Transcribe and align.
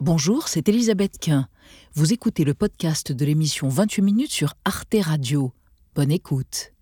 Bonjour, 0.00 0.46
c'est 0.46 0.68
Elisabeth 0.68 1.18
Quint. 1.18 1.48
Vous 1.94 2.12
écoutez 2.12 2.44
le 2.44 2.54
podcast 2.54 3.10
de 3.10 3.24
l'émission 3.24 3.68
28 3.68 4.02
minutes 4.02 4.30
sur 4.30 4.54
Arte 4.64 4.94
Radio. 5.02 5.50
Bonne 5.96 6.12
écoute. 6.12 6.72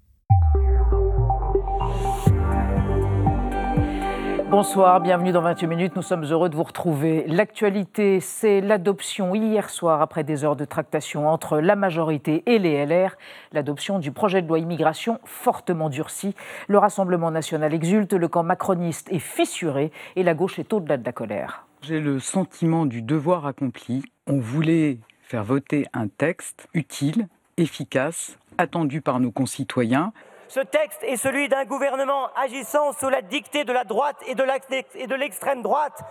Bonsoir, 4.50 5.00
bienvenue 5.00 5.32
dans 5.32 5.40
28 5.40 5.66
minutes. 5.66 5.96
Nous 5.96 6.02
sommes 6.02 6.24
heureux 6.24 6.50
de 6.50 6.56
vous 6.56 6.62
retrouver. 6.62 7.24
L'actualité, 7.26 8.20
c'est 8.20 8.60
l'adoption 8.60 9.34
hier 9.34 9.70
soir, 9.70 10.02
après 10.02 10.22
des 10.22 10.44
heures 10.44 10.54
de 10.54 10.66
tractation 10.66 11.26
entre 11.26 11.58
la 11.58 11.74
majorité 11.74 12.42
et 12.44 12.58
les 12.58 12.84
LR, 12.84 13.16
l'adoption 13.52 13.98
du 13.98 14.12
projet 14.12 14.42
de 14.42 14.48
loi 14.48 14.58
immigration 14.58 15.20
fortement 15.24 15.88
durci. 15.88 16.34
Le 16.68 16.76
Rassemblement 16.76 17.30
national 17.30 17.72
exulte, 17.72 18.12
le 18.12 18.28
camp 18.28 18.42
macroniste 18.42 19.10
est 19.10 19.20
fissuré 19.20 19.90
et 20.16 20.22
la 20.22 20.34
gauche 20.34 20.58
est 20.58 20.74
au-delà 20.74 20.98
de 20.98 21.04
la 21.06 21.12
colère. 21.12 21.65
J'ai 21.86 22.00
le 22.00 22.18
sentiment 22.18 22.84
du 22.84 23.00
devoir 23.00 23.46
accompli. 23.46 24.02
On 24.26 24.40
voulait 24.40 24.98
faire 25.22 25.44
voter 25.44 25.86
un 25.92 26.08
texte 26.08 26.66
utile, 26.74 27.28
efficace, 27.58 28.36
attendu 28.58 29.00
par 29.00 29.20
nos 29.20 29.30
concitoyens. 29.30 30.12
Ce 30.48 30.58
texte 30.58 31.04
est 31.04 31.16
celui 31.16 31.48
d'un 31.48 31.64
gouvernement 31.64 32.28
agissant 32.34 32.92
sous 32.92 33.08
la 33.08 33.22
dictée 33.22 33.62
de 33.62 33.72
la 33.72 33.84
droite 33.84 34.16
et 34.26 34.34
de 34.34 35.14
l'extrême 35.14 35.62
droite. 35.62 36.02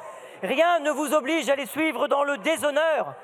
Rien 0.45 0.79
ne 0.83 0.91
vous 0.91 1.15
oblige 1.15 1.49
à 1.49 1.55
les 1.55 1.65
suivre 1.65 2.07
dans 2.07 2.23
le 2.23 2.37
déshonneur. 2.37 3.15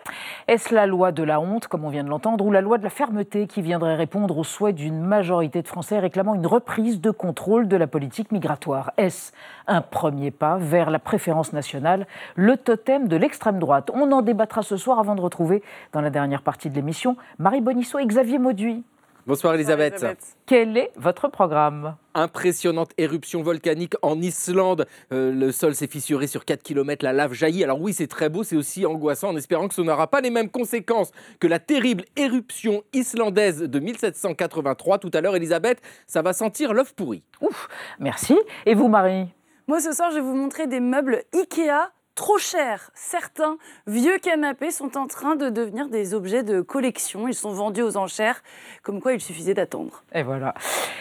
Est-ce 0.48 0.74
la 0.74 0.88
loi 0.88 1.12
de 1.12 1.22
la 1.22 1.40
honte, 1.40 1.68
comme 1.68 1.86
on 1.86 1.90
vient 1.90 2.04
de 2.04 2.10
l'entendre, 2.10 2.44
ou 2.44 2.52
la 2.52 2.62
loi 2.62 2.80
de 2.80 2.84
la 2.84 2.90
fermeté 2.90 3.46
qui 3.46 3.62
viendrait 3.62 3.94
répondre 3.94 4.36
aux 4.36 4.44
souhaits 4.44 4.74
d'une 4.74 5.00
majorité 5.00 5.62
de 5.62 5.68
Français 5.68 6.00
réclamant 6.00 6.34
une 6.34 6.48
reprise 6.48 7.00
de 7.00 7.12
contrôle 7.12 7.68
de 7.68 7.78
la 7.78 7.86
politique 7.86 8.32
migratoire? 8.32 8.92
Est-ce 8.98 9.34
un 9.68 9.82
premier 9.82 10.32
pas 10.32 10.58
vers 10.58 10.90
la 10.90 10.98
préférence 10.98 11.54
nationale, 11.54 12.08
le 12.36 12.58
totem 12.58 13.08
de 13.08 13.18
l'extrême 13.18 13.60
droite? 13.60 13.92
On 13.94 14.12
en 14.12 14.24
débattra 14.24 14.64
ce 14.64 14.76
soir 14.76 14.98
avant 14.98 15.14
de 15.14 15.22
retrouver, 15.22 15.62
dans 15.94 16.02
la 16.02 16.10
dernière 16.10 16.42
partie 16.42 16.72
de 16.72 16.76
l'émission, 16.76 17.18
Marie 17.38 17.62
Bonisseau 17.62 18.00
et 18.00 18.06
Xavier 18.08 18.40
Mauduit. 18.40 18.84
Bonsoir 19.28 19.54
Elisabeth. 19.54 20.04
Quel 20.48 20.78
est 20.78 20.92
votre 20.96 21.28
programme? 21.28 21.96
Impressionnante 22.16 22.90
éruption 22.98 23.44
volcanique 23.44 23.94
en 24.02 24.20
Islande. 24.20 24.88
Euh, 25.14 25.32
le 25.32 25.52
sol 25.52 25.76
s'est 25.76 25.86
fissuré 25.86 26.26
sur 26.26 26.44
4 26.44 26.64
km, 26.64 27.06
la 27.06 27.14
lave 27.14 27.34
jaillit. 27.34 27.64
Alors 27.64 27.80
oui, 27.80 27.94
c'est 27.94 28.08
très 28.08 28.30
beau, 28.30 28.42
c'est 28.42 28.56
aussi 28.56 28.84
angoissant 28.84 29.30
en 29.30 29.38
espérant 29.38 29.68
que 29.68 29.76
ce 29.76 29.82
n'aura 29.82 30.08
pas 30.08 30.22
les 30.22 30.32
mêmes 30.32 30.50
conséquences 30.50 31.12
que 31.40 31.46
la 31.46 31.60
terrible 31.60 32.06
éruption 32.16 32.84
islandaise 32.94 33.60
de 33.60 33.80
1783 33.80 34.98
tout 34.98 35.12
à 35.14 35.22
l'heure. 35.22 35.36
Elisabeth, 35.36 35.80
ça 36.08 36.24
va 36.24 36.34
sentir 36.34 36.74
l'œuf 36.74 36.94
pourri. 36.96 37.24
Ouf, 37.42 37.68
merci. 38.00 38.36
Et 38.66 38.74
vous 38.74 38.88
Marie? 38.88 39.28
Moi 39.68 39.80
ce 39.82 39.94
soir, 39.94 40.10
je 40.10 40.16
vais 40.16 40.22
vous 40.22 40.36
montrer 40.36 40.66
des 40.66 40.80
meubles 40.80 41.22
Ikea 41.34 41.92
trop 42.16 42.38
cher. 42.38 42.92
Certains 42.94 43.58
vieux 43.88 44.18
canapés 44.20 44.72
sont 44.72 44.98
en 44.98 45.08
train 45.08 45.36
de 45.36 45.50
devenir 45.50 45.88
des 45.90 46.14
objets 46.14 46.44
de 46.44 46.62
collection. 46.62 47.28
Ils 47.28 47.34
sont 47.34 47.52
vendus 47.52 47.82
aux 47.82 47.98
enchères, 47.98 48.44
comme 48.84 49.02
quoi 49.02 49.14
il 49.14 49.22
suffisait 49.22 49.54
d'attendre. 49.54 50.04
Et 50.14 50.24
voilà. 50.24 50.54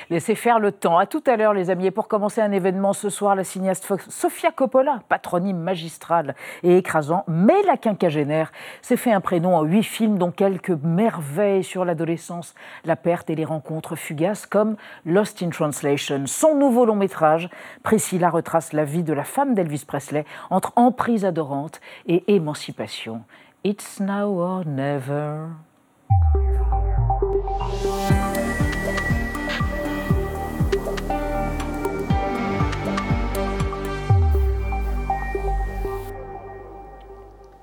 Laissez 0.09 0.35
faire 0.35 0.59
le 0.59 0.73
temps. 0.73 0.99
À 0.99 1.07
tout 1.07 1.23
à 1.27 1.37
l'heure, 1.37 1.55
les 1.55 1.71
amis. 1.71 1.87
Et 1.87 1.91
pour 1.91 2.09
commencer 2.09 2.41
un 2.41 2.53
événement 2.53 2.93
ce 2.93 3.09
soir, 3.09 3.35
la 3.37 3.45
cinéaste 3.45 3.93
Sofia 4.09 4.51
Coppola, 4.51 5.03
patronyme 5.09 5.59
magistral 5.59 6.35
et 6.63 6.77
écrasant, 6.77 7.25
mais 7.29 7.63
la 7.63 7.77
quinquagénaire, 7.77 8.53
s'est 8.83 8.97
fait 8.97 9.13
un 9.13 9.21
prénom 9.21 9.57
en 9.57 9.63
huit 9.63 9.85
films, 9.85 10.19
dont 10.19 10.31
quelques 10.31 10.71
merveilles 10.71 11.65
sur 11.65 11.85
l'adolescence, 11.85 12.55
la 12.85 12.97
perte 12.97 13.31
et 13.31 13.35
les 13.35 13.45
rencontres 13.45 13.97
fugaces, 13.97 14.47
comme 14.47 14.77
Lost 15.05 15.43
in 15.43 15.51
Translation. 15.51 16.27
Son 16.27 16.55
nouveau 16.55 16.85
long 16.85 16.97
métrage, 16.97 17.49
Priscilla 17.83 18.31
retrace 18.31 18.73
la 18.73 18.85
vie 18.85 19.03
de 19.03 19.13
la 19.13 19.25
femme 19.25 19.55
d'Elvis 19.55 19.85
Presley 19.87 20.25
entre 20.51 20.73
emprise 21.01 21.25
adorante 21.25 21.81
et 22.07 22.25
émancipation. 22.29 23.23
It's 23.65 24.01
now 24.01 24.29
or 24.29 24.67
never. 24.67 25.49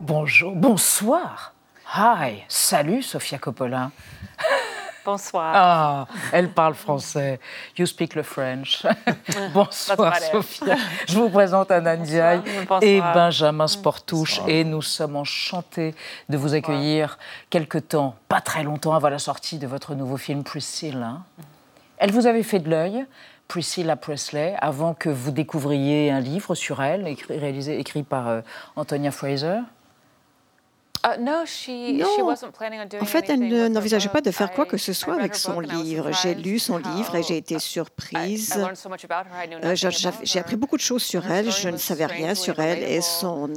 Bonjour, 0.02 0.56
bonsoir. 0.56 1.54
Hi, 1.96 2.44
salut 2.48 3.04
Sofia 3.04 3.38
Coppola. 3.38 3.92
Bonsoir. 5.08 5.54
Ah, 5.56 6.08
elle 6.34 6.50
parle 6.50 6.74
français. 6.74 7.40
You 7.78 7.86
speak 7.86 8.14
le 8.14 8.24
French. 8.24 8.86
Bonsoir 9.54 10.18
Sophia. 10.18 10.76
Je 11.08 11.18
vous 11.18 11.30
présente 11.30 11.72
Anna 11.72 11.96
Ndiaye 11.96 12.42
et 12.82 13.00
Benjamin 13.00 13.68
Sportouche 13.68 14.42
et 14.50 14.66
nous 14.66 14.82
sommes 14.82 15.16
enchantés 15.16 15.96
de 16.28 16.36
vous 16.36 16.54
accueillir 16.56 17.18
quelque 17.50 17.78
temps, 17.78 18.16
pas 18.28 18.42
très 18.42 18.64
longtemps 18.64 18.96
avant 18.96 19.08
la 19.08 19.18
sortie 19.18 19.58
de 19.58 19.66
votre 19.66 19.96
nouveau 19.96 20.18
film 20.18 20.44
Priscilla. 20.44 21.20
Elle 22.00 22.12
vous 22.12 22.28
avait 22.28 22.44
fait 22.44 22.60
de 22.60 22.70
l'œil. 22.70 23.06
Priscilla 23.48 23.96
Presley, 23.96 24.58
avant 24.60 24.94
que 24.94 25.08
vous 25.08 25.32
découvriez 25.32 26.12
un 26.12 26.20
livre 26.20 26.54
sur 26.54 26.84
elle, 26.84 27.08
écrit, 27.08 27.38
réalisé, 27.38 27.80
écrit 27.80 28.04
par 28.04 28.28
euh, 28.28 28.42
Antonia 28.76 29.12
Fraser. 29.12 29.60
Uh, 31.06 31.20
non. 31.20 31.44
En 33.02 33.06
fait, 33.06 33.30
elle 33.30 33.72
n'envisageait 33.72 34.10
pas 34.10 34.22
de 34.22 34.32
faire 34.32 34.52
quoi 34.52 34.66
que 34.66 34.78
ce 34.78 34.94
soit 34.94 35.16
avec 35.16 35.36
son 35.36 35.60
livre. 35.60 36.12
J'ai 36.22 36.36
lu 36.36 36.60
son 36.60 36.78
livre 36.78 37.16
et 37.16 37.24
j'ai 37.24 37.38
été 37.38 37.60
surprise. 37.60 38.58
Euh, 39.64 39.76
j'ai 40.24 40.40
appris 40.40 40.56
beaucoup 40.56 40.78
de 40.78 40.82
choses 40.82 41.04
sur 41.04 41.30
elle. 41.30 41.52
Je 41.52 41.70
ne 41.70 41.78
savais 41.78 42.06
rien 42.06 42.36
sur 42.36 42.60
elle 42.60 42.84
et 42.84 43.02
son, 43.02 43.50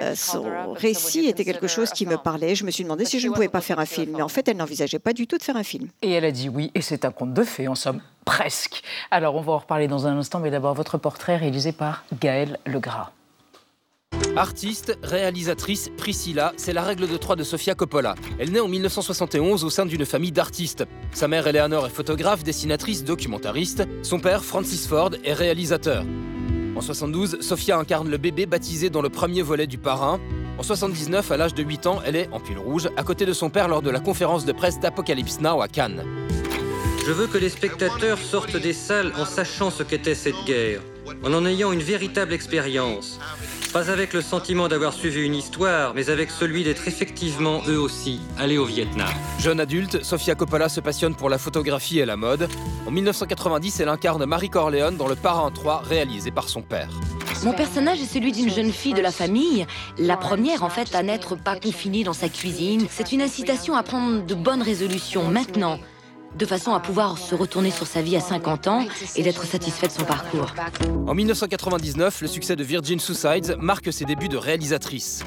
euh, 0.00 0.14
son 0.14 0.72
récit 0.72 1.26
était 1.26 1.44
quelque 1.44 1.66
chose 1.66 1.90
qui 1.90 2.06
me 2.06 2.16
parlait. 2.16 2.54
Je 2.54 2.64
me 2.64 2.70
suis 2.70 2.84
demandé 2.84 3.04
si 3.04 3.20
je 3.20 3.28
ne 3.28 3.34
pouvais 3.34 3.48
pas 3.48 3.60
faire 3.60 3.78
un 3.78 3.86
film. 3.86 4.14
Mais 4.16 4.22
en 4.22 4.28
fait, 4.28 4.48
elle 4.48 4.56
n'envisageait 4.56 4.98
pas 4.98 5.12
du 5.12 5.26
tout 5.26 5.38
de 5.38 5.42
faire 5.42 5.56
un 5.56 5.64
film. 5.64 5.88
Et 6.02 6.12
elle 6.12 6.24
a 6.24 6.30
dit 6.30 6.48
oui. 6.48 6.70
Et 6.74 6.82
c'est 6.82 7.04
un 7.04 7.10
conte 7.10 7.34
de 7.34 7.42
fées, 7.42 7.68
en 7.68 7.74
somme. 7.74 8.00
Presque. 8.24 8.82
Alors, 9.10 9.34
on 9.34 9.42
va 9.42 9.52
en 9.52 9.58
reparler 9.58 9.88
dans 9.88 10.06
un 10.06 10.16
instant, 10.16 10.40
mais 10.40 10.50
d'abord, 10.50 10.74
votre 10.74 10.98
portrait 10.98 11.36
réalisé 11.36 11.72
par 11.72 12.04
Gaël 12.20 12.58
Legras. 12.66 13.10
Artiste, 14.36 14.98
réalisatrice, 15.04 15.90
Priscilla, 15.96 16.52
c'est 16.56 16.72
la 16.72 16.82
règle 16.82 17.06
de 17.06 17.16
trois 17.16 17.36
de 17.36 17.44
Sofia 17.44 17.76
Coppola. 17.76 18.16
Elle 18.40 18.50
naît 18.50 18.58
en 18.58 18.66
1971 18.66 19.62
au 19.62 19.70
sein 19.70 19.86
d'une 19.86 20.04
famille 20.04 20.32
d'artistes. 20.32 20.84
Sa 21.12 21.28
mère, 21.28 21.46
Eleanor, 21.46 21.86
est 21.86 21.90
photographe, 21.90 22.42
dessinatrice, 22.42 23.04
documentariste. 23.04 23.84
Son 24.02 24.18
père, 24.18 24.44
Francis 24.44 24.88
Ford, 24.88 25.10
est 25.22 25.34
réalisateur. 25.34 26.04
En 26.74 26.80
72, 26.80 27.42
Sofia 27.42 27.78
incarne 27.78 28.10
le 28.10 28.16
bébé 28.16 28.46
baptisé 28.46 28.90
dans 28.90 29.02
le 29.02 29.08
premier 29.08 29.42
volet 29.42 29.68
du 29.68 29.78
Parrain. 29.78 30.18
En 30.58 30.64
79, 30.64 31.30
à 31.30 31.36
l'âge 31.36 31.54
de 31.54 31.62
8 31.62 31.86
ans, 31.86 32.00
elle 32.04 32.16
est, 32.16 32.28
en 32.32 32.40
pile 32.40 32.58
rouge, 32.58 32.88
à 32.96 33.04
côté 33.04 33.26
de 33.26 33.32
son 33.32 33.50
père 33.50 33.68
lors 33.68 33.82
de 33.82 33.90
la 33.90 34.00
conférence 34.00 34.44
de 34.44 34.52
presse 34.52 34.80
d'Apocalypse 34.80 35.38
Now 35.40 35.62
à 35.62 35.68
Cannes. 35.68 36.02
Je 37.06 37.12
veux 37.12 37.28
que 37.28 37.38
les 37.38 37.50
spectateurs 37.50 38.18
sortent 38.18 38.56
des 38.56 38.72
salles 38.72 39.12
en 39.16 39.26
sachant 39.26 39.70
ce 39.70 39.84
qu'était 39.84 40.16
cette 40.16 40.44
guerre, 40.44 40.80
en 41.22 41.32
en 41.32 41.46
ayant 41.46 41.70
une 41.70 41.82
véritable 41.82 42.32
expérience. 42.32 43.20
Pas 43.74 43.90
avec 43.90 44.12
le 44.12 44.22
sentiment 44.22 44.68
d'avoir 44.68 44.92
suivi 44.92 45.22
une 45.22 45.34
histoire, 45.34 45.94
mais 45.94 46.08
avec 46.08 46.30
celui 46.30 46.62
d'être 46.62 46.86
effectivement 46.86 47.60
eux 47.66 47.80
aussi 47.80 48.20
allés 48.38 48.56
au 48.56 48.64
Vietnam. 48.64 49.08
Jeune 49.40 49.58
adulte, 49.58 50.04
Sofia 50.04 50.36
Coppola 50.36 50.68
se 50.68 50.78
passionne 50.78 51.16
pour 51.16 51.28
la 51.28 51.38
photographie 51.38 51.98
et 51.98 52.06
la 52.06 52.14
mode. 52.14 52.48
En 52.86 52.92
1990, 52.92 53.80
elle 53.80 53.88
incarne 53.88 54.24
Marie 54.26 54.48
Corleone 54.48 54.96
dans 54.96 55.08
Le 55.08 55.16
Parrain 55.16 55.50
3, 55.50 55.82
réalisé 55.88 56.30
par 56.30 56.48
son 56.48 56.62
père. 56.62 56.88
Mon 57.42 57.52
personnage 57.52 58.00
est 58.00 58.06
celui 58.06 58.30
d'une 58.30 58.48
jeune 58.48 58.70
fille 58.70 58.94
de 58.94 59.02
la 59.02 59.10
famille, 59.10 59.66
la 59.98 60.16
première 60.16 60.62
en 60.62 60.70
fait 60.70 60.94
à 60.94 61.02
n'être 61.02 61.34
pas 61.34 61.56
confinée 61.56 62.04
dans 62.04 62.12
sa 62.12 62.28
cuisine. 62.28 62.86
C'est 62.88 63.10
une 63.10 63.22
incitation 63.22 63.74
à 63.74 63.82
prendre 63.82 64.24
de 64.24 64.34
bonnes 64.36 64.62
résolutions 64.62 65.24
maintenant 65.24 65.80
de 66.36 66.46
façon 66.46 66.72
à 66.72 66.80
pouvoir 66.80 67.18
se 67.18 67.34
retourner 67.34 67.70
sur 67.70 67.86
sa 67.86 68.02
vie 68.02 68.16
à 68.16 68.20
50 68.20 68.68
ans 68.68 68.86
et 69.16 69.22
d'être 69.22 69.44
satisfait 69.44 69.86
de 69.86 69.92
son 69.92 70.04
parcours. 70.04 70.52
En 71.06 71.14
1999, 71.14 72.22
le 72.22 72.28
succès 72.28 72.56
de 72.56 72.64
Virgin 72.64 72.98
Suicides 72.98 73.56
marque 73.58 73.92
ses 73.92 74.04
débuts 74.04 74.28
de 74.28 74.36
réalisatrice. 74.36 75.22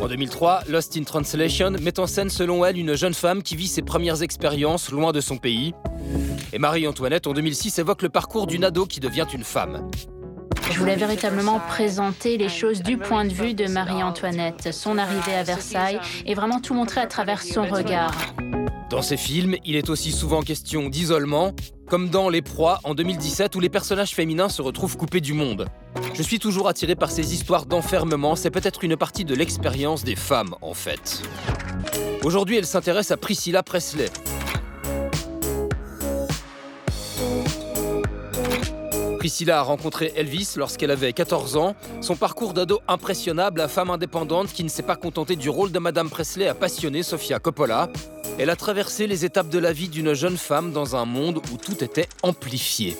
En 0.00 0.08
2003, 0.08 0.62
Lost 0.68 0.96
in 0.96 1.02
Translation 1.02 1.70
met 1.80 1.98
en 1.98 2.06
scène 2.06 2.30
selon 2.30 2.64
elle 2.64 2.78
une 2.78 2.94
jeune 2.94 3.14
femme 3.14 3.42
qui 3.42 3.56
vit 3.56 3.68
ses 3.68 3.82
premières 3.82 4.22
expériences 4.22 4.90
loin 4.90 5.12
de 5.12 5.20
son 5.20 5.36
pays. 5.36 5.74
Et 6.52 6.58
Marie-Antoinette 6.58 7.26
en 7.26 7.32
2006 7.32 7.78
évoque 7.78 8.02
le 8.02 8.08
parcours 8.08 8.46
d'une 8.46 8.64
ado 8.64 8.86
qui 8.86 9.00
devient 9.00 9.26
une 9.32 9.44
femme. 9.44 9.88
Je 10.70 10.78
voulais 10.78 10.96
véritablement 10.96 11.60
présenter 11.60 12.36
les 12.36 12.48
choses 12.48 12.82
du 12.82 12.96
point 12.96 13.24
de 13.24 13.32
vue 13.32 13.54
de 13.54 13.66
Marie-Antoinette, 13.66 14.72
son 14.72 14.98
arrivée 14.98 15.34
à 15.34 15.42
Versailles, 15.42 16.00
et 16.26 16.34
vraiment 16.34 16.60
tout 16.60 16.74
montrer 16.74 17.00
à 17.00 17.06
travers 17.06 17.42
son 17.42 17.62
regard. 17.64 18.14
Dans 18.88 19.02
ces 19.02 19.16
films, 19.16 19.56
il 19.64 19.76
est 19.76 19.88
aussi 19.88 20.12
souvent 20.12 20.42
question 20.42 20.88
d'isolement, 20.88 21.52
comme 21.88 22.08
dans 22.08 22.28
Les 22.28 22.42
Proies 22.42 22.80
en 22.84 22.94
2017 22.94 23.54
où 23.56 23.60
les 23.60 23.68
personnages 23.68 24.14
féminins 24.14 24.48
se 24.48 24.62
retrouvent 24.62 24.96
coupés 24.96 25.20
du 25.20 25.32
monde. 25.32 25.66
Je 26.14 26.22
suis 26.22 26.38
toujours 26.38 26.68
attiré 26.68 26.94
par 26.94 27.10
ces 27.10 27.34
histoires 27.34 27.66
d'enfermement, 27.66 28.36
c'est 28.36 28.50
peut-être 28.50 28.84
une 28.84 28.96
partie 28.96 29.24
de 29.24 29.34
l'expérience 29.34 30.04
des 30.04 30.16
femmes 30.16 30.54
en 30.60 30.74
fait. 30.74 31.22
Aujourd'hui, 32.22 32.56
elle 32.56 32.66
s'intéresse 32.66 33.10
à 33.10 33.16
Priscilla 33.16 33.62
Presley. 33.62 34.10
Priscilla 39.20 39.58
a 39.58 39.62
rencontré 39.62 40.14
Elvis 40.16 40.54
lorsqu'elle 40.56 40.90
avait 40.90 41.12
14 41.12 41.58
ans. 41.58 41.76
Son 42.00 42.16
parcours 42.16 42.54
d'ado 42.54 42.80
impressionnable, 42.88 43.58
la 43.58 43.68
femme 43.68 43.90
indépendante 43.90 44.50
qui 44.50 44.64
ne 44.64 44.70
s'est 44.70 44.82
pas 44.82 44.96
contentée 44.96 45.36
du 45.36 45.50
rôle 45.50 45.72
de 45.72 45.78
Madame 45.78 46.08
Presley 46.08 46.48
a 46.48 46.54
passionné 46.54 47.02
Sofia 47.02 47.38
Coppola. 47.38 47.90
Elle 48.38 48.48
a 48.48 48.56
traversé 48.56 49.06
les 49.06 49.26
étapes 49.26 49.50
de 49.50 49.58
la 49.58 49.74
vie 49.74 49.90
d'une 49.90 50.14
jeune 50.14 50.38
femme 50.38 50.72
dans 50.72 50.96
un 50.96 51.04
monde 51.04 51.42
où 51.52 51.58
tout 51.58 51.84
était 51.84 52.08
amplifié. 52.22 52.96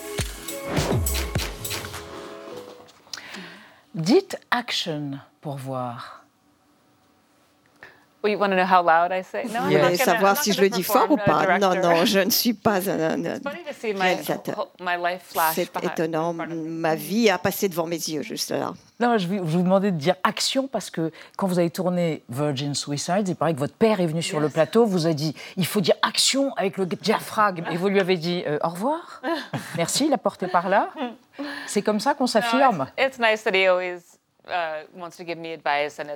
Dites 3.94 4.36
action 4.50 5.12
pour 5.40 5.56
voir. 5.56 6.19
Vous 8.22 9.64
voulez 9.64 9.96
savoir 9.96 10.36
si 10.36 10.52
je 10.52 10.60
le 10.60 10.68
dis 10.68 10.82
fort 10.82 11.10
ou 11.10 11.16
pas 11.16 11.58
Non, 11.58 11.74
non, 11.74 12.04
je 12.04 12.20
ne 12.20 12.30
suis 12.30 12.54
pas 12.54 12.88
un, 12.90 13.16
réalisateur. 13.82 14.68
C'est 15.52 15.70
étonnant. 15.82 16.34
Ma 16.34 16.94
vie 16.94 17.30
a 17.30 17.38
passé 17.38 17.68
devant 17.68 17.86
mes 17.86 17.96
yeux 17.96 18.22
juste 18.22 18.50
là. 18.50 18.72
Non, 19.00 19.16
je 19.16 19.26
vais 19.26 19.38
vous 19.38 19.62
demander 19.62 19.92
de 19.92 19.96
dire 19.96 20.14
action 20.24 20.68
parce 20.68 20.90
que 20.90 21.10
quand 21.38 21.46
vous 21.46 21.58
avez 21.58 21.70
tourné 21.70 22.22
Virgin 22.28 22.74
Suicides, 22.74 23.28
il 23.28 23.34
paraît 23.34 23.54
que 23.54 23.58
votre 23.58 23.74
père 23.74 24.00
est 24.00 24.06
venu 24.06 24.20
sur 24.20 24.40
le 24.40 24.50
plateau, 24.50 24.84
vous 24.84 25.06
a 25.06 25.14
dit 25.14 25.34
il 25.56 25.64
faut 25.64 25.80
dire 25.80 25.94
action 26.02 26.52
avec 26.56 26.76
le 26.76 26.84
diaphragme 26.84 27.64
et 27.70 27.78
vous 27.78 27.88
lui 27.88 27.98
avez 27.98 28.18
dit 28.18 28.42
euh, 28.46 28.58
au 28.62 28.68
revoir. 28.68 29.22
Merci, 29.78 30.06
il 30.06 30.12
a 30.12 30.18
porté 30.18 30.48
par 30.48 30.68
là. 30.68 30.90
C'est 31.66 31.80
comme 31.80 32.00
ça 32.00 32.12
qu'on 32.12 32.26
s'affirme. 32.26 32.88
Uh, 32.98 34.19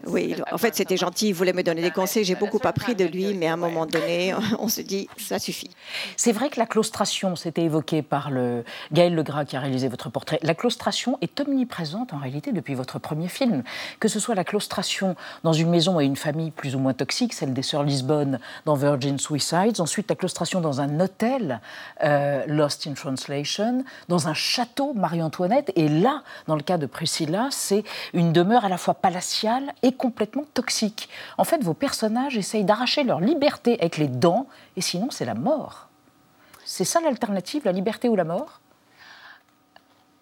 oui, 0.07 0.37
en 0.51 0.59
fait, 0.59 0.75
c'était 0.75 0.97
gentil, 0.97 1.29
il 1.29 1.35
voulait 1.35 1.53
me 1.53 1.63
donner 1.63 1.83
des 1.83 1.91
conseils. 1.91 2.25
J'ai 2.25 2.35
beaucoup 2.35 2.61
appris 2.65 2.95
de 2.95 3.05
lui, 3.05 3.35
mais 3.35 3.47
à 3.47 3.53
un 3.53 3.57
moment 3.57 3.87
donné, 3.87 4.35
on 4.59 4.69
se 4.69 4.81
dit, 4.81 5.09
ça 5.17 5.39
suffit. 5.39 5.71
C'est 6.17 6.33
vrai 6.33 6.49
que 6.49 6.59
la 6.59 6.67
claustration, 6.67 7.37
c'était 7.37 7.63
évoqué 7.63 8.03
par 8.03 8.31
le 8.31 8.65
Gaël 8.93 9.15
Legras 9.15 9.45
qui 9.45 9.57
a 9.57 9.61
réalisé 9.61 9.89
votre 9.89 10.11
portrait. 10.11 10.39
La 10.43 10.55
claustration 10.55 11.19
est 11.21 11.39
omniprésente 11.41 12.13
en 12.13 12.19
réalité 12.19 12.53
depuis 12.53 12.75
votre 12.75 12.99
premier 12.99 13.29
film. 13.29 13.63
Que 14.01 14.09
ce 14.09 14.19
soit 14.19 14.35
la 14.35 14.45
claustration 14.45 15.17
dans 15.43 15.53
une 15.53 15.71
maison 15.71 16.01
et 16.01 16.05
une 16.05 16.17
famille 16.17 16.51
plus 16.51 16.75
ou 16.75 16.79
moins 16.79 16.95
toxique, 16.95 17.35
celle 17.35 17.53
des 17.53 17.63
Sœurs 17.63 17.85
Lisbonne 17.85 18.41
dans 18.65 18.75
Virgin 18.75 19.19
Suicides, 19.19 19.81
ensuite 19.81 20.09
la 20.09 20.17
claustration 20.17 20.61
dans 20.61 20.81
un 20.81 21.01
hôtel, 21.01 21.61
euh, 22.03 22.45
Lost 22.47 22.87
in 22.87 22.95
Translation, 22.95 23.85
dans 24.09 24.29
un 24.29 24.35
château, 24.35 24.95
Marie-Antoinette, 24.95 25.73
et 25.77 25.89
là, 25.89 26.23
dans 26.47 26.57
le 26.57 26.63
cas 26.63 26.79
de 26.79 26.87
Priscilla, 26.87 27.49
c'est 27.51 27.85
une 28.15 28.33
demeure 28.33 28.65
à 28.65 28.69
la 28.69 28.79
fois 28.79 28.95
palatiale 28.95 29.75
et 29.83 29.93
complètement 29.93 30.45
toxique. 30.55 31.09
En 31.37 31.45
fait, 31.45 31.63
vos 31.63 31.75
personnages 31.75 32.37
essayent 32.37 32.65
d'arracher 32.65 33.05
leur 33.05 33.21
liberté 33.21 33.77
avec 33.81 33.99
les 33.99 34.09
dents, 34.09 34.47
et 34.77 34.81
sinon 34.81 35.11
c'est 35.11 35.25
la 35.25 35.35
mort. 35.35 35.89
C'est 36.65 36.85
ça 36.85 37.01
l'alternative, 37.01 37.63
la 37.65 37.73
liberté 37.73 38.09
ou 38.09 38.17
la 38.17 38.25
mort? 38.25 38.61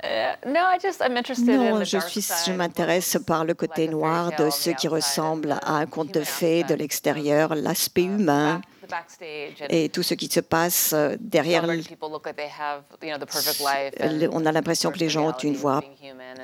Euh, 0.05 0.33
non, 0.47 0.61
je, 0.81 1.99
suis, 2.09 2.27
je 2.47 2.53
m'intéresse 2.53 3.19
par 3.25 3.45
le 3.45 3.55
côté 3.55 3.87
noir 3.87 4.33
de 4.37 4.51
ce 4.51 4.71
qui 4.71 4.89
ressemble 4.89 5.53
à 5.63 5.75
un 5.75 5.87
conte 5.87 6.13
de 6.13 6.23
fées 6.23 6.65
de 6.65 6.75
l'extérieur, 6.75 7.55
l'aspect 7.55 8.03
humain 8.03 8.61
et 9.69 9.89
tout 9.89 10.03
ce 10.03 10.15
qui 10.15 10.29
se 10.29 10.41
passe 10.41 10.93
euh, 10.93 11.17
derrière. 11.21 11.65
On 14.33 14.47
a 14.47 14.53
l'impression 14.53 14.91
que 14.91 14.99
les 14.99 15.09
gens 15.09 15.29
ont 15.29 15.39
une 15.43 15.55
voix, 15.55 15.81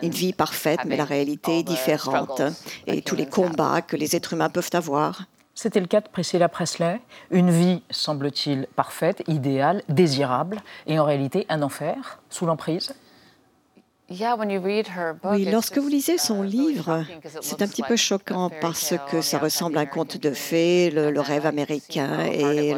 une 0.03 0.11
vie 0.11 0.33
parfaite, 0.33 0.81
mais 0.87 0.97
la 0.97 1.05
réalité 1.05 1.61
est 1.61 1.62
différente 1.62 2.43
et 2.87 3.03
tous 3.03 3.17
les 3.17 3.27
combats 3.27 3.83
que 3.83 3.97
les 3.97 4.17
êtres 4.17 4.33
humains 4.35 4.50
peuvent 4.50 4.71
avoir. 4.73 5.23
C'était 5.55 5.81
le 5.81 5.87
cas 5.87 6.00
de 6.00 6.09
Priscilla 6.09 6.49
Presley, 6.49 7.00
une 7.33 7.50
vie, 7.50 7.83
semble-t-il, 7.91 8.69
parfaite, 8.77 9.25
idéale, 9.27 9.83
désirable, 9.89 10.61
et 10.87 11.00
en 11.00 11.05
réalité 11.05 11.47
un 11.49 11.62
enfer, 11.62 12.21
sous 12.31 12.47
l'emprise 12.47 12.95
oui, 14.11 15.45
lorsque 15.45 15.77
vous 15.77 15.89
lisez 15.89 16.17
son 16.17 16.43
livre, 16.43 17.05
c'est 17.43 17.61
un 17.61 17.69
petit 17.69 17.83
peu 17.83 17.97
choquant 17.97 18.51
parce 18.61 18.95
que 19.11 19.21
ça 19.21 19.39
ressemble 19.39 19.77
à 19.77 19.83
un 19.83 19.87
conte 19.87 20.17
de 20.17 20.31
fées, 20.31 20.91
le, 20.91 21.21
rêve 21.21 21.45
américain, 21.45 22.25
et, 22.25 22.73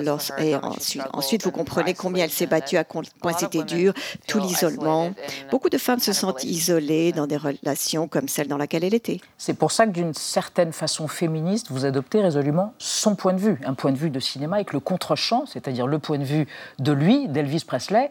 ensuite, 1.13 1.45
vous 1.45 1.53
comprenez 1.53 1.95
combien 1.95 2.25
elle 2.25 2.31
s'est 2.31 2.47
battue, 2.47 2.79
à 2.79 2.85
combien 2.85 3.33
c'était 3.39 3.63
dur, 3.63 3.95
tout 4.27 4.41
l'isolement. 4.41 5.13
Beaucoup 5.53 5.71
de 5.71 5.79
femmes 5.79 6.01
se 6.01 6.13
sentent 6.13 6.43
isolées 6.43 7.13
dans 7.13 7.29
des 7.29 7.37
relations 7.37 8.09
comme 8.09 8.27
celle 8.27 8.49
dans 8.49 8.59
laquelle 8.59 8.83
elle 8.83 8.95
était. 8.95 9.21
C'est 9.39 9.55
pour 9.55 9.71
ça 9.71 9.87
que 9.87 9.93
d'une 9.93 10.15
certaine 10.15 10.73
façon 10.73 11.07
féministe, 11.07 11.69
vous 11.71 11.85
adoptez 11.85 12.21
résolument 12.21 12.75
son 12.79 13.15
point 13.15 13.35
de 13.35 13.41
vue, 13.41 13.61
un 13.65 13.75
point 13.75 13.93
de 13.93 13.99
vue 13.99 14.11
de 14.11 14.19
cinéma 14.19 14.57
avec 14.57 14.73
le 14.73 14.81
contre-champ, 14.81 15.47
c'est-à-dire 15.47 15.87
le 15.87 16.01
point 16.01 16.19
de 16.19 16.25
vue 16.25 16.49
de 16.81 16.91
lui, 16.91 17.29
d'Elvis 17.29 17.65
Presley, 17.65 18.11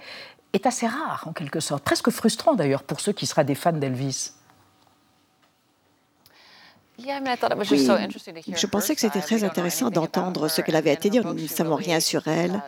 est 0.53 0.65
assez 0.65 0.87
rare, 0.87 1.25
en 1.27 1.33
quelque 1.33 1.59
sorte, 1.59 1.83
presque 1.83 2.09
frustrant 2.09 2.55
d'ailleurs 2.55 2.83
pour 2.83 2.99
ceux 2.99 3.13
qui 3.13 3.25
seraient 3.25 3.45
des 3.45 3.55
fans 3.55 3.73
d'Elvis. 3.73 4.33
je 6.97 8.65
pensais 8.65 8.95
que 8.95 9.01
c'était 9.01 9.21
très 9.21 9.43
intéressant 9.43 9.89
d'entendre 9.89 10.47
ce 10.47 10.61
qu'elle 10.61 10.75
avait 10.75 10.91
à 10.91 10.95
dire. 10.95 11.25
Nous 11.25 11.33
ne 11.33 11.47
savons 11.47 11.75
rien 11.75 11.99
sur 11.99 12.27
elle. 12.27 12.61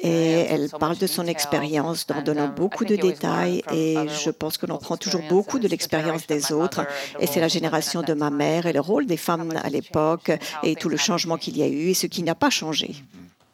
Et 0.00 0.46
elle 0.48 0.68
parle 0.70 0.96
de 0.96 1.06
son 1.06 1.26
expérience 1.26 2.06
en 2.14 2.22
donnant 2.22 2.44
um, 2.44 2.54
beaucoup 2.54 2.84
de 2.84 2.96
détails 2.96 3.62
et 3.72 3.96
je 4.24 4.30
pense 4.30 4.56
que 4.56 4.66
l'on 4.66 4.78
prend 4.78 4.96
toujours 4.96 5.22
beaucoup 5.28 5.58
de 5.58 5.66
l'expérience 5.66 6.26
des 6.26 6.52
autres. 6.52 6.86
Et 7.18 7.26
c'est 7.26 7.40
la 7.40 7.48
génération 7.48 8.02
de 8.02 8.14
ma 8.14 8.30
mère 8.30 8.66
et 8.66 8.72
le 8.72 8.80
rôle 8.80 9.06
des 9.06 9.16
femmes 9.16 9.52
à 9.62 9.68
l'époque 9.68 10.30
et 10.62 10.76
tout 10.76 10.88
le 10.88 10.96
changement 10.96 11.38
qu'il 11.38 11.56
y 11.56 11.62
a 11.62 11.66
eu 11.66 11.88
et 11.88 11.94
ce 11.94 12.06
qui 12.06 12.22
n'a 12.22 12.34
pas 12.34 12.50
changé. 12.50 12.94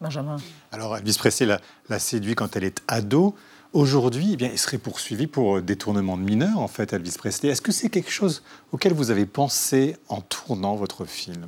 Benjamin. 0.00 0.36
Alors, 0.72 0.96
Elvis 0.96 1.16
Presley 1.18 1.58
l'a, 1.88 1.98
séduit 1.98 2.34
quand 2.34 2.56
elle 2.56 2.64
est 2.64 2.82
ado. 2.86 3.34
Aujourd'hui, 3.72 4.30
eh 4.32 4.36
bien, 4.36 4.48
il 4.50 4.58
serait 4.58 4.78
poursuivi 4.78 5.26
pour 5.26 5.56
euh, 5.56 5.62
détournement 5.62 6.16
de 6.16 6.22
mineurs, 6.22 6.58
en 6.58 6.68
fait, 6.68 6.92
Elvis 6.92 7.16
Presley. 7.18 7.50
Est-ce 7.50 7.60
que 7.60 7.72
c'est 7.72 7.90
quelque 7.90 8.10
chose 8.10 8.42
auquel 8.72 8.92
vous 8.92 9.10
avez 9.10 9.26
pensé 9.26 9.96
en 10.08 10.20
tournant 10.20 10.76
votre 10.76 11.04
film? 11.04 11.46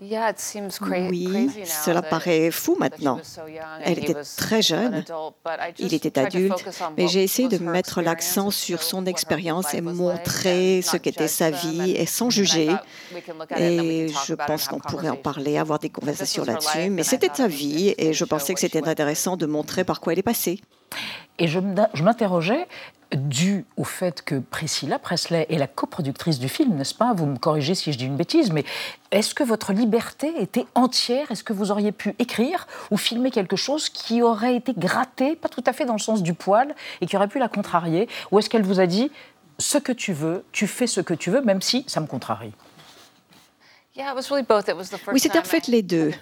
Oui, 0.00 1.50
cela 1.64 2.02
paraît 2.02 2.50
fou 2.50 2.76
maintenant. 2.78 3.18
Elle 3.82 3.98
était 3.98 4.14
très 4.36 4.60
jeune, 4.60 5.04
il 5.78 5.94
était 5.94 6.18
adulte, 6.18 6.64
mais 6.96 7.08
j'ai 7.08 7.22
essayé 7.22 7.48
de 7.48 7.58
mettre 7.58 8.02
l'accent 8.02 8.50
sur 8.50 8.82
son 8.82 9.06
expérience 9.06 9.72
et 9.74 9.80
montrer 9.80 10.82
ce 10.82 10.96
qu'était 10.96 11.28
sa 11.28 11.50
vie 11.50 11.92
et 11.92 12.06
sans 12.06 12.28
juger. 12.30 12.68
Et 13.56 14.08
je 14.26 14.34
pense 14.34 14.68
qu'on 14.68 14.80
pourrait 14.80 15.08
en 15.08 15.16
parler, 15.16 15.56
avoir 15.56 15.78
des 15.78 15.90
conversations 15.90 16.44
là-dessus, 16.44 16.90
mais 16.90 17.02
c'était 17.02 17.30
sa 17.32 17.48
vie 17.48 17.94
et 17.96 18.12
je 18.12 18.24
pensais 18.24 18.54
que 18.54 18.60
c'était 18.60 18.86
intéressant 18.86 19.36
de 19.36 19.46
montrer 19.46 19.84
par 19.84 20.00
quoi 20.00 20.12
elle 20.12 20.18
est 20.18 20.22
passée. 20.22 20.60
Et 21.38 21.48
je 21.48 21.58
m'interrogeais, 21.60 22.66
dû 23.14 23.64
au 23.76 23.84
fait 23.84 24.22
que 24.22 24.36
Priscilla 24.36 24.98
Presley 24.98 25.46
est 25.48 25.58
la 25.58 25.68
coproductrice 25.68 26.38
du 26.38 26.48
film, 26.48 26.74
n'est-ce 26.74 26.94
pas? 26.94 27.12
Vous 27.12 27.26
me 27.26 27.36
corrigez 27.36 27.74
si 27.74 27.92
je 27.92 27.98
dis 27.98 28.06
une 28.06 28.16
bêtise, 28.16 28.50
mais 28.50 28.64
est-ce 29.12 29.34
que 29.34 29.44
votre 29.44 29.72
liberté 29.72 30.32
était 30.40 30.66
entière? 30.74 31.30
Est-ce 31.30 31.44
que 31.44 31.52
vous 31.52 31.70
auriez 31.70 31.92
pu 31.92 32.16
écrire 32.18 32.66
ou 32.90 32.96
filmer 32.96 33.30
quelque 33.30 33.54
chose 33.54 33.90
qui 33.90 34.22
aurait 34.22 34.56
été 34.56 34.72
gratté, 34.76 35.36
pas 35.36 35.48
tout 35.48 35.62
à 35.66 35.72
fait 35.72 35.84
dans 35.84 35.92
le 35.92 36.00
sens 36.00 36.22
du 36.22 36.34
poil, 36.34 36.74
et 37.00 37.06
qui 37.06 37.16
aurait 37.16 37.28
pu 37.28 37.38
la 37.38 37.48
contrarier? 37.48 38.08
Ou 38.32 38.40
est-ce 38.40 38.50
qu'elle 38.50 38.64
vous 38.64 38.80
a 38.80 38.86
dit 38.86 39.12
ce 39.58 39.78
que 39.78 39.92
tu 39.92 40.12
veux, 40.12 40.44
tu 40.50 40.66
fais 40.66 40.88
ce 40.88 41.00
que 41.00 41.14
tu 41.14 41.30
veux, 41.30 41.42
même 41.42 41.62
si 41.62 41.84
ça 41.86 42.00
me 42.00 42.06
contrarie? 42.06 42.52
Oui, 45.12 45.20
c'était 45.20 45.38
en 45.38 45.44
fait 45.44 45.68
les 45.68 45.82
deux. 45.82 46.12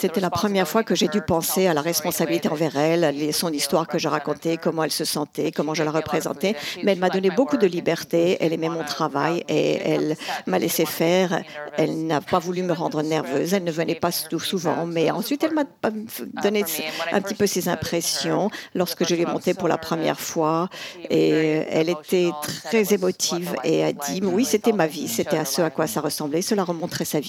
C'était 0.00 0.20
la 0.20 0.30
première 0.30 0.68
fois 0.68 0.84
que 0.84 0.94
j'ai 0.94 1.08
dû 1.08 1.20
penser 1.20 1.66
à 1.66 1.74
la 1.74 1.80
responsabilité 1.80 2.48
envers 2.48 2.76
elle, 2.76 3.34
son 3.34 3.52
histoire 3.52 3.88
que 3.88 3.98
je 3.98 4.08
racontais, 4.08 4.56
comment 4.56 4.84
elle 4.84 4.92
se 4.92 5.04
sentait, 5.04 5.50
comment 5.50 5.74
je 5.74 5.82
la 5.82 5.90
représentais. 5.90 6.54
Mais 6.84 6.92
elle 6.92 6.98
m'a 6.98 7.10
donné 7.10 7.30
beaucoup 7.30 7.56
de 7.56 7.66
liberté, 7.66 8.36
elle 8.40 8.52
aimait 8.52 8.68
mon 8.68 8.84
travail 8.84 9.44
et 9.48 9.80
elle 9.84 10.16
m'a 10.46 10.58
laissé 10.60 10.86
faire. 10.86 11.42
Elle 11.76 12.06
n'a 12.06 12.20
pas 12.20 12.38
voulu 12.38 12.62
me 12.62 12.72
rendre 12.72 13.02
nerveuse, 13.02 13.52
elle 13.52 13.64
ne 13.64 13.72
venait 13.72 13.96
pas 13.96 14.12
souvent, 14.12 14.86
mais 14.86 15.10
ensuite 15.10 15.42
elle 15.42 15.54
m'a 15.54 15.64
donné 16.42 16.64
un 17.10 17.20
petit 17.20 17.34
peu 17.34 17.46
ses 17.46 17.68
impressions 17.68 18.50
lorsque 18.74 19.06
je 19.08 19.14
l'ai 19.14 19.26
montée 19.26 19.54
pour 19.54 19.68
la 19.68 19.78
première 19.78 20.20
fois. 20.20 20.68
Et 21.10 21.30
elle 21.30 21.88
était 21.88 22.30
très 22.42 22.94
émotive 22.94 23.56
et 23.64 23.82
a 23.82 23.92
dit, 23.92 24.20
oui, 24.22 24.44
c'était 24.44 24.72
ma 24.72 24.86
vie, 24.86 25.08
c'était 25.08 25.36
à 25.36 25.44
ce 25.44 25.62
à 25.62 25.70
quoi 25.70 25.86
ça 25.86 26.00
ressemblait, 26.00 26.42
cela 26.42 26.62
remontrait 26.62 27.04
sa 27.04 27.20
vie. 27.20 27.23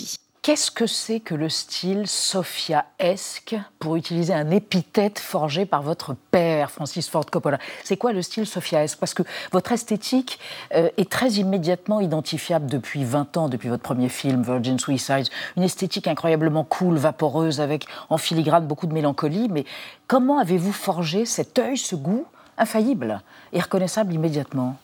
Qu'est-ce 0.46 0.70
que 0.70 0.86
c'est 0.86 1.22
que 1.22 1.34
le 1.34 1.50
style 1.50 2.06
Sophia-esque, 2.06 3.56
pour 3.80 3.96
utiliser 3.96 4.32
un 4.32 4.52
épithète 4.52 5.18
forgé 5.18 5.66
par 5.66 5.82
votre 5.82 6.14
père, 6.14 6.70
Francis 6.70 7.10
Ford 7.10 7.25
Coppola? 7.25 7.58
C'est 7.84 7.98
quoi 7.98 8.14
le 8.14 8.22
style 8.22 8.46
Sophia-esque? 8.46 9.00
Parce 9.00 9.16
que 9.16 9.24
votre 9.52 9.72
esthétique 9.72 10.40
euh, 10.75 10.90
est 10.98 11.10
très 11.10 11.32
immédiatement 11.32 12.00
identifiable 12.00 12.68
depuis 12.68 13.04
20 13.04 13.38
ans, 13.38 13.50
depuis 13.50 13.70
votre 13.70 13.82
premier 13.82 14.08
film, 14.08 14.44
Virgin 14.44 14.78
Suicides. 14.78 15.30
Une 15.58 15.64
esthétique 15.64 16.08
incroyablement 16.08 16.64
cool, 16.64 16.98
vaporeuse, 16.98 17.60
avec 17.60 17.88
en 18.12 18.20
filigrane 18.20 18.68
beaucoup 18.68 18.86
de 18.86 18.94
mélancolie. 18.94 19.50
Mais 19.50 19.66
comment 20.06 20.38
avez-vous 20.38 20.74
forgé 20.74 21.25
cet 21.25 21.58
œil, 21.58 21.75
ce 21.75 21.96
goût 21.96 22.28
infaillible 22.60 23.20
et 23.52 23.60
reconnaissable 23.60 24.14
immédiatement? 24.14 24.78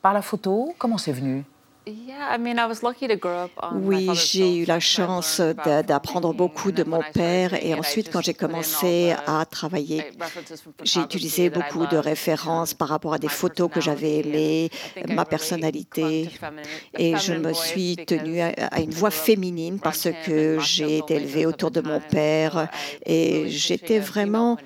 Par 0.00 0.14
la 0.14 0.22
photo 0.22 0.74
Comment 0.78 0.96
c'est 0.96 1.12
venu? 1.12 1.44
Oui, 3.74 4.08
j'ai 4.14 4.56
eu 4.56 4.64
la 4.64 4.80
chance 4.80 5.40
d'apprendre 5.40 6.34
beaucoup 6.34 6.72
de 6.72 6.82
mon 6.82 7.00
père 7.14 7.54
et 7.54 7.74
ensuite 7.74 8.10
quand 8.12 8.22
j'ai 8.22 8.34
commencé 8.34 9.14
à 9.24 9.44
travailler, 9.44 10.04
j'ai 10.82 11.00
utilisé 11.00 11.48
beaucoup 11.48 11.86
de 11.86 11.96
références 11.96 12.74
par 12.74 12.88
rapport 12.88 13.14
à 13.14 13.18
des 13.18 13.28
photos 13.28 13.70
que 13.70 13.80
j'avais 13.80 14.18
aimées, 14.18 14.70
ma 15.08 15.24
personnalité. 15.24 16.28
et 16.98 17.16
je 17.18 17.34
me 17.34 17.52
suis 17.52 17.94
tenue 17.94 18.40
à 18.40 18.80
une 18.80 18.90
voix 18.90 19.12
féminine 19.12 19.78
parce 19.78 20.08
que 20.24 20.58
j'ai 20.58 20.98
été 20.98 21.14
élevée 21.14 21.46
autour 21.46 21.70
de 21.70 21.82
mon 21.82 22.00
père 22.00 22.68
et 23.04 23.48
j'étais 23.48 24.00
vraiment, 24.00 24.56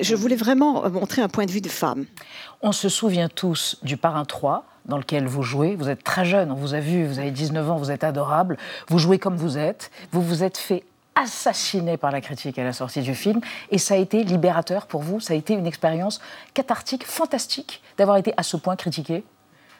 je 0.00 0.14
voulais 0.14 0.36
vraiment 0.36 0.88
montrer 0.90 1.22
un 1.22 1.28
point 1.28 1.46
de 1.46 1.50
vue 1.50 1.60
de 1.60 1.68
femme. 1.68 2.06
On 2.62 2.70
se 2.70 2.88
souvient 2.88 3.28
tous 3.28 3.78
du 3.82 3.96
Parrain 3.96 4.24
3 4.24 4.64
dans 4.88 4.96
lequel 4.96 5.26
vous 5.26 5.42
jouez. 5.42 5.76
Vous 5.76 5.88
êtes 5.88 6.02
très 6.02 6.24
jeune, 6.24 6.50
on 6.50 6.54
vous 6.54 6.74
a 6.74 6.80
vu, 6.80 7.06
vous 7.06 7.18
avez 7.18 7.30
19 7.30 7.70
ans, 7.70 7.76
vous 7.76 7.90
êtes 7.90 8.04
adorable. 8.04 8.56
Vous 8.88 8.98
jouez 8.98 9.18
comme 9.18 9.36
vous 9.36 9.58
êtes. 9.58 9.90
Vous 10.10 10.22
vous 10.22 10.42
êtes 10.42 10.58
fait 10.58 10.84
assassiner 11.14 11.96
par 11.96 12.10
la 12.10 12.20
critique 12.20 12.58
à 12.58 12.64
la 12.64 12.72
sortie 12.72 13.02
du 13.02 13.14
film. 13.14 13.40
Et 13.70 13.78
ça 13.78 13.94
a 13.94 13.96
été 13.96 14.24
libérateur 14.24 14.86
pour 14.86 15.02
vous. 15.02 15.20
Ça 15.20 15.34
a 15.34 15.36
été 15.36 15.54
une 15.54 15.66
expérience 15.66 16.20
cathartique, 16.54 17.06
fantastique 17.06 17.82
d'avoir 17.96 18.16
été 18.16 18.32
à 18.36 18.42
ce 18.42 18.56
point 18.56 18.76
critiqué. 18.76 19.24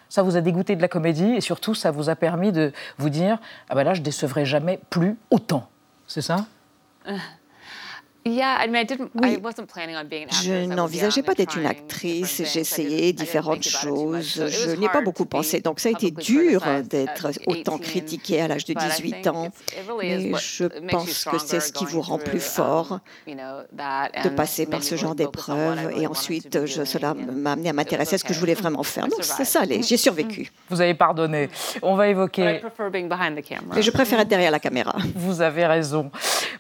Ça 0.09 0.23
vous 0.23 0.37
a 0.37 0.41
dégoûté 0.41 0.75
de 0.75 0.83
la 0.83 0.89
comédie 0.89 1.35
et 1.35 1.41
surtout, 1.41 1.75
ça 1.75 1.91
vous 1.91 2.09
a 2.09 2.17
permis 2.17 2.51
de 2.51 2.73
vous 2.97 3.11
dire 3.11 3.39
Ah 3.69 3.75
ben 3.75 3.85
là, 3.85 3.95
je 3.95 4.01
décevrai 4.01 4.47
jamais 4.47 4.81
plus 4.91 5.17
autant. 5.31 5.69
C'est 6.07 6.23
ça? 6.23 6.47
Euh, 8.29 10.27
je 10.43 10.67
n'envisageais 10.67 11.23
pas 11.23 11.35
d'être 11.35 11.57
une 11.57 11.67
actrice, 11.67 12.43
j'ai 12.45 12.61
essayé 12.61 13.13
différentes 13.13 13.65
choses, 13.65 14.45
je 14.49 14.71
n'ai 14.77 14.89
pas 14.89 15.01
beaucoup 15.01 15.27
pensé, 15.27 15.61
donc 15.61 15.81
ça 15.81 15.89
a 15.89 15.93
été 15.93 16.11
dur 16.11 16.63
d'être 16.89 17.29
autant 17.47 17.79
critiquée 17.79 18.41
à 18.41 18.49
l'âge 18.49 18.65
de 18.65 18.75
18 18.75 19.27
ans, 19.29 19.49
mais 20.01 20.33
je 20.39 20.65
pense 20.91 21.25
que 21.25 21.39
c'est 21.39 21.61
ce 21.61 21.73
qui 21.73 21.85
vous 21.85 22.01
rend 22.01 22.19
plus 22.19 22.41
fort 22.41 23.01
de 23.27 24.29
passer 24.29 24.67
par 24.67 24.83
ce 24.83 24.97
genre 24.97 25.15
d'épreuve 25.15 25.93
et 25.97 26.07
ensuite 26.07 26.67
cela 26.67 27.15
m'a 27.15 27.53
amené 27.53 27.71
à 27.71 27.73
m'intéresser 27.73 28.15
à 28.17 28.19
ce 28.19 28.25
que 28.25 28.35
je 28.35 28.41
voulais 28.41 28.55
vraiment 28.55 28.83
faire. 28.83 29.07
Donc 29.09 29.23
c'est 29.23 29.45
ça, 29.45 29.63
j'ai 29.65 29.97
survécu. 29.97 30.51
Vous 30.71 30.81
avez 30.81 30.95
pardonné. 30.95 31.49
On 31.83 31.95
va 31.95 32.09
évoquer... 32.09 32.61
Mais 33.75 33.83
je 33.83 33.91
préfère 33.91 34.21
être 34.21 34.29
derrière 34.29 34.51
la 34.51 34.61
caméra. 34.61 34.97
Vous 35.15 35.41
avez 35.41 35.67
raison. 35.67 36.11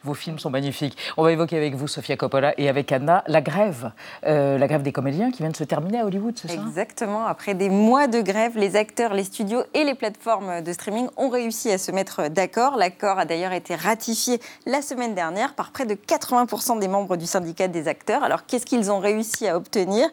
Vos 0.02 0.14
films 0.14 0.38
sont 0.38 0.50
magnifiques. 0.50 0.96
On 1.16 1.22
va 1.22 1.32
évoquer 1.32 1.57
avec 1.58 1.74
vous, 1.74 1.86
Sofia 1.86 2.16
Coppola, 2.16 2.54
et 2.56 2.68
avec 2.68 2.90
Anna, 2.92 3.22
la 3.26 3.40
grève, 3.40 3.92
euh, 4.26 4.56
la 4.56 4.66
grève 4.66 4.82
des 4.82 4.92
comédiens 4.92 5.30
qui 5.30 5.42
vient 5.42 5.50
de 5.50 5.56
se 5.56 5.64
terminer 5.64 6.00
à 6.00 6.06
Hollywood, 6.06 6.38
c'est 6.40 6.48
ça? 6.48 6.54
Exactement. 6.54 7.26
Après 7.26 7.54
des 7.54 7.68
mois 7.68 8.06
de 8.06 8.20
grève, 8.20 8.56
les 8.56 8.76
acteurs, 8.76 9.12
les 9.12 9.24
studios 9.24 9.62
et 9.74 9.84
les 9.84 9.94
plateformes 9.94 10.62
de 10.62 10.72
streaming 10.72 11.08
ont 11.16 11.28
réussi 11.28 11.70
à 11.70 11.78
se 11.78 11.92
mettre 11.92 12.28
d'accord. 12.28 12.76
L'accord 12.76 13.18
a 13.18 13.24
d'ailleurs 13.24 13.52
été 13.52 13.74
ratifié 13.74 14.40
la 14.66 14.82
semaine 14.82 15.14
dernière 15.14 15.54
par 15.54 15.72
près 15.72 15.84
de 15.84 15.94
80% 15.94 16.78
des 16.78 16.88
membres 16.88 17.16
du 17.16 17.26
syndicat 17.26 17.68
des 17.68 17.88
acteurs. 17.88 18.24
Alors 18.24 18.46
qu'est-ce 18.46 18.66
qu'ils 18.66 18.90
ont 18.90 18.98
réussi 18.98 19.46
à 19.46 19.56
obtenir? 19.56 20.08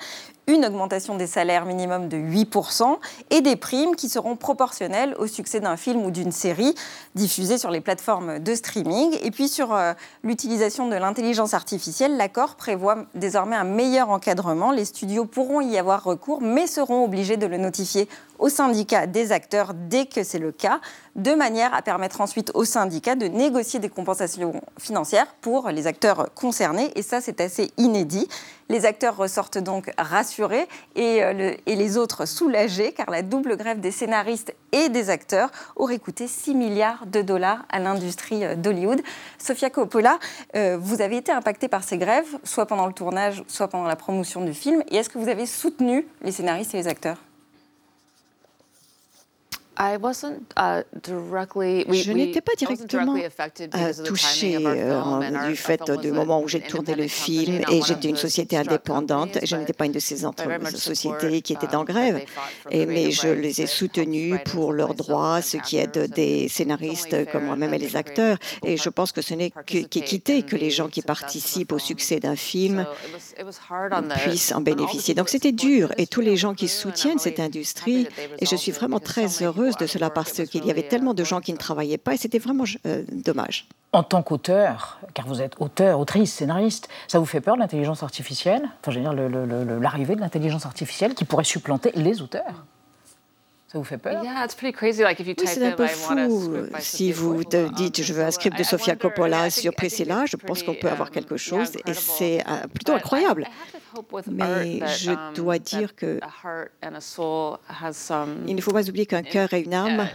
Une 0.47 0.65
augmentation 0.65 1.15
des 1.15 1.27
salaires 1.27 1.65
minimum 1.65 2.07
de 2.07 2.17
8% 2.17 2.97
et 3.31 3.41
des 3.41 3.55
primes 3.55 3.95
qui 3.95 4.09
seront 4.09 4.35
proportionnelles 4.35 5.15
au 5.17 5.27
succès 5.27 5.59
d'un 5.59 5.77
film 5.77 6.05
ou 6.05 6.11
d'une 6.11 6.31
série 6.31 6.75
diffusée 7.15 7.57
sur 7.57 7.71
les 7.71 7.81
plateformes 7.81 8.39
de 8.39 8.55
streaming. 8.55 9.17
Et 9.23 9.31
puis 9.31 9.47
sur 9.47 9.73
euh, 9.73 9.93
l'utilisation 10.23 10.87
de 10.87 10.95
l'intelligence 10.95 11.53
artificielle, 11.53 12.17
l'accord 12.17 12.55
prévoit 12.55 13.05
désormais 13.15 13.55
un 13.55 13.63
meilleur 13.63 14.09
encadrement. 14.09 14.71
Les 14.71 14.85
studios 14.85 15.25
pourront 15.25 15.61
y 15.61 15.77
avoir 15.77 16.03
recours, 16.03 16.41
mais 16.41 16.67
seront 16.67 17.03
obligés 17.03 17.37
de 17.37 17.47
le 17.47 17.57
notifier 17.57 18.07
au 18.39 18.49
syndicat 18.49 19.07
des 19.07 19.31
acteurs 19.31 19.73
dès 19.73 20.05
que 20.05 20.23
c'est 20.23 20.39
le 20.39 20.51
cas, 20.51 20.79
de 21.15 21.33
manière 21.33 21.73
à 21.73 21.81
permettre 21.81 22.21
ensuite 22.21 22.51
au 22.53 22.65
syndicat 22.65 23.15
de 23.15 23.27
négocier 23.27 23.79
des 23.79 23.89
compensations 23.89 24.61
financières 24.77 25.27
pour 25.41 25.69
les 25.69 25.87
acteurs 25.87 26.33
concernés. 26.33 26.91
Et 26.95 27.01
ça, 27.01 27.21
c'est 27.21 27.39
assez 27.39 27.71
inédit. 27.77 28.27
Les 28.67 28.85
acteurs 28.85 29.15
ressortent 29.15 29.59
donc 29.59 29.91
rassurés 29.97 30.67
et, 30.95 31.23
euh, 31.23 31.53
les 31.67 31.97
autres 31.97 32.25
soulagés, 32.25 32.93
car 32.93 33.09
la 33.11 33.21
double 33.21 33.57
grève 33.57 33.79
des 33.79 33.91
scénaristes 33.91 34.55
et 34.71 34.89
des 34.89 35.09
acteurs 35.09 35.51
aurait 35.75 35.99
coûté 35.99 36.27
6 36.27 36.55
milliards 36.55 37.05
de 37.05 37.21
dollars 37.21 37.63
à 37.69 37.79
l'industrie 37.79 38.43
euh, 38.43 38.55
d'Hollywood. 38.55 39.01
Sofia 39.37 39.69
Coppola, 39.69 40.17
euh, 40.55 40.77
vous 40.81 41.01
avez 41.01 41.17
été 41.17 41.31
impactée 41.31 41.67
par 41.67 41.83
ces 41.83 41.97
grèves, 41.97 42.39
soit 42.43 42.65
pendant 42.65 42.87
le 42.87 42.93
tournage, 42.93 43.43
soit 43.47 43.67
pendant 43.67 43.87
la 43.87 43.95
promotion 43.95 44.41
du 44.41 44.53
film. 44.53 44.83
Et 44.89 44.97
est-ce 44.97 45.09
que 45.09 45.19
vous 45.19 45.29
avez 45.29 45.45
soutenu 45.45 46.07
les 46.23 46.31
scénaristes 46.31 46.73
et 46.73 46.77
les 46.77 46.87
acteurs? 46.87 47.17
Je 51.91 52.11
n'étais 52.13 52.41
pas 52.41 52.53
directement 52.57 53.15
touchée 54.05 54.57
euh, 54.65 55.47
du 55.47 55.55
fait 55.55 55.81
du 56.01 56.11
moment 56.11 56.41
où 56.41 56.47
j'ai 56.47 56.61
tourné 56.61 56.95
le 56.95 57.07
film 57.07 57.61
et 57.69 57.81
j'étais 57.81 58.07
une 58.09 58.15
société 58.15 58.57
indépendante. 58.57 59.37
Je 59.43 59.55
n'étais 59.55 59.73
pas 59.73 59.85
une 59.85 59.91
de 59.91 59.99
ces 59.99 60.17
sociétés 60.75 61.41
qui 61.41 61.53
étaient 61.53 61.75
en 61.75 61.83
uh, 61.83 61.85
grève, 61.85 62.23
et, 62.71 62.85
mais 62.85 63.11
je 63.11 63.27
les 63.27 63.61
ai 63.61 63.67
soutenus 63.67 64.39
pour 64.45 64.71
leurs 64.71 64.93
droits, 64.93 65.41
ce 65.41 65.57
qui 65.57 65.77
aide 65.77 66.09
des 66.13 66.47
scénaristes 66.47 67.29
comme 67.31 67.45
moi-même 67.45 67.73
et 67.73 67.79
les 67.79 67.97
acteurs. 67.97 68.37
Et 68.63 68.77
je 68.77 68.89
pense 68.89 69.11
que 69.11 69.21
ce 69.21 69.33
n'est 69.33 69.51
qu'équité 69.65 70.43
que 70.43 70.55
les 70.55 70.69
gens 70.69 70.87
qui 70.87 71.01
participent 71.01 71.73
au 71.73 71.79
succès 71.79 72.19
d'un 72.19 72.35
film 72.35 72.85
puissent 74.23 74.53
en 74.53 74.61
bénéficier. 74.61 75.13
Donc 75.13 75.29
c'était 75.29 75.51
dur 75.51 75.91
et 75.97 76.07
tous 76.07 76.21
les 76.21 76.37
gens 76.37 76.53
qui 76.53 76.69
soutiennent 76.69 77.19
cette 77.19 77.39
industrie, 77.39 78.07
et 78.39 78.45
je 78.45 78.55
suis 78.55 78.71
vraiment 78.71 78.99
très 78.99 79.43
heureuse 79.43 79.64
de 79.77 79.87
cela 79.87 80.09
parce 80.09 80.43
qu'il 80.45 80.65
y 80.65 80.71
avait 80.71 80.87
tellement 80.87 81.13
de 81.13 81.23
gens 81.23 81.41
qui 81.41 81.51
ne 81.51 81.57
travaillaient 81.57 81.97
pas 81.97 82.13
et 82.13 82.17
c'était 82.17 82.39
vraiment 82.39 82.63
euh, 82.85 83.03
dommage. 83.11 83.67
En 83.91 84.03
tant 84.03 84.21
qu'auteur, 84.21 84.99
car 85.13 85.25
vous 85.25 85.41
êtes 85.41 85.53
auteur, 85.59 85.99
autrice, 85.99 86.33
scénariste, 86.33 86.89
ça 87.07 87.19
vous 87.19 87.25
fait 87.25 87.41
peur 87.41 87.55
l'intelligence 87.55 88.03
artificielle? 88.03 88.63
Enfin, 88.81 88.91
je 88.91 88.99
veux 88.99 89.03
dire, 89.03 89.79
l'arrivée 89.79 90.15
de 90.15 90.21
l'intelligence 90.21 90.65
artificielle 90.65 91.13
qui 91.13 91.25
pourrait 91.25 91.45
supplanter 91.45 91.91
les 91.95 92.21
auteurs? 92.21 92.65
Ça 93.75 93.79
vous 93.79 93.83
fait 93.83 93.97
peur? 93.97 94.23
C'est 95.45 95.65
un 95.65 95.71
peu 95.71 95.87
fou. 95.87 96.53
Si 96.79 97.11
vous 97.11 97.43
te 97.43 97.73
dites 97.73 98.01
je 98.01 98.13
veux 98.13 98.23
un 98.23 98.31
script 98.31 98.57
de 98.57 98.63
Sofia 98.63 98.95
Coppola 98.95 99.49
sur 99.49 99.73
Priscilla, 99.75 100.25
je 100.25 100.37
pense 100.37 100.63
qu'on 100.63 100.75
peut 100.75 100.89
avoir 100.89 101.11
quelque 101.11 101.37
chose 101.37 101.71
et 101.85 101.93
c'est 101.93 102.39
euh, 102.47 102.67
plutôt 102.73 102.93
incroyable. 102.93 103.47
Mais 104.27 104.79
je 104.87 105.11
um, 105.11 105.33
dois 105.35 105.59
dire 105.59 105.95
que 105.95 106.19
il 108.47 108.55
ne 108.55 108.61
faut 108.61 108.71
pas 108.71 108.87
oublier 108.89 109.05
qu'un 109.05 109.23
cœur 109.23 109.53
et 109.53 109.61
une 109.61 109.73
âme 109.73 110.07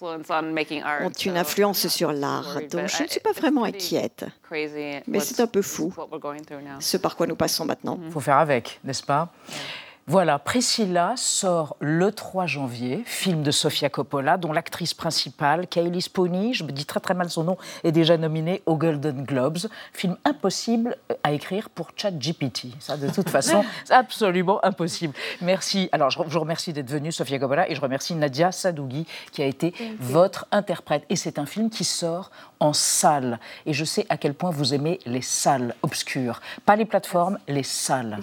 ont 0.00 1.10
une 1.24 1.36
influence 1.36 1.88
sur 1.88 2.12
l'art. 2.12 2.60
Donc 2.70 2.86
je 2.86 3.02
ne 3.02 3.08
suis 3.08 3.20
pas 3.20 3.32
vraiment 3.32 3.64
inquiète. 3.64 4.24
Mais 4.50 5.20
c'est 5.20 5.40
un 5.40 5.46
peu 5.46 5.62
fou 5.62 5.92
ce 6.80 6.96
par 6.96 7.16
quoi 7.16 7.26
nous 7.26 7.36
passons 7.36 7.64
maintenant. 7.64 7.98
Il 8.04 8.10
faut 8.10 8.20
faire 8.20 8.38
avec, 8.38 8.80
n'est-ce 8.84 9.02
pas? 9.02 9.32
Voilà, 10.08 10.40
Priscilla 10.40 11.14
sort 11.16 11.76
le 11.78 12.10
3 12.10 12.46
janvier, 12.46 13.04
film 13.06 13.44
de 13.44 13.52
Sofia 13.52 13.88
Coppola, 13.88 14.36
dont 14.36 14.52
l'actrice 14.52 14.94
principale, 14.94 15.68
Kaylee 15.68 16.02
Sponey, 16.02 16.54
je 16.54 16.64
me 16.64 16.72
dis 16.72 16.86
très 16.86 16.98
très 16.98 17.14
mal 17.14 17.30
son 17.30 17.44
nom, 17.44 17.56
est 17.84 17.92
déjà 17.92 18.16
nominée 18.16 18.62
aux 18.66 18.76
Golden 18.76 19.22
Globes. 19.22 19.58
Film 19.92 20.16
impossible 20.24 20.96
à 21.22 21.30
écrire 21.30 21.70
pour 21.70 21.90
ChatGPT. 21.94 22.72
Ça, 22.80 22.96
de 22.96 23.08
toute 23.10 23.30
façon, 23.30 23.64
c'est 23.84 23.94
absolument 23.94 24.62
impossible. 24.64 25.14
Merci. 25.40 25.88
Alors, 25.92 26.10
je 26.10 26.18
vous 26.18 26.40
remercie 26.40 26.72
d'être 26.72 26.90
venue, 26.90 27.12
Sofia 27.12 27.38
Coppola, 27.38 27.70
et 27.70 27.76
je 27.76 27.80
remercie 27.80 28.16
Nadia 28.16 28.50
Sadougui, 28.50 29.06
qui 29.30 29.40
a 29.40 29.46
été 29.46 29.72
votre 30.00 30.46
interprète. 30.50 31.04
Et 31.10 31.16
c'est 31.16 31.38
un 31.38 31.46
film 31.46 31.70
qui 31.70 31.84
sort 31.84 32.32
en 32.62 32.72
salle. 32.72 33.40
Et 33.66 33.72
je 33.72 33.84
sais 33.84 34.06
à 34.08 34.16
quel 34.16 34.34
point 34.34 34.50
vous 34.50 34.72
aimez 34.72 35.00
les 35.04 35.20
salles 35.20 35.74
obscures. 35.82 36.40
Pas 36.64 36.76
les 36.76 36.84
plateformes, 36.84 37.38
les 37.48 37.64
salles. 37.64 38.18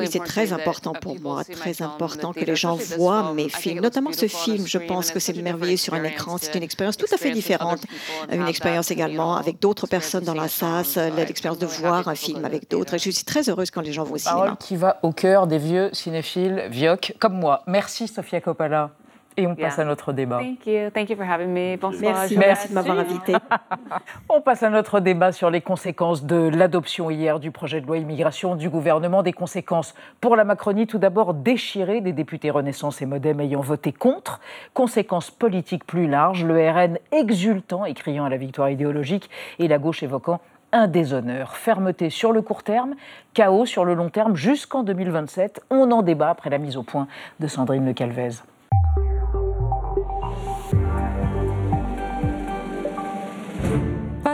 Oui, 0.00 0.08
c'est 0.10 0.24
très 0.24 0.52
important 0.52 0.92
pour 0.92 1.20
moi, 1.20 1.44
très 1.44 1.82
important 1.82 2.32
que 2.32 2.44
les 2.44 2.56
gens 2.56 2.74
voient 2.96 3.32
mes 3.32 3.48
films, 3.48 3.80
notamment 3.80 4.12
ce 4.12 4.26
film. 4.26 4.66
Je 4.66 4.78
pense 4.78 5.10
que 5.12 5.20
c'est 5.20 5.34
merveilleux 5.40 5.76
sur 5.76 5.94
un 5.94 6.02
écran. 6.04 6.36
C'est 6.38 6.54
une 6.56 6.62
expérience 6.64 6.96
tout 6.96 7.06
à 7.12 7.16
fait 7.16 7.30
différente. 7.30 7.82
Une 8.30 8.48
expérience 8.48 8.90
également 8.90 9.36
avec 9.36 9.60
d'autres 9.60 9.86
personnes 9.86 10.24
dans 10.24 10.34
la 10.34 10.48
salle, 10.48 10.84
l'expérience 11.16 11.58
de 11.58 11.66
voir 11.66 12.08
un 12.08 12.14
film 12.16 12.44
avec 12.44 12.68
d'autres. 12.70 12.96
Je 12.98 13.10
suis 13.10 13.24
très 13.24 13.48
heureuse 13.48 13.70
quand 13.70 13.82
les 13.82 13.92
gens 13.92 14.04
vont 14.04 14.14
au 14.14 14.18
cinéma. 14.18 14.56
qui 14.58 14.76
va 14.76 14.98
au 15.02 15.12
cœur 15.12 15.46
des 15.46 15.58
vieux 15.58 15.90
cinéphiles, 15.92 16.66
vioques 16.70 17.14
comme 17.20 17.34
moi. 17.38 17.62
Merci 17.66 18.08
Sofia 18.08 18.40
Coppola. 18.40 18.90
Et 19.36 19.46
on 19.46 19.54
passe 19.56 19.78
à 19.78 19.84
notre 19.84 20.12
débat. 20.12 20.38
Thank 20.38 20.66
you. 20.66 20.90
Thank 20.90 21.10
you 21.10 21.16
for 21.16 21.26
having 21.28 21.48
me. 21.48 21.76
Bonsoir. 21.76 22.14
Merci, 22.14 22.38
merci 22.38 22.68
de 22.68 22.74
m'avoir 22.74 22.98
invité. 22.98 23.34
on 24.28 24.40
passe 24.40 24.62
à 24.62 24.70
notre 24.70 25.00
débat 25.00 25.32
sur 25.32 25.50
les 25.50 25.60
conséquences 25.60 26.24
de 26.24 26.36
l'adoption 26.36 27.10
hier 27.10 27.40
du 27.40 27.50
projet 27.50 27.80
de 27.80 27.86
loi 27.86 27.98
immigration 27.98 28.54
du 28.54 28.68
gouvernement. 28.70 29.22
Des 29.22 29.32
conséquences 29.32 29.94
pour 30.20 30.36
la 30.36 30.44
Macronie, 30.44 30.86
tout 30.86 30.98
d'abord 30.98 31.34
déchirée 31.34 32.00
des 32.00 32.12
députés 32.12 32.50
Renaissance 32.50 33.02
et 33.02 33.06
Modem 33.06 33.40
ayant 33.40 33.60
voté 33.60 33.92
contre. 33.92 34.40
Conséquences 34.72 35.30
politiques 35.30 35.84
plus 35.84 36.06
larges, 36.06 36.44
le 36.44 36.70
RN 36.70 36.98
exultant 37.10 37.84
et 37.84 37.94
criant 37.94 38.24
à 38.24 38.28
la 38.28 38.36
victoire 38.36 38.70
idéologique 38.70 39.28
et 39.58 39.66
la 39.66 39.78
gauche 39.78 40.02
évoquant 40.04 40.40
un 40.72 40.88
déshonneur. 40.88 41.56
Fermeté 41.56 42.10
sur 42.10 42.32
le 42.32 42.42
court 42.42 42.62
terme, 42.62 42.94
chaos 43.32 43.66
sur 43.66 43.84
le 43.84 43.94
long 43.94 44.10
terme 44.10 44.36
jusqu'en 44.36 44.82
2027. 44.82 45.62
On 45.70 45.90
en 45.90 46.02
débat 46.02 46.30
après 46.30 46.50
la 46.50 46.58
mise 46.58 46.76
au 46.76 46.82
point 46.82 47.06
de 47.40 47.46
Sandrine 47.46 47.86
Le 47.86 47.92
Calvez. 47.92 48.30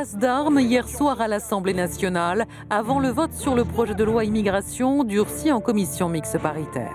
Passe 0.01 0.17
d'armes 0.17 0.61
hier 0.61 0.89
soir 0.89 1.21
à 1.21 1.29
l'Assemblée 1.29 1.75
nationale, 1.75 2.47
avant 2.71 3.01
le 3.01 3.11
vote 3.11 3.35
sur 3.35 3.55
le 3.55 3.67
projet 3.67 3.95
de 3.95 4.03
loi 4.03 4.25
immigration 4.25 5.05
durci 5.05 5.53
en 5.53 5.61
commission 5.61 6.09
mixte 6.09 6.39
paritaire. 6.39 6.95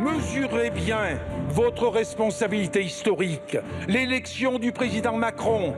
Mesurez 0.00 0.70
bien 0.70 1.18
votre 1.50 1.86
responsabilité 1.88 2.82
historique. 2.82 3.58
L'élection 3.88 4.58
du 4.58 4.72
président 4.72 5.18
Macron 5.18 5.74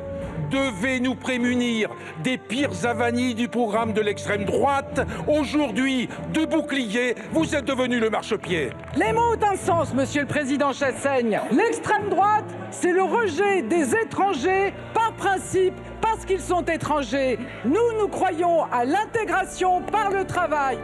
devait 0.53 1.01
nous 1.01 1.17
prémunir 1.17 1.91
des 2.23 2.39
pires 2.39 2.87
avanies 2.87 3.35
du 3.35 3.49
programme 3.49 3.93
de 3.93 4.01
l'extrême 4.01 4.45
droite. 4.45 5.05
Aujourd'hui, 5.27 6.09
de 6.33 6.45
bouclier, 6.45 7.17
vous 7.33 7.57
êtes 7.57 7.65
devenu 7.65 7.99
le 7.99 8.09
marchepied. 8.09 8.71
Les 8.97 9.13
mots 9.13 9.35
ont 9.35 9.53
un 9.53 9.57
sens, 9.57 9.93
monsieur 9.95 10.21
le 10.21 10.29
président 10.29 10.73
Chassaigne. 10.73 11.41
L'extrême 11.51 12.09
droite, 12.09 12.47
c'est 12.71 12.93
le 12.93 13.03
rejet 13.03 13.63
des 13.63 13.97
étrangers 13.97 14.73
par 14.95 15.13
principe 15.15 15.75
parce 16.19 16.27
qu'ils 16.27 16.41
sont 16.41 16.65
étrangers. 16.65 17.39
Nous, 17.65 18.01
nous 18.01 18.09
croyons 18.09 18.65
à 18.73 18.85
l'intégration 18.85 19.83
par 19.83 20.11
le 20.11 20.25
travail. 20.25 20.77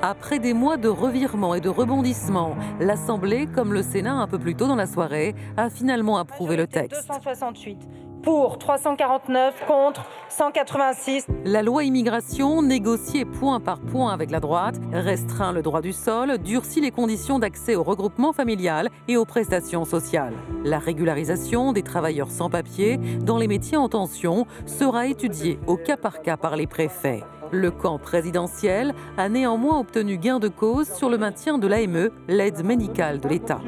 Après 0.00 0.38
des 0.38 0.54
mois 0.54 0.78
de 0.78 0.88
revirements 0.88 1.54
et 1.54 1.60
de 1.60 1.68
rebondissements, 1.68 2.56
l'Assemblée, 2.80 3.46
comme 3.46 3.74
le 3.74 3.82
Sénat 3.82 4.14
un 4.14 4.26
peu 4.26 4.38
plus 4.38 4.54
tôt 4.54 4.66
dans 4.66 4.76
la 4.76 4.86
soirée, 4.86 5.34
a 5.58 5.68
finalement 5.68 6.16
approuvé 6.16 6.56
le 6.56 6.66
texte. 6.66 7.06
268 7.08 8.07
pour 8.22 8.58
349 8.58 9.64
contre 9.66 10.04
186. 10.28 11.26
La 11.44 11.62
loi 11.62 11.84
immigration, 11.84 12.62
négociée 12.62 13.24
point 13.24 13.60
par 13.60 13.80
point 13.80 14.12
avec 14.12 14.30
la 14.30 14.40
droite, 14.40 14.80
restreint 14.92 15.52
le 15.52 15.62
droit 15.62 15.80
du 15.80 15.92
sol, 15.92 16.38
durcit 16.38 16.80
les 16.80 16.90
conditions 16.90 17.38
d'accès 17.38 17.74
au 17.74 17.82
regroupement 17.82 18.32
familial 18.32 18.90
et 19.08 19.16
aux 19.16 19.24
prestations 19.24 19.84
sociales. 19.84 20.34
La 20.64 20.78
régularisation 20.78 21.72
des 21.72 21.82
travailleurs 21.82 22.30
sans 22.30 22.50
papier 22.50 22.98
dans 23.20 23.38
les 23.38 23.48
métiers 23.48 23.76
en 23.76 23.88
tension 23.88 24.46
sera 24.66 25.06
étudiée 25.06 25.58
au 25.66 25.76
cas 25.76 25.96
par 25.96 26.22
cas 26.22 26.36
par 26.36 26.56
les 26.56 26.66
préfets. 26.66 27.24
Le 27.50 27.70
camp 27.70 27.98
présidentiel 27.98 28.94
a 29.16 29.28
néanmoins 29.28 29.80
obtenu 29.80 30.18
gain 30.18 30.38
de 30.38 30.48
cause 30.48 30.88
sur 30.88 31.08
le 31.08 31.16
maintien 31.16 31.58
de 31.58 31.66
l'AME, 31.66 32.10
l'aide 32.28 32.64
médicale 32.64 33.20
de 33.20 33.28
l'État. 33.28 33.60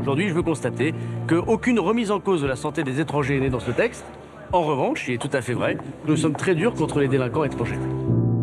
Aujourd'hui, 0.00 0.28
je 0.28 0.34
veux 0.34 0.42
constater 0.42 0.94
qu'aucune 1.28 1.78
remise 1.78 2.10
en 2.10 2.18
cause 2.18 2.42
de 2.42 2.46
la 2.46 2.56
santé 2.56 2.82
des 2.82 3.00
étrangers 3.00 3.38
n'est 3.38 3.50
dans 3.50 3.60
ce 3.60 3.70
texte. 3.70 4.04
En 4.52 4.62
revanche, 4.62 5.08
il 5.08 5.14
est 5.14 5.18
tout 5.18 5.30
à 5.32 5.40
fait 5.40 5.54
vrai, 5.54 5.78
nous 6.06 6.16
sommes 6.16 6.34
très 6.34 6.54
durs 6.54 6.74
contre 6.74 7.00
les 7.00 7.08
délinquants 7.08 7.44
étrangers. 7.44 7.78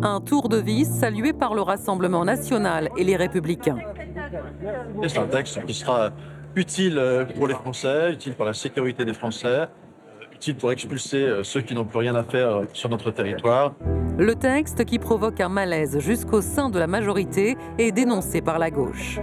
Un 0.02 0.20
tour 0.20 0.48
de 0.48 0.58
vis 0.58 0.84
salué 0.84 1.32
par 1.32 1.54
le 1.54 1.62
Rassemblement 1.62 2.24
national 2.24 2.90
et 2.96 3.04
les 3.04 3.16
Républicains. 3.16 3.78
C'est 5.06 5.18
un 5.18 5.26
texte 5.26 5.64
qui 5.64 5.74
sera 5.74 6.10
utile 6.56 7.26
pour 7.36 7.48
les 7.48 7.54
Français, 7.54 8.12
utile 8.12 8.34
pour 8.34 8.44
la 8.44 8.52
sécurité 8.52 9.04
des 9.04 9.14
Français, 9.14 9.66
utile 10.44 10.56
pour 10.56 10.72
expulser 10.72 11.22
euh, 11.22 11.42
ceux 11.42 11.62
qui 11.62 11.74
n'ont 11.74 11.86
plus 11.86 11.98
rien 11.98 12.14
à 12.14 12.22
faire 12.22 12.48
euh, 12.48 12.64
sur 12.74 12.90
notre 12.90 13.10
territoire. 13.10 13.74
Le 14.18 14.34
texte 14.34 14.84
qui 14.84 14.98
provoque 14.98 15.40
un 15.40 15.48
malaise 15.48 15.98
jusqu'au 16.00 16.42
sein 16.42 16.68
de 16.68 16.78
la 16.78 16.86
majorité 16.86 17.56
est 17.78 17.92
dénoncé 17.92 18.42
par 18.42 18.58
la 18.58 18.70
gauche. 18.70 19.20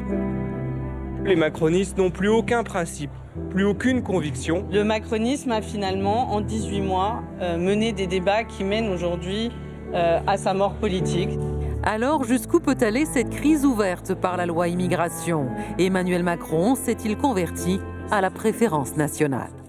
Les 1.23 1.35
macronistes 1.35 1.97
n'ont 1.99 2.09
plus 2.09 2.29
aucun 2.29 2.63
principe, 2.63 3.11
plus 3.51 3.65
aucune 3.65 4.01
conviction. 4.01 4.65
Le 4.71 4.83
macronisme 4.83 5.51
a 5.51 5.61
finalement, 5.61 6.33
en 6.33 6.41
18 6.41 6.81
mois, 6.81 7.21
euh, 7.39 7.57
mené 7.57 7.91
des 7.91 8.07
débats 8.07 8.43
qui 8.43 8.63
mènent 8.63 8.89
aujourd'hui 8.89 9.51
à 9.93 10.37
sa 10.37 10.53
mort 10.53 10.75
politique. 10.75 11.37
Alors, 11.83 12.23
jusqu'où 12.23 12.61
peut 12.61 12.77
aller 12.79 13.03
cette 13.03 13.29
crise 13.29 13.65
ouverte 13.65 14.13
par 14.13 14.37
la 14.37 14.45
loi 14.45 14.69
immigration? 14.69 15.49
Emmanuel 15.77 16.23
Macron 16.23 16.75
s'est-il 16.75 17.17
converti 17.17 17.81
à 18.09 18.21
la 18.21 18.29
préférence 18.29 18.95
nationale? 18.95 19.60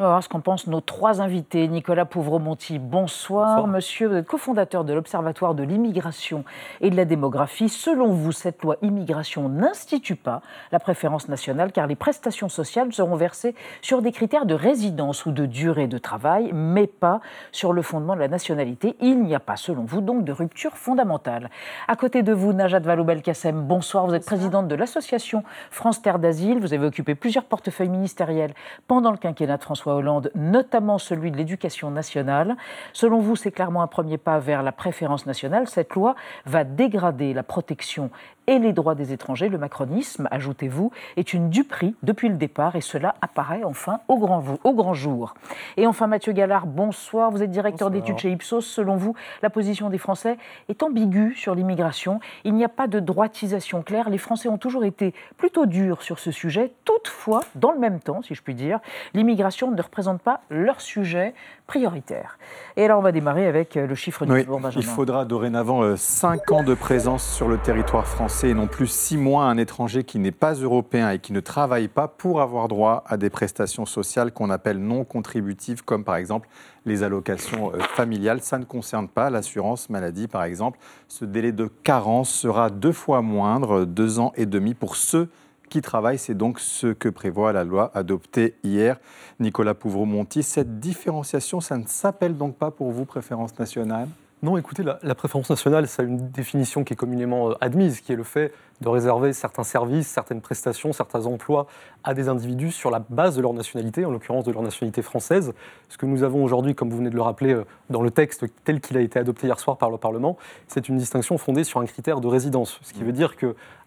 On 0.00 0.04
va 0.04 0.10
voir 0.10 0.22
ce 0.22 0.28
qu'en 0.28 0.38
pensent 0.38 0.68
nos 0.68 0.80
trois 0.80 1.20
invités. 1.20 1.66
Nicolas 1.66 2.04
Pouvremonti, 2.04 2.78
bonsoir. 2.78 3.56
bonsoir. 3.56 3.66
Monsieur, 3.66 4.06
vous 4.06 4.14
êtes 4.14 4.28
cofondateur 4.28 4.84
de 4.84 4.92
l'Observatoire 4.92 5.56
de 5.56 5.64
l'immigration 5.64 6.44
et 6.80 6.90
de 6.90 6.96
la 6.96 7.04
démographie. 7.04 7.68
Selon 7.68 8.12
vous, 8.12 8.30
cette 8.30 8.62
loi 8.62 8.76
immigration 8.82 9.48
n'institue 9.48 10.14
pas 10.14 10.40
la 10.70 10.78
préférence 10.78 11.28
nationale 11.28 11.72
car 11.72 11.88
les 11.88 11.96
prestations 11.96 12.48
sociales 12.48 12.92
seront 12.92 13.16
versées 13.16 13.56
sur 13.82 14.00
des 14.00 14.12
critères 14.12 14.46
de 14.46 14.54
résidence 14.54 15.26
ou 15.26 15.32
de 15.32 15.46
durée 15.46 15.88
de 15.88 15.98
travail, 15.98 16.52
mais 16.54 16.86
pas 16.86 17.20
sur 17.50 17.72
le 17.72 17.82
fondement 17.82 18.14
de 18.14 18.20
la 18.20 18.28
nationalité. 18.28 18.94
Il 19.00 19.24
n'y 19.24 19.34
a 19.34 19.40
pas, 19.40 19.56
selon 19.56 19.84
vous, 19.84 20.00
donc 20.00 20.22
de 20.22 20.30
rupture 20.30 20.76
fondamentale. 20.76 21.50
À 21.88 21.96
côté 21.96 22.22
de 22.22 22.32
vous, 22.32 22.52
Najat 22.52 22.78
Vallaud-Belkacem, 22.78 23.62
bonsoir. 23.62 24.06
Vous 24.06 24.14
êtes 24.14 24.26
présidente 24.26 24.68
de 24.68 24.76
l'association 24.76 25.42
France 25.72 26.02
Terre 26.02 26.20
d'Asile. 26.20 26.60
Vous 26.60 26.72
avez 26.72 26.86
occupé 26.86 27.16
plusieurs 27.16 27.44
portefeuilles 27.44 27.88
ministériels 27.88 28.54
pendant 28.86 29.10
le 29.10 29.16
quinquennat 29.16 29.56
de 29.56 29.62
François 29.64 29.87
Hollande, 29.94 30.30
notamment 30.34 30.98
celui 30.98 31.30
de 31.30 31.36
l'éducation 31.36 31.90
nationale. 31.90 32.56
Selon 32.92 33.20
vous, 33.20 33.36
c'est 33.36 33.50
clairement 33.50 33.82
un 33.82 33.86
premier 33.86 34.18
pas 34.18 34.38
vers 34.38 34.62
la 34.62 34.72
préférence 34.72 35.26
nationale. 35.26 35.68
Cette 35.68 35.94
loi 35.94 36.14
va 36.46 36.64
dégrader 36.64 37.34
la 37.34 37.42
protection 37.42 38.10
et 38.48 38.58
les 38.58 38.72
droits 38.72 38.96
des 38.96 39.12
étrangers. 39.12 39.48
Le 39.48 39.58
macronisme, 39.58 40.26
ajoutez-vous, 40.32 40.90
est 41.16 41.34
une 41.34 41.50
duperie 41.50 41.94
depuis 42.02 42.28
le 42.28 42.34
départ 42.34 42.74
et 42.74 42.80
cela 42.80 43.14
apparaît 43.20 43.62
enfin 43.62 44.00
au 44.08 44.18
grand, 44.18 44.42
au 44.64 44.72
grand 44.72 44.94
jour. 44.94 45.34
Et 45.76 45.86
enfin, 45.86 46.06
Mathieu 46.06 46.32
Gallard, 46.32 46.66
bonsoir. 46.66 47.30
Vous 47.30 47.42
êtes 47.42 47.50
directeur 47.50 47.90
d'études 47.90 48.18
chez 48.18 48.32
Ipsos. 48.32 48.62
Selon 48.62 48.96
vous, 48.96 49.14
la 49.42 49.50
position 49.50 49.90
des 49.90 49.98
Français 49.98 50.38
est 50.68 50.82
ambiguë 50.82 51.34
sur 51.36 51.54
l'immigration. 51.54 52.20
Il 52.44 52.54
n'y 52.54 52.64
a 52.64 52.70
pas 52.70 52.88
de 52.88 53.00
droitisation 53.00 53.82
claire. 53.82 54.08
Les 54.08 54.18
Français 54.18 54.48
ont 54.48 54.58
toujours 54.58 54.84
été 54.84 55.14
plutôt 55.36 55.66
durs 55.66 56.00
sur 56.00 56.18
ce 56.18 56.30
sujet. 56.30 56.72
Toutefois, 56.86 57.42
dans 57.54 57.70
le 57.72 57.78
même 57.78 58.00
temps, 58.00 58.22
si 58.22 58.34
je 58.34 58.42
puis 58.42 58.54
dire, 58.54 58.80
l'immigration 59.12 59.70
ne 59.70 59.82
représente 59.82 60.22
pas 60.22 60.40
leur 60.48 60.80
sujet 60.80 61.34
prioritaire. 61.66 62.38
Et 62.78 62.84
alors, 62.86 62.98
on 62.98 63.02
va 63.02 63.12
démarrer 63.12 63.46
avec 63.46 63.74
le 63.74 63.94
chiffre 63.94 64.24
du 64.24 64.32
oui, 64.32 64.44
jour, 64.44 64.58
Benjamin. 64.58 64.80
Il 64.80 64.86
faudra 64.86 65.26
dorénavant 65.26 65.94
5 65.94 66.50
ans 66.52 66.62
de 66.62 66.72
présence 66.72 67.26
sur 67.26 67.46
le 67.46 67.58
territoire 67.58 68.06
français 68.06 68.37
et 68.46 68.54
non 68.54 68.68
plus 68.68 68.86
six 68.86 69.16
mois 69.16 69.44
un 69.44 69.56
étranger 69.56 70.04
qui 70.04 70.18
n'est 70.18 70.30
pas 70.30 70.54
européen 70.54 71.10
et 71.10 71.18
qui 71.18 71.32
ne 71.32 71.40
travaille 71.40 71.88
pas 71.88 72.06
pour 72.06 72.40
avoir 72.40 72.68
droit 72.68 73.02
à 73.06 73.16
des 73.16 73.30
prestations 73.30 73.84
sociales 73.84 74.32
qu'on 74.32 74.50
appelle 74.50 74.78
non 74.78 75.04
contributives, 75.04 75.82
comme 75.82 76.04
par 76.04 76.16
exemple 76.16 76.48
les 76.86 77.02
allocations 77.02 77.72
euh, 77.74 77.80
familiales. 77.80 78.40
Ça 78.42 78.58
ne 78.58 78.64
concerne 78.64 79.08
pas 79.08 79.30
l'assurance 79.30 79.90
maladie, 79.90 80.28
par 80.28 80.44
exemple. 80.44 80.78
Ce 81.08 81.24
délai 81.24 81.50
de 81.50 81.68
carence 81.82 82.30
sera 82.30 82.70
deux 82.70 82.92
fois 82.92 83.22
moindre, 83.22 83.84
deux 83.84 84.20
ans 84.20 84.32
et 84.36 84.46
demi 84.46 84.74
pour 84.74 84.94
ceux 84.94 85.28
qui 85.68 85.80
travaillent. 85.80 86.18
C'est 86.18 86.36
donc 86.36 86.60
ce 86.60 86.88
que 86.88 87.08
prévoit 87.08 87.52
la 87.52 87.64
loi 87.64 87.90
adoptée 87.94 88.54
hier. 88.62 88.98
Nicolas 89.40 89.74
Pouvreau-Monti, 89.74 90.44
cette 90.44 90.78
différenciation, 90.78 91.60
ça 91.60 91.76
ne 91.76 91.86
s'appelle 91.86 92.36
donc 92.36 92.56
pas 92.56 92.70
pour 92.70 92.92
vous 92.92 93.04
préférence 93.04 93.58
nationale? 93.58 94.08
Non, 94.42 94.56
écoutez, 94.56 94.84
la, 94.84 95.00
la, 95.02 95.14
préférence 95.16 95.50
nationale, 95.50 95.88
ça 95.88 96.02
a 96.02 96.06
une 96.06 96.30
définition 96.30 96.84
qui 96.84 96.92
est 96.92 96.96
communément 96.96 97.54
admise, 97.60 98.00
qui 98.00 98.12
est 98.12 98.16
le 98.16 98.22
fait 98.22 98.52
de 98.80 98.88
réserver 98.88 99.32
certains 99.32 99.64
services, 99.64 100.06
certaines 100.06 100.40
prestations, 100.40 100.92
certains 100.92 101.26
emplois 101.26 101.66
à 102.04 102.14
des 102.14 102.28
individus 102.28 102.70
sur 102.70 102.90
la 102.90 103.00
base 103.00 103.36
de 103.36 103.42
leur 103.42 103.52
nationalité, 103.52 104.04
en 104.04 104.10
l'occurrence 104.10 104.44
de 104.44 104.52
leur 104.52 104.62
nationalité 104.62 105.02
française. 105.02 105.52
Ce 105.88 105.98
que 105.98 106.06
nous 106.06 106.22
avons 106.22 106.44
aujourd'hui, 106.44 106.74
comme 106.76 106.88
vous 106.90 106.98
venez 106.98 107.10
de 107.10 107.16
le 107.16 107.22
rappeler, 107.22 107.60
dans 107.90 108.02
le 108.02 108.10
texte 108.10 108.46
tel 108.64 108.80
qu'il 108.80 108.96
a 108.96 109.00
été 109.00 109.18
adopté 109.18 109.48
hier 109.48 109.58
soir 109.58 109.76
par 109.76 109.90
le 109.90 109.96
Parlement, 109.96 110.36
c'est 110.68 110.88
une 110.88 110.96
distinction 110.96 111.36
fondée 111.38 111.64
sur 111.64 111.80
un 111.80 111.86
critère 111.86 112.20
de 112.20 112.28
résidence, 112.28 112.78
ce 112.82 112.92
qui 112.92 113.02
veut 113.02 113.12
dire 113.12 113.36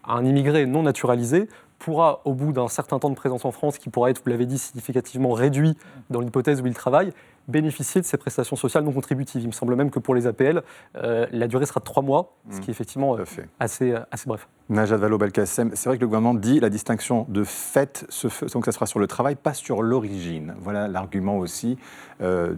qu'un 0.06 0.26
immigré 0.26 0.66
non 0.66 0.84
naturalisé 0.84 1.48
pourra, 1.80 2.22
au 2.26 2.34
bout 2.34 2.52
d'un 2.52 2.68
certain 2.68 3.00
temps 3.00 3.10
de 3.10 3.16
présence 3.16 3.44
en 3.44 3.52
France, 3.52 3.78
qui 3.80 3.90
pourra 3.90 4.12
être, 4.12 4.22
vous 4.24 4.30
l'avez 4.30 4.46
dit, 4.46 4.60
significativement 4.60 5.32
réduit 5.32 5.76
dans 6.10 6.22
l'hypothèse 6.22 6.62
où 6.62 6.68
il 6.68 6.76
travaille, 6.76 7.12
bénéficier 7.48 8.00
de 8.02 8.06
ces 8.06 8.18
prestations 8.18 8.56
sociales 8.56 8.84
non 8.84 8.92
contributives. 8.92 9.42
Il 9.42 9.48
me 9.48 9.52
semble 9.52 9.76
même 9.76 9.90
que 9.90 9.98
pour 9.98 10.14
les 10.14 10.28
APL, 10.28 10.62
euh, 10.96 11.26
la 11.32 11.48
durée 11.48 11.66
sera 11.66 11.80
de 11.80 11.86
trois 11.86 12.04
mois, 12.04 12.36
ce 12.52 12.60
qui 12.60 12.70
est 12.70 12.72
effectivement 12.72 13.18
euh, 13.18 13.24
assez, 13.60 13.96
assez 14.12 14.28
bref. 14.28 14.48
Najat 14.70 14.98
Vallaud-Belkacem, 14.98 15.72
c'est 15.74 15.90
vrai 15.90 15.98
que 15.98 16.02
le 16.02 16.08
gouvernement 16.08 16.36
dit 16.36 16.60
la 16.60 16.70
distinction 16.70 17.26
de 17.30 17.44
fait, 17.44 18.06
donc 18.54 18.66
ça 18.66 18.72
sera 18.72 18.86
sur 18.86 19.00
le 19.00 19.08
travail, 19.08 19.36
pas 19.36 19.56
sur 19.56 19.82
l'origine. 19.82 20.54
Voilà 20.60 20.88
l'argument 20.88 21.38
aussi 21.38 21.78
euh, 22.22 22.54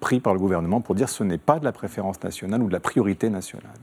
pris 0.00 0.20
par 0.20 0.32
le 0.32 0.38
gouvernement 0.38 0.80
pour 0.80 0.94
dire 0.94 1.08
ce 1.08 1.24
n'est 1.24 1.38
pas 1.38 1.58
de 1.58 1.64
la 1.64 1.72
préférence 1.72 2.22
nationale 2.22 2.62
ou 2.62 2.68
de 2.68 2.72
la 2.72 2.80
priorité 2.80 3.30
nationale. 3.30 3.78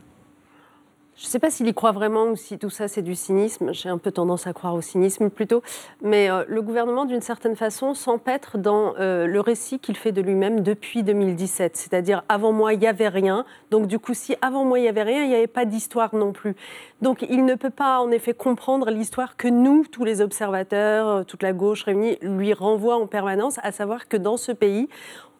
Je 1.16 1.24
ne 1.24 1.28
sais 1.30 1.38
pas 1.38 1.48
s'il 1.48 1.66
y 1.66 1.72
croit 1.72 1.92
vraiment 1.92 2.24
ou 2.26 2.36
si 2.36 2.58
tout 2.58 2.68
ça 2.68 2.88
c'est 2.88 3.00
du 3.00 3.14
cynisme. 3.14 3.72
J'ai 3.72 3.88
un 3.88 3.96
peu 3.96 4.12
tendance 4.12 4.46
à 4.46 4.52
croire 4.52 4.74
au 4.74 4.82
cynisme 4.82 5.30
plutôt. 5.30 5.62
Mais 6.02 6.30
euh, 6.30 6.44
le 6.46 6.60
gouvernement, 6.60 7.06
d'une 7.06 7.22
certaine 7.22 7.56
façon, 7.56 7.94
s'empêtre 7.94 8.58
dans 8.58 8.94
euh, 8.98 9.26
le 9.26 9.40
récit 9.40 9.78
qu'il 9.78 9.96
fait 9.96 10.12
de 10.12 10.20
lui-même 10.20 10.60
depuis 10.60 11.02
2017. 11.02 11.74
C'est-à-dire, 11.74 12.22
avant 12.28 12.52
moi, 12.52 12.74
il 12.74 12.80
n'y 12.80 12.86
avait 12.86 13.08
rien. 13.08 13.46
Donc, 13.70 13.86
du 13.86 13.98
coup, 13.98 14.12
si 14.12 14.36
avant 14.42 14.66
moi, 14.66 14.78
il 14.78 14.82
n'y 14.82 14.88
avait 14.88 15.04
rien, 15.04 15.22
il 15.22 15.30
n'y 15.30 15.34
avait 15.34 15.46
pas 15.46 15.64
d'histoire 15.64 16.14
non 16.14 16.32
plus. 16.32 16.54
Donc, 17.00 17.24
il 17.30 17.46
ne 17.46 17.54
peut 17.54 17.70
pas, 17.70 17.98
en 18.00 18.10
effet, 18.10 18.34
comprendre 18.34 18.90
l'histoire 18.90 19.38
que 19.38 19.48
nous, 19.48 19.86
tous 19.90 20.04
les 20.04 20.20
observateurs, 20.20 21.08
euh, 21.08 21.24
toute 21.24 21.42
la 21.42 21.54
gauche 21.54 21.84
réunie, 21.84 22.18
lui 22.20 22.52
renvoient 22.52 22.96
en 22.96 23.06
permanence, 23.06 23.58
à 23.62 23.72
savoir 23.72 24.08
que 24.08 24.18
dans 24.18 24.36
ce 24.36 24.52
pays, 24.52 24.90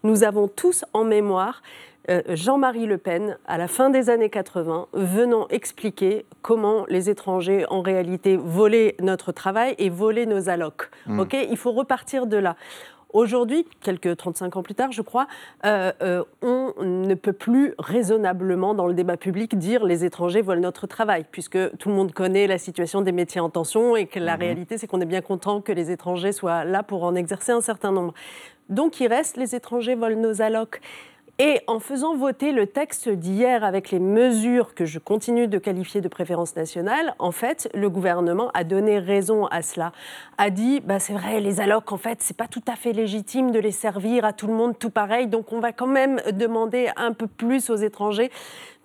nous 0.05 0.25
avons 0.25 0.49
tous 0.49 0.87
en 0.95 1.05
mémoire 1.05 1.61
Jean-Marie 2.29 2.87
Le 2.87 2.99
Pen, 2.99 3.37
à 3.47 3.59
la 3.59 3.69
fin 3.69 3.91
des 3.91 4.11
années 4.11 4.31
80, 4.31 4.89
venant 4.93 5.49
expliquer 5.49 6.25
comment 6.43 6.85
les 6.89 7.11
étrangers, 7.11 7.67
en 7.69 7.81
réalité, 7.81 8.37
volaient 8.37 8.97
notre 9.01 9.33
travail 9.33 9.75
et 9.79 9.91
volaient 9.91 10.27
nos 10.27 10.49
allocs. 10.49 10.91
Mm. 11.07 11.21
Ok, 11.21 11.37
Il 11.51 11.57
faut 11.57 11.73
repartir 11.73 12.27
de 12.27 12.37
là. 12.37 12.57
Aujourd'hui, 13.13 13.65
quelques 13.81 14.17
35 14.17 14.57
ans 14.57 14.63
plus 14.63 14.75
tard, 14.75 14.93
je 14.93 15.01
crois, 15.01 15.27
euh, 15.65 15.91
euh, 16.03 16.23
on 16.43 16.75
ne 16.83 17.15
peut 17.15 17.33
plus 17.33 17.73
raisonnablement 17.79 18.75
dans 18.75 18.87
le 18.87 18.95
débat 18.95 19.17
public 19.17 19.57
dire 19.57 19.85
les 19.85 20.05
étrangers 20.05 20.43
volent 20.43 20.61
notre 20.61 20.87
travail, 20.87 21.25
puisque 21.31 21.77
tout 21.79 21.89
le 21.89 21.95
monde 21.95 22.13
connaît 22.13 22.47
la 22.47 22.59
situation 22.59 23.01
des 23.01 23.13
métiers 23.13 23.41
en 23.41 23.49
tension 23.49 23.97
et 23.97 24.07
que 24.07 24.19
la 24.19 24.35
mhm. 24.35 24.43
réalité, 24.43 24.77
c'est 24.77 24.87
qu'on 24.87 25.01
est 25.01 25.07
bien 25.07 25.23
content 25.23 25.63
que 25.63 25.73
les 25.73 25.91
étrangers 25.91 26.33
soient 26.33 26.65
là 26.65 26.83
pour 26.83 27.05
en 27.05 27.15
exercer 27.15 27.53
un 27.53 27.63
certain 27.63 27.91
nombre. 27.91 28.13
Donc 28.69 29.01
il 29.01 29.07
reste 29.07 29.37
les 29.37 29.55
étrangers 29.55 29.95
volent 29.95 30.21
nos 30.21 30.43
allocs. 30.43 30.81
Et 31.39 31.61
en 31.67 31.81
faisant 31.81 32.17
voter 32.17 32.51
le 32.51 32.67
texte 32.67 33.11
d'hier 33.11 33.63
avec 33.63 33.91
les 33.91 33.99
mesures 33.99 34.75
que 34.75 34.87
je 34.87 34.99
continue 34.99 35.49
de 35.49 35.59
qualifier 35.59 36.01
de 36.01 36.09
préférence 36.09 36.57
nationale, 36.57 37.15
en 37.19 37.31
fait, 37.31 37.69
le 37.75 37.91
gouvernement 37.91 38.51
a 38.55 38.65
donné 38.65 38.99
raison 38.99 39.45
à 39.49 39.61
cela. 39.61 39.93
A 40.39 40.49
dit, 40.49 40.81
bah, 40.81 40.99
c'est 40.99 41.13
vrai, 41.13 41.41
les 41.41 41.61
allocs, 41.61 41.93
en 41.93 41.99
fait, 41.99 42.23
c'est 42.23 42.37
pas 42.37 42.49
tout 42.49 42.63
à 42.67 42.75
fait 42.75 42.95
légitime 42.95 43.51
de 43.51 43.59
les 43.59 43.71
servir 43.71 44.25
à 44.25 44.33
tout 44.33 44.47
le 44.47 44.55
monde 44.55 44.79
tout 44.79 44.89
pareil, 44.89 45.27
donc 45.27 45.53
on 45.53 45.61
va 45.61 45.73
quand 45.73 45.87
même 45.87 46.23
demander 46.33 46.89
un 46.97 47.13
peu 47.13 47.27
plus 47.27 47.69
aux 47.69 47.77
étrangers 47.77 48.31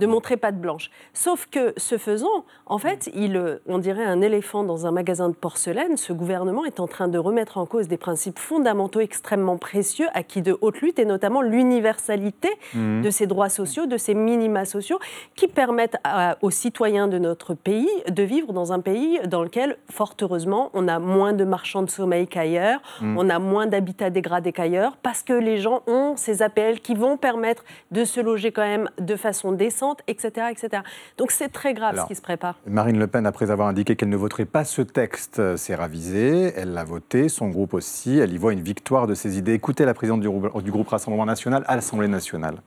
de 0.01 0.07
montrer 0.07 0.35
patte 0.35 0.59
blanche. 0.59 0.89
Sauf 1.13 1.47
que, 1.49 1.73
ce 1.77 1.99
faisant, 1.99 2.43
en 2.65 2.79
fait, 2.79 3.11
il, 3.13 3.37
euh, 3.37 3.59
on 3.67 3.77
dirait 3.77 4.03
un 4.03 4.21
éléphant 4.21 4.63
dans 4.63 4.87
un 4.87 4.91
magasin 4.91 5.29
de 5.29 5.35
porcelaine, 5.35 5.95
ce 5.95 6.11
gouvernement 6.11 6.65
est 6.65 6.79
en 6.79 6.87
train 6.87 7.07
de 7.07 7.19
remettre 7.19 7.59
en 7.59 7.67
cause 7.67 7.87
des 7.87 7.97
principes 7.97 8.39
fondamentaux 8.39 8.99
extrêmement 8.99 9.57
précieux, 9.57 10.07
acquis 10.15 10.41
de 10.41 10.57
haute 10.61 10.81
lutte, 10.81 10.97
et 10.97 11.05
notamment 11.05 11.43
l'universalité 11.43 12.49
mmh. 12.73 13.01
de 13.03 13.09
ces 13.11 13.27
droits 13.27 13.49
sociaux, 13.49 13.85
de 13.85 13.97
ces 13.97 14.15
minima 14.15 14.65
sociaux, 14.65 14.97
qui 15.35 15.47
permettent 15.47 15.97
aux 16.41 16.49
citoyens 16.49 17.07
de 17.07 17.19
notre 17.19 17.53
pays 17.53 17.89
de 18.09 18.23
vivre 18.23 18.53
dans 18.53 18.73
un 18.73 18.79
pays 18.79 19.19
dans 19.27 19.43
lequel, 19.43 19.77
fort 19.91 20.15
heureusement, 20.19 20.71
on 20.73 20.87
a 20.87 20.97
moins 20.97 21.33
de 21.33 21.43
marchands 21.43 21.83
de 21.83 21.91
sommeil 21.91 22.27
qu'ailleurs, 22.27 22.81
mmh. 23.01 23.17
on 23.19 23.29
a 23.29 23.37
moins 23.37 23.67
d'habitats 23.67 24.09
dégradés 24.09 24.51
qu'ailleurs, 24.51 24.97
parce 25.03 25.21
que 25.21 25.33
les 25.33 25.59
gens 25.59 25.83
ont 25.85 26.15
ces 26.15 26.41
APL 26.41 26.79
qui 26.79 26.95
vont 26.95 27.17
permettre 27.17 27.63
de 27.91 28.03
se 28.03 28.19
loger 28.19 28.51
quand 28.51 28.63
même 28.63 28.89
de 28.97 29.15
façon 29.15 29.51
décente 29.51 29.90
etc. 30.07 30.47
etc. 30.51 30.83
Donc 31.17 31.31
c'est 31.31 31.49
très 31.49 31.73
grave 31.73 31.99
ce 32.01 32.05
qui 32.07 32.15
se 32.15 32.21
prépare. 32.21 32.59
Marine 32.65 32.99
Le 32.99 33.07
Pen, 33.07 33.25
après 33.25 33.51
avoir 33.51 33.67
indiqué 33.67 33.95
qu'elle 33.95 34.09
ne 34.09 34.17
voterait 34.17 34.45
pas 34.45 34.63
ce 34.63 34.81
texte, 34.81 35.39
euh, 35.39 35.57
s'est 35.57 35.75
ravisée. 35.75 36.53
Elle 36.55 36.73
l'a 36.73 36.83
voté, 36.83 37.29
son 37.29 37.49
groupe 37.49 37.73
aussi. 37.73 38.17
Elle 38.17 38.33
y 38.33 38.37
voit 38.37 38.53
une 38.53 38.61
victoire 38.61 39.07
de 39.07 39.15
ses 39.15 39.37
idées. 39.37 39.53
Écoutez 39.53 39.85
la 39.85 39.93
présidente 39.93 40.21
du 40.21 40.71
groupe 40.71 40.87
Rassemblement 40.87 41.25
national 41.25 41.63
à 41.67 41.75
l'Assemblée 41.75 42.07
nationale. 42.07 42.61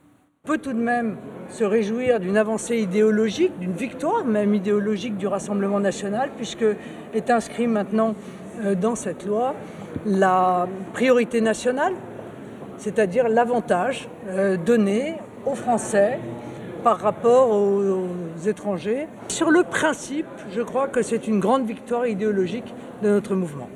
On 0.46 0.48
peut 0.48 0.58
tout 0.58 0.74
de 0.74 0.78
même 0.78 1.16
se 1.48 1.64
réjouir 1.64 2.20
d'une 2.20 2.36
avancée 2.36 2.76
idéologique, 2.76 3.58
d'une 3.58 3.72
victoire 3.72 4.26
même 4.26 4.54
idéologique 4.54 5.16
du 5.16 5.26
Rassemblement 5.26 5.80
national, 5.80 6.28
puisque 6.36 6.66
est 7.14 7.30
inscrit 7.30 7.66
maintenant 7.66 8.14
euh, 8.62 8.74
dans 8.74 8.94
cette 8.94 9.24
loi 9.24 9.54
la 10.04 10.68
priorité 10.92 11.40
nationale, 11.40 11.94
c'est-à-dire 12.76 13.28
l'avantage 13.28 14.08
euh, 14.28 14.58
donné 14.58 15.14
aux 15.46 15.54
Français 15.54 16.18
par 16.84 17.00
rapport 17.00 17.50
aux, 17.50 18.06
étrangers. 18.46 19.08
Sur 19.28 19.50
le 19.50 19.62
principe, 19.62 20.26
je 20.54 20.60
crois 20.60 20.86
que 20.86 21.00
c'est 21.00 21.26
une 21.26 21.40
grande 21.40 21.66
victoire 21.66 22.06
idéologique 22.06 22.74
de 23.02 23.08
notre 23.08 23.34
mouvement. 23.34 23.70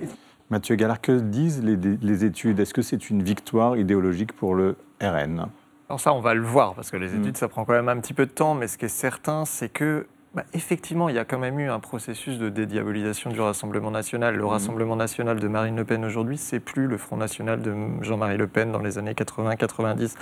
Mathieu 0.51 0.77
Gallard, 0.77 1.01
que 1.01 1.13
disent 1.13 1.63
les, 1.63 2.25
études? 2.25 2.61
Est-ce 2.61 2.75
que 2.75 2.83
c'est 2.83 3.09
une 3.09 3.23
victoire 3.23 3.79
idéologique 3.79 4.35
pour 4.35 4.55
le 4.55 4.77
RN 5.01 5.47
Alors 5.89 6.01
ça, 6.01 6.13
on 6.13 6.21
va 6.21 6.35
le 6.35 6.43
voir, 6.43 6.75
parce 6.75 6.91
que 6.91 6.99
les 6.99 7.09
mm. 7.09 7.21
études, 7.23 7.37
ça 7.39 7.49
prend 7.49 7.65
quand 7.65 7.73
même 7.73 7.89
un 7.89 7.99
petit 7.99 8.13
peu 8.13 8.27
de 8.27 8.31
temps, 8.31 8.55
mais 8.55 8.69
ce 8.69 8.77
qui 8.77 8.85
est 8.85 8.89
certain, 8.89 9.47
c'est 9.47 9.71
que 9.71 10.07
bah, 10.35 10.45
effectivement, 10.53 11.09
il 11.09 11.15
y 11.15 11.19
a 11.19 11.25
quand 11.25 11.39
même 11.39 11.59
eu 11.59 11.71
un 11.71 11.81
processus 11.81 12.39
de 12.39 12.51
dédiabolisation 12.51 13.31
du 13.31 13.41
Rassemblement 13.41 13.91
national. 13.91 14.37
Le 14.37 14.45
mm. 14.45 14.49
Rassemblement 14.49 14.97
national 14.97 15.41
de 15.41 15.49
Marine 15.49 15.77
Le 15.77 15.85
Pen 15.87 16.05
aujourd'hui, 16.05 16.37
c'est 16.37 16.61
plus 16.61 16.87
le 16.87 16.99
Front 16.99 17.17
national 17.17 17.63
de 17.63 17.75
Jean-Marie 18.03 18.37
Le 18.37 18.47
Pen 18.47 18.71
dans 18.71 18.83
les 18.83 18.99
années 18.99 19.15
80-90. 19.15 20.15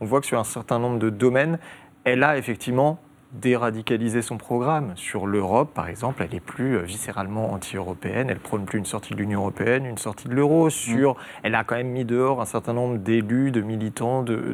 On 0.00 0.04
voit 0.04 0.20
que 0.20 0.26
sur 0.26 0.38
un 0.38 0.44
certain 0.44 0.78
nombre 0.78 0.98
de 0.98 1.08
domaines, 1.08 1.58
elle 2.04 2.22
a 2.22 2.36
effectivement 2.38 3.00
déradicalisé 3.40 4.22
son 4.22 4.38
programme. 4.38 4.92
Sur 4.96 5.26
l'Europe, 5.26 5.70
par 5.74 5.88
exemple, 5.88 6.22
elle 6.22 6.34
est 6.34 6.40
plus 6.40 6.76
euh, 6.76 6.82
viscéralement 6.82 7.52
anti-européenne, 7.52 8.30
elle 8.30 8.38
prône 8.38 8.64
plus 8.64 8.78
une 8.78 8.86
sortie 8.86 9.12
de 9.12 9.18
l'Union 9.18 9.40
européenne, 9.40 9.86
une 9.86 9.98
sortie 9.98 10.28
de 10.28 10.34
l'euro. 10.34 10.70
Sur, 10.70 11.16
Elle 11.42 11.54
a 11.54 11.64
quand 11.64 11.74
même 11.74 11.88
mis 11.88 12.04
dehors 12.04 12.40
un 12.40 12.44
certain 12.44 12.72
nombre 12.72 12.98
d'élus, 12.98 13.50
de 13.50 13.60
militants, 13.60 14.22
de, 14.22 14.52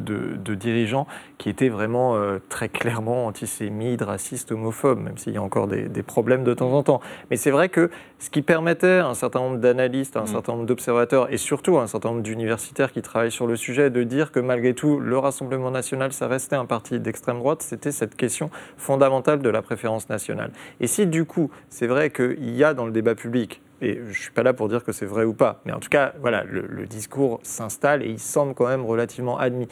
dirigeants 0.55 1.07
qui 1.37 1.49
étaient 1.49 1.69
vraiment 1.69 2.15
euh, 2.15 2.39
très 2.49 2.69
clairement 2.69 3.27
antisémites, 3.27 4.01
racistes, 4.01 4.51
homophobes, 4.51 4.99
même 4.99 5.17
s'il 5.17 5.33
y 5.33 5.37
a 5.37 5.41
encore 5.41 5.67
des, 5.67 6.03
problèmes 6.03 6.43
de 6.43 6.53
temps 6.53 6.73
en 6.73 6.83
temps. 6.83 7.01
Mais 7.29 7.37
c'est 7.37 7.51
vrai 7.51 7.69
que 7.69 7.91
ce 8.19 8.29
qui 8.29 8.41
permettait 8.41 8.97
à 8.97 9.07
un 9.07 9.13
certain 9.13 9.39
nombre 9.39 9.57
d'analystes, 9.57 10.17
à 10.17 10.21
un 10.21 10.23
mm. 10.23 10.27
certain 10.27 10.53
nombre 10.53 10.65
d'observateurs 10.65 11.31
et 11.31 11.37
surtout 11.37 11.77
à 11.77 11.83
un 11.83 11.87
certain 11.87 12.09
nombre 12.09 12.23
d'universitaires 12.23 12.91
qui 12.91 13.01
travaillent 13.01 13.31
sur 13.31 13.47
le 13.47 13.55
sujet 13.55 13.89
de 13.89 14.03
dire 14.03 14.31
que 14.31 14.39
malgré 14.39 14.73
tout, 14.73 14.99
le 14.99 15.17
Rassemblement 15.17 15.71
national, 15.71 16.11
ça 16.13 16.27
restait 16.27 16.55
un 16.55 16.65
parti 16.65 16.99
d'extrême 16.99 17.37
droite, 17.37 17.61
c'était 17.61 17.91
cette 17.91 18.15
question 18.15 18.49
fondamentale 18.77 19.39
de 19.39 19.49
la 19.49 19.61
préférence 19.61 20.09
nationale. 20.09 20.51
Et 20.79 20.87
si 20.87 21.07
du 21.07 21.25
coup, 21.25 21.51
c'est 21.69 21.87
vrai 21.87 22.09
qu'il 22.09 22.55
y 22.55 22.63
a 22.63 22.73
dans 22.73 22.85
le 22.85 22.91
débat 22.91 23.15
public 23.15 23.61
et 23.81 23.95
je 23.95 24.09
ne 24.09 24.13
suis 24.13 24.31
pas 24.31 24.43
là 24.43 24.53
pour 24.53 24.69
dire 24.69 24.83
que 24.83 24.91
c'est 24.91 25.05
vrai 25.05 25.25
ou 25.25 25.33
pas, 25.33 25.61
mais 25.65 25.71
en 25.71 25.79
tout 25.79 25.89
cas, 25.89 26.13
voilà, 26.21 26.43
le, 26.43 26.65
le 26.67 26.85
discours 26.85 27.39
s'installe 27.41 28.03
et 28.03 28.09
il 28.09 28.19
semble 28.19 28.53
quand 28.53 28.67
même 28.67 28.85
relativement 28.85 29.39
admis. 29.39 29.67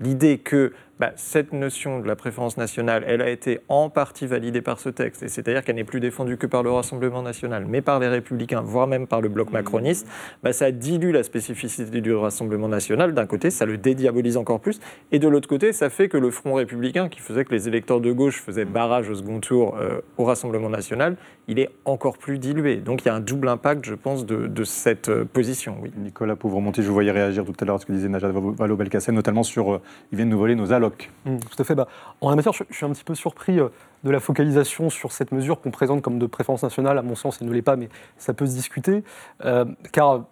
L'idée 0.00 0.38
que 0.38 0.72
bah, 1.02 1.10
cette 1.16 1.52
notion 1.52 1.98
de 1.98 2.06
la 2.06 2.14
préférence 2.14 2.56
nationale, 2.56 3.02
elle 3.08 3.22
a 3.22 3.28
été 3.28 3.58
en 3.68 3.90
partie 3.90 4.28
validée 4.28 4.62
par 4.62 4.78
ce 4.78 4.88
texte, 4.88 5.24
et 5.24 5.28
c'est-à-dire 5.28 5.64
qu'elle 5.64 5.74
n'est 5.74 5.82
plus 5.82 5.98
défendue 5.98 6.36
que 6.36 6.46
par 6.46 6.62
le 6.62 6.70
Rassemblement 6.70 7.22
national, 7.22 7.66
mais 7.68 7.80
par 7.80 7.98
les 7.98 8.06
Républicains, 8.06 8.60
voire 8.60 8.86
même 8.86 9.08
par 9.08 9.20
le 9.20 9.28
bloc 9.28 9.50
mmh. 9.50 9.52
macroniste, 9.52 10.06
bah, 10.44 10.52
ça 10.52 10.70
dilue 10.70 11.10
la 11.10 11.24
spécificité 11.24 12.00
du 12.00 12.14
Rassemblement 12.14 12.68
national. 12.68 13.14
D'un 13.14 13.26
côté, 13.26 13.50
ça 13.50 13.66
le 13.66 13.78
dédiabolise 13.78 14.36
encore 14.36 14.60
plus, 14.60 14.78
et 15.10 15.18
de 15.18 15.26
l'autre 15.26 15.48
côté, 15.48 15.72
ça 15.72 15.90
fait 15.90 16.08
que 16.08 16.16
le 16.16 16.30
Front 16.30 16.54
républicain, 16.54 17.08
qui 17.08 17.18
faisait 17.18 17.44
que 17.44 17.52
les 17.52 17.66
électeurs 17.66 18.00
de 18.00 18.12
gauche 18.12 18.40
faisaient 18.40 18.64
barrage 18.64 19.10
au 19.10 19.16
second 19.16 19.40
tour 19.40 19.76
euh, 19.80 20.02
au 20.18 20.24
Rassemblement 20.24 20.68
national, 20.68 21.16
il 21.48 21.58
est 21.58 21.70
encore 21.84 22.16
plus 22.16 22.38
dilué. 22.38 22.76
Donc 22.76 23.02
il 23.02 23.06
y 23.06 23.08
a 23.08 23.14
un 23.16 23.20
double 23.20 23.48
impact, 23.48 23.84
je 23.84 23.94
pense, 23.94 24.24
de, 24.24 24.64
cette 24.64 25.08
euh, 25.08 25.24
position. 25.24 25.78
Oui. 25.82 25.90
Nicolas 25.96 26.36
Pauvremonti, 26.36 26.82
je 26.82 26.86
vous 26.86 26.94
voyais 26.94 27.10
réagir 27.10 27.44
tout 27.44 27.52
à 27.58 27.64
l'heure 27.64 27.74
à 27.74 27.78
ce 27.78 27.86
que 27.86 27.92
disait 27.92 28.08
Najat 28.08 28.30
Vallaud-Belkacem, 28.30 29.16
notamment 29.16 29.42
sur 29.42 29.74
euh, 29.74 29.80
ils 30.12 30.16
viennent 30.16 30.28
nous 30.28 30.38
voler 30.38 30.54
nos 30.54 30.72
allocs. 30.72 30.91
Mmh, 31.24 31.38
tout 31.38 31.62
à 31.62 31.64
fait. 31.64 31.74
Bah, 31.74 31.88
en 32.20 32.30
la 32.30 32.36
matière, 32.36 32.52
je, 32.52 32.64
suis 32.70 32.86
un 32.86 32.90
petit 32.90 33.04
peu 33.04 33.14
surpris 33.14 33.58
euh, 33.58 33.68
de 34.04 34.10
la 34.10 34.20
focalisation 34.20 34.90
sur 34.90 35.12
cette 35.12 35.32
mesure 35.32 35.60
qu'on 35.60 35.70
présente 35.70 36.02
comme 36.02 36.18
de 36.18 36.26
préférence 36.26 36.62
nationale. 36.62 36.98
À 36.98 37.02
mon 37.02 37.14
sens, 37.14 37.38
elle 37.40 37.48
ne 37.48 37.52
l'est 37.52 37.62
pas, 37.62 37.76
mais 37.76 37.88
ça 38.18 38.34
peut 38.34 38.46
se 38.46 38.54
discuter. 38.54 39.04
Euh, 39.44 39.64
car 39.92 40.24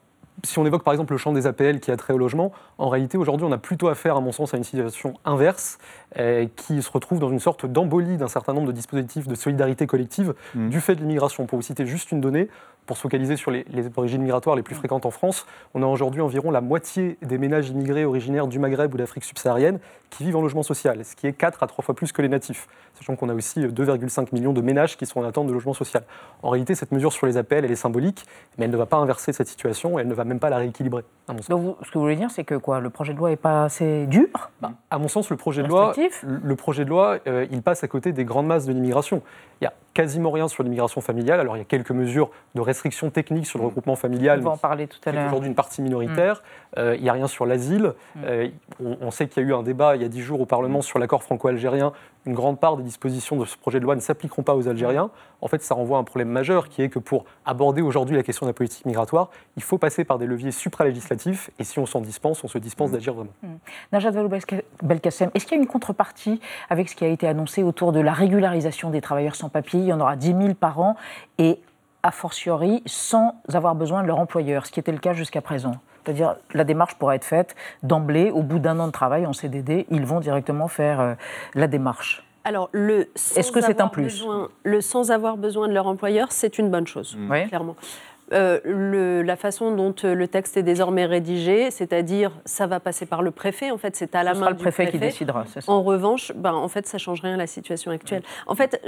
si 0.45 0.59
on 0.59 0.67
évoque 0.67 0.83
par 0.83 0.93
exemple 0.93 1.13
le 1.13 1.19
champ 1.19 1.33
des 1.33 1.47
APL 1.47 1.81
qui 1.81 1.91
a 1.91 1.97
trait 1.97 2.13
au 2.13 2.19
logement, 2.19 2.53
en 2.79 2.89
réalité 2.89 3.19
aujourd'hui 3.19 3.47
on 3.47 3.53
a 3.53 3.59
plutôt 3.59 3.89
affaire 3.89 4.17
à 4.17 4.21
mon 4.21 4.33
sens 4.33 4.55
à 4.55 4.57
une 4.57 4.65
situation 4.65 5.15
inverse 5.25 5.77
euh, 5.77 6.00
qui 6.57 6.83
se 6.83 6.91
retrouve 6.91 7.21
dans 7.21 7.31
une 7.31 7.39
sorte 7.39 7.67
d'embolie 7.67 8.17
d'un 8.17 8.29
certain 8.29 8.53
nombre 8.53 8.67
de 8.67 8.73
dispositifs 8.73 9.29
de 9.29 9.35
solidarité 9.35 9.87
collective 9.87 10.35
mmh. 10.55 10.69
du 10.69 10.81
fait 10.81 10.97
de 10.97 11.01
l'immigration. 11.01 11.47
Pour 11.47 11.59
vous 11.59 11.63
citer 11.63 11.87
juste 11.87 12.11
une 12.11 12.21
donnée, 12.21 12.49
pour 12.91 12.97
se 12.97 13.03
focaliser 13.03 13.37
sur 13.37 13.53
les, 13.53 13.65
origines 13.97 14.21
migratoires 14.21 14.57
les 14.57 14.63
plus 14.63 14.75
fréquentes 14.75 15.07
en 15.07 15.13
France, 15.13 15.47
on 15.75 15.83
a 15.85 15.87
aujourd'hui 15.87 16.21
environ 16.21 16.51
la 16.51 16.61
moitié 16.61 17.19
des 17.23 17.39
ménages 17.39 17.69
immigrés 17.69 18.05
originaires 18.05 18.49
du 18.49 18.59
Maghreb 18.59 18.93
ou 18.93 18.97
d'Afrique 18.97 19.23
subsaharienne 19.23 19.79
qui 20.11 20.25
vivent 20.25 20.35
en 20.35 20.43
logement 20.43 20.65
social, 20.65 21.05
ce 21.05 21.15
qui 21.15 21.29
est 21.29 21.33
4 21.33 21.63
à 21.63 21.69
3 21.69 21.85
fois 21.85 21.95
plus 21.95 22.11
que 22.11 22.21
les 22.21 22.29
natifs, 22.29 22.67
sachant 22.95 23.15
qu'on 23.15 23.29
a 23.29 23.35
aussi 23.35 23.61
2,5 23.61 24.31
millions 24.33 24.53
de 24.53 24.61
ménages 24.61 24.97
qui 24.97 25.07
sont 25.07 25.21
en 25.21 25.25
attente 25.25 25.47
de 25.47 25.53
logement 25.53 25.73
social. 25.73 26.03
En 26.43 26.51
réalité, 26.51 26.75
cette 26.75 26.91
mesure 26.91 27.13
sur 27.13 27.29
les 27.29 27.37
appels, 27.37 27.65
elle 27.65 27.71
est 27.71 27.77
symbolique, 27.77 28.25
mais 28.59 28.65
elle 28.65 28.73
ne 28.73 28.77
va 28.77 28.87
pas 28.87 28.97
inverser 28.97 29.33
cette 29.33 29.47
situation 29.47 29.97
et 29.97 30.03
elle 30.03 30.09
ne 30.09 30.15
va 30.15 30.25
même 30.25 30.41
pas 30.41 30.51
la 30.51 30.57
rééquilibrer. 30.57 31.05
Donc, 31.29 31.45
ce 31.45 31.49
que 31.49 31.55
vous 31.95 32.01
voulez 32.01 32.17
dire, 32.17 32.33
c'est 32.33 32.43
que 32.43 32.57
quoi, 32.57 32.81
le 32.81 32.91
projet 32.91 33.13
de 33.13 33.19
loi 33.19 33.31
n'est 33.31 33.37
pas 33.37 33.65
assez 33.65 34.07
dur? 34.07 34.27
Bah, 34.61 34.73
À 34.91 34.99
mon 34.99 35.07
sens, 35.07 35.31
le 35.31 35.37
projet 35.37 35.63
de 35.63 35.69
loi, 35.69 35.93
le 36.23 36.57
projet 36.57 36.85
de 36.85 36.91
loi, 36.91 37.19
euh, 37.27 37.47
il 37.51 37.63
passe 37.63 37.85
à 37.85 37.89
côté 37.89 38.13
des 38.13 38.25
grandes 38.25 38.47
masses 38.47 38.67
de 38.67 38.73
l'immigration. 38.73 39.23
Il 39.61 39.65
y 39.65 39.67
a 39.67 39.73
quasiment 39.93 40.31
rien 40.31 40.49
sur 40.49 40.63
l'immigration 40.63 41.01
familiale. 41.01 41.41
Alors 41.41 41.57
il 41.57 41.59
y 41.59 41.63
a 41.63 41.67
quelques 41.67 41.91
mesures 41.91 42.31
de 42.55 42.61
restrictions 42.61 43.11
techniques 43.11 43.47
sur 43.47 43.59
le 43.59 43.65
mm. 43.65 43.67
regroupement 43.69 43.97
familial. 43.97 44.41
On 44.41 44.45
va 44.45 44.51
en 44.51 44.57
parler 44.57 44.87
tout 44.87 45.01
à 45.05 45.13
l'heure. 45.13 45.27
Aujourd'hui 45.27 45.49
une 45.49 45.55
partie 45.55 45.83
minoritaire. 45.83 46.37
Mm. 46.37 46.79
Euh, 46.79 46.97
il 46.97 47.03
n'y 47.03 47.09
a 47.09 47.13
rien 47.13 47.27
sur 47.27 47.47
l'asile. 47.47 47.93
Mm. 48.15 48.21
Euh, 48.25 48.49
on, 48.81 49.11
sait 49.11 49.29
qu'il 49.29 49.43
y 49.43 49.47
a 49.47 49.49
eu 49.49 49.55
un 49.55 49.63
débat 49.63 49.97
il 49.97 50.03
y 50.03 50.05
a 50.05 50.09
dix 50.09 50.23
jours 50.23 50.41
au 50.41 50.47
Parlement 50.47 50.83
sur 50.83 50.99
l'accord 50.99 51.23
franco-algérien. 51.23 51.93
Une 52.27 52.35
grande 52.35 52.61
part 52.61 52.77
des 52.77 52.83
dispositions 52.83 53.37
de 53.37 53.45
ce 53.47 53.57
projet 53.57 53.81
de 53.81 53.85
loi 53.85 53.97
ne 53.97 54.01
s'appliqueront 54.01 54.43
pas 54.43 54.55
aux 54.55 54.69
Algériens. 54.69 55.11
En 55.41 55.49
fait, 55.49 55.63
ça 55.63 55.75
renvoie 55.75 55.97
à 55.97 56.01
un 56.01 56.05
problème 56.05 56.29
majeur 56.29 56.69
qui 56.69 56.83
est 56.83 56.91
que 56.91 56.99
pour 56.99 57.25
aborder 57.47 57.81
aujourd'hui 57.81 58.15
la 58.15 58.23
question 58.23 58.45
de 58.45 58.51
la 58.51 58.55
politique 58.55 58.85
migratoire, 58.85 59.31
il 59.57 59.63
faut 59.63 59.79
passer 59.79 60.05
par 60.05 60.19
des 60.19 60.27
leviers 60.27 60.51
supralégislatifs. 60.51 61.51
Et 61.59 61.65
si 61.65 61.79
on 61.79 61.87
s'en 61.87 62.01
dispense, 62.01 62.45
on 62.45 62.49
se 62.49 62.59
dispense 62.59 62.91
d'agir 62.91 63.15
vraiment. 63.15 63.33
Najat 63.93 64.11
Vallaud-Belkacem, 64.11 65.31
est-ce 65.35 65.47
qu'il 65.47 65.57
y 65.57 65.61
a 65.61 65.63
une 65.63 65.69
contrepartie 65.69 66.41
avec 66.69 66.89
ce 66.89 66.97
qui 66.97 67.05
a 67.05 67.09
été 67.09 67.27
annoncé 67.27 67.63
autour 67.63 67.93
de 67.93 68.01
la 68.01 68.13
régularisation 68.13 68.91
des 68.91 69.01
travailleurs 69.01 69.37
sans 69.37 69.49
papier 69.49 69.81
il 69.81 69.87
y 69.87 69.93
en 69.93 70.01
aura 70.01 70.17
10 70.17 70.27
000 70.27 70.55
par 70.55 70.81
an 70.81 70.97
et 71.39 71.61
a 72.03 72.11
fortiori 72.11 72.83
sans 72.87 73.35
avoir 73.53 73.75
besoin 73.75 74.03
de 74.03 74.07
leur 74.07 74.19
employeur, 74.19 74.67
ce 74.67 74.73
qui 74.73 74.81
était 74.81 74.93
le 74.93 74.99
cas 74.99 75.13
jusqu'à 75.13 75.41
présent. 75.41 75.77
C'est-à-dire 76.05 76.37
la 76.55 76.65
démarche 76.65 76.95
pourra 76.97 77.15
être 77.15 77.25
faite 77.25 77.55
d'emblée, 77.83 78.31
au 78.31 78.43
bout 78.43 78.59
d'un 78.59 78.79
an 78.79 78.87
de 78.87 78.93
travail 78.93 79.27
en 79.27 79.33
CDD, 79.33 79.87
ils 79.91 80.05
vont 80.07 80.21
directement 80.21 80.69
faire 80.69 81.01
euh, 81.01 81.15
la 81.55 81.67
démarche. 81.67 82.25
alors, 82.45 82.69
le 82.73 83.09
est-ce 83.37 83.53
que 83.53 83.61
c'est 83.61 83.81
un 83.81 83.89
plus 83.89 84.05
besoin, 84.05 84.49
Le 84.65 84.81
sans 84.81 85.11
avoir 85.11 85.37
besoin 85.37 85.69
de 85.69 85.75
leur 85.75 85.87
employeur, 85.87 86.33
c'est 86.33 86.59
une 86.59 86.71
bonne 86.71 86.87
chose, 86.87 87.17
clairement. 87.49 87.77
Euh, 88.33 88.61
le, 88.65 89.23
la 89.23 89.35
façon 89.35 89.75
dont 89.75 89.95
euh, 90.05 90.15
le 90.15 90.29
texte 90.29 90.57
est 90.57 90.63
désormais 90.63 91.05
rédigé, 91.05 91.73
c'est-à-dire 91.73 92.31
ça 92.45 92.69
va 92.69 92.79
passer 92.79 93.05
par 93.05 93.23
le 93.23 93.33
préfet, 93.33 93.73
en 93.73 93.79
fait 93.79 93.97
c'est 93.97 94.15
à 94.15 94.23
la 94.23 94.35
main 94.35 94.51
le 94.51 94.55
du 94.55 94.63
préfet, 94.63 94.89
qui 94.89 95.01
décidera. 95.01 95.45
En 95.67 95.83
revanche, 95.83 96.31
ben, 96.37 96.53
en 96.53 96.69
fait 96.69 96.87
ça 96.87 96.99
change 96.99 97.23
rien 97.23 97.35
à 97.35 97.37
la 97.37 97.49
situation 97.49 97.91
actuelle. 97.91 98.23
En 98.47 98.55
fait, 98.55 98.81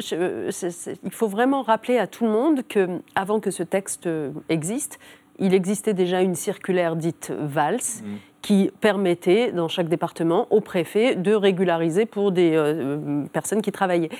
il 1.02 1.10
faut 1.10 1.26
vraiment 1.26 1.62
rappeler 1.62 1.98
à 1.98 2.06
tout 2.06 2.24
le 2.24 2.30
monde 2.30 2.62
que 2.68 3.00
avant 3.16 3.40
que 3.40 3.50
ce 3.50 3.64
texte 3.64 4.08
existe, 4.48 5.00
il 5.38 5.54
existait 5.54 5.94
déjà 5.94 6.20
une 6.20 6.34
circulaire 6.34 6.96
dite 6.96 7.32
VALS 7.38 8.02
mmh. 8.02 8.06
qui 8.42 8.70
permettait, 8.80 9.52
dans 9.52 9.68
chaque 9.68 9.88
département, 9.88 10.46
au 10.50 10.60
préfet 10.60 11.14
de 11.14 11.34
régulariser 11.34 12.06
pour 12.06 12.32
des 12.32 12.52
euh, 12.54 13.24
personnes 13.32 13.62
qui 13.62 13.72
travaillaient. 13.72 14.10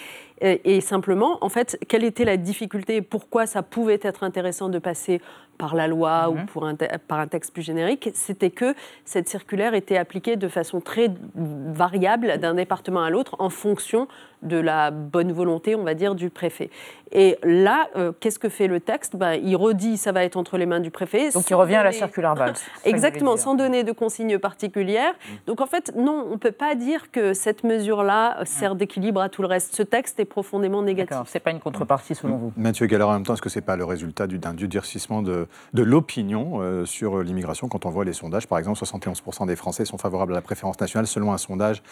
Et, 0.43 0.81
simplement, 0.81 1.39
en 1.41 1.49
fait, 1.49 1.79
quelle 1.89 2.03
était 2.03 2.25
la 2.25 2.37
difficulté 2.37 3.01
Pourquoi 3.01 3.47
ça 3.47 3.63
pouvait 3.63 4.01
être 4.03 4.25
intéressant 4.25 4.69
de 4.69 4.81
passer 4.81 5.21
par 5.57 5.77
la 5.77 5.87
loi 5.87 6.29
ou 6.31 6.35
mhm. 6.35 6.47
pour 6.47 6.67
un 6.67 6.75
par 6.75 7.21
un 7.21 7.29
texte 7.29 7.53
plus 7.53 7.63
générique 7.63 8.11
C'était 8.15 8.51
que 8.51 8.75
cette 9.05 9.29
circulaire 9.29 9.75
était 9.75 9.97
appliquée 9.97 10.35
de 10.35 10.49
façon 10.49 10.81
très 10.81 11.09
variable 11.37 12.39
d'un 12.39 12.55
département 12.55 13.03
à 13.03 13.11
l'autre 13.11 13.37
en 13.39 13.51
fonction 13.51 14.09
de 14.43 14.57
la 14.57 14.91
bonne 14.91 15.31
volonté, 15.31 15.77
on 15.77 15.85
va 15.85 15.95
dire, 15.95 16.17
du 16.17 16.29
préfet. 16.31 16.69
Et 17.13 17.39
là, 17.45 17.89
euh, 17.97 18.11
qu'est-ce 18.19 18.39
que 18.39 18.49
fait 18.49 18.67
le 18.67 18.81
texte? 18.81 19.15
Ben, 19.17 19.35
Il 19.35 19.55
redit 19.55 19.97
ça 19.97 20.11
va 20.13 20.25
être 20.25 20.37
entre 20.37 20.59
les 20.59 20.67
mains 20.67 20.81
du 20.81 20.91
préfet. 20.91 21.31
Donc 21.31 21.49
il 21.49 21.55
revient 21.55 21.77
à 21.77 21.85
la 21.85 21.93
circulaire 21.93 22.35
Valls. 22.37 22.55
Exactement, 22.85 23.37
sans 23.37 23.55
donner 23.55 23.85
de 23.85 23.93
consignes 23.93 24.39
particulières. 24.39 25.13
Mhm. 25.13 25.37
Donc 25.47 25.61
en 25.61 25.67
fait, 25.67 25.93
non, 25.95 26.27
on 26.29 26.33
ne 26.33 26.37
peut 26.37 26.53
pas 26.53 26.75
dire 26.75 27.11
que 27.11 27.35
cette 27.35 27.63
mesure-là 27.63 28.39
sert 28.45 28.75
d'équilibre 28.75 29.21
à 29.21 29.29
tout 29.29 29.43
le 29.43 29.49
reste. 29.49 29.77
Ce 29.77 29.83
texte 29.83 30.19
est 30.19 30.25
profondément 30.33 30.83
négatif. 30.83 31.17
Ce 31.27 31.37
n'est 31.37 31.41
pas 31.41 31.51
une 31.51 31.61
contrepartie 31.61 32.15
selon 32.15 32.37
vous? 32.37 32.53
Mathieu 32.57 32.87
Galler, 32.87 33.05
en 33.05 33.13
même 33.13 33.25
temps, 33.25 33.35
est-ce 33.35 33.43
que 33.43 33.51
ce 33.51 33.59
n'est 33.59 33.65
pas 33.65 33.77
le 33.77 33.85
résultat 33.85 34.27
d'un 34.27 34.55
durcissement 34.55 35.21
de, 35.21 35.47
de 35.75 35.83
l'opinion 35.83 36.63
euh, 36.63 36.87
sur 36.87 37.23
l'immigration 37.23 37.69
quand 37.69 37.85
on 37.85 37.91
voit 37.91 38.07
les 38.07 38.15
sondages? 38.15 38.47
Par 38.47 38.59
exemple, 38.59 38.79
71% 38.79 39.47
des 39.47 39.57
Français 39.57 39.85
sont 39.85 39.99
favorables 39.99 40.33
à 40.33 40.37
la 40.37 40.43
préférence 40.43 40.81
nationale 40.81 41.07
selon 41.07 41.33
un 41.33 41.39
sondage 41.39 41.83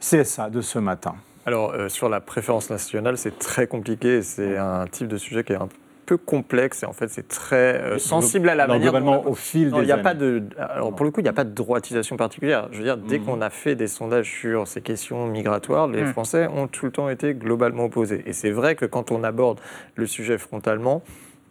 CSA 0.00 0.50
de 0.50 0.60
ce 0.60 0.80
matin. 0.80 1.14
Alors, 1.46 1.70
euh, 1.70 1.88
sur 1.88 2.08
la 2.08 2.20
préférence 2.20 2.68
nationale, 2.68 3.16
c'est 3.16 3.38
très 3.38 3.68
compliqué. 3.68 4.22
C'est 4.22 4.56
un 4.56 4.86
type 4.86 5.06
de 5.06 5.16
sujet 5.16 5.44
qui 5.44 5.52
est 5.52 5.56
un 5.56 5.68
peu 5.68 5.76
complexe 6.16 6.82
et 6.82 6.86
en 6.86 6.92
fait 6.92 7.08
c'est 7.08 7.28
très 7.28 7.80
euh, 7.80 7.98
sensible 7.98 8.48
à 8.48 8.54
la 8.54 8.66
manière. 8.66 8.92
Globalement, 8.92 9.26
au 9.26 9.34
fil 9.34 9.70
des 9.70 9.82
il 9.82 9.88
y 9.88 9.92
a 9.92 9.98
pas 9.98 10.14
de. 10.14 10.44
Alors 10.58 10.94
pour 10.94 11.04
le 11.04 11.10
coup, 11.10 11.20
il 11.20 11.24
n'y 11.24 11.28
a 11.28 11.34
pas 11.34 11.44
de 11.44 11.54
droitisation 11.54 12.16
particulière. 12.16 12.68
Je 12.72 12.78
veux 12.78 12.84
dire, 12.84 12.96
dès 12.96 13.18
mhm. 13.18 13.24
qu'on 13.24 13.40
a 13.40 13.50
fait 13.50 13.74
des 13.74 13.88
sondages 13.88 14.30
sur 14.30 14.66
ces 14.66 14.80
questions 14.80 15.26
migratoires, 15.26 15.88
les 15.88 16.02
mhm. 16.02 16.12
Français 16.12 16.46
ont 16.46 16.66
tout 16.66 16.86
le 16.86 16.92
temps 16.92 17.08
été 17.08 17.34
globalement 17.34 17.84
opposés. 17.84 18.22
Et 18.26 18.32
c'est 18.32 18.50
vrai 18.50 18.74
que 18.74 18.84
quand 18.84 19.10
on 19.10 19.24
aborde 19.24 19.60
le 19.94 20.06
sujet 20.06 20.38
frontalement, 20.38 21.02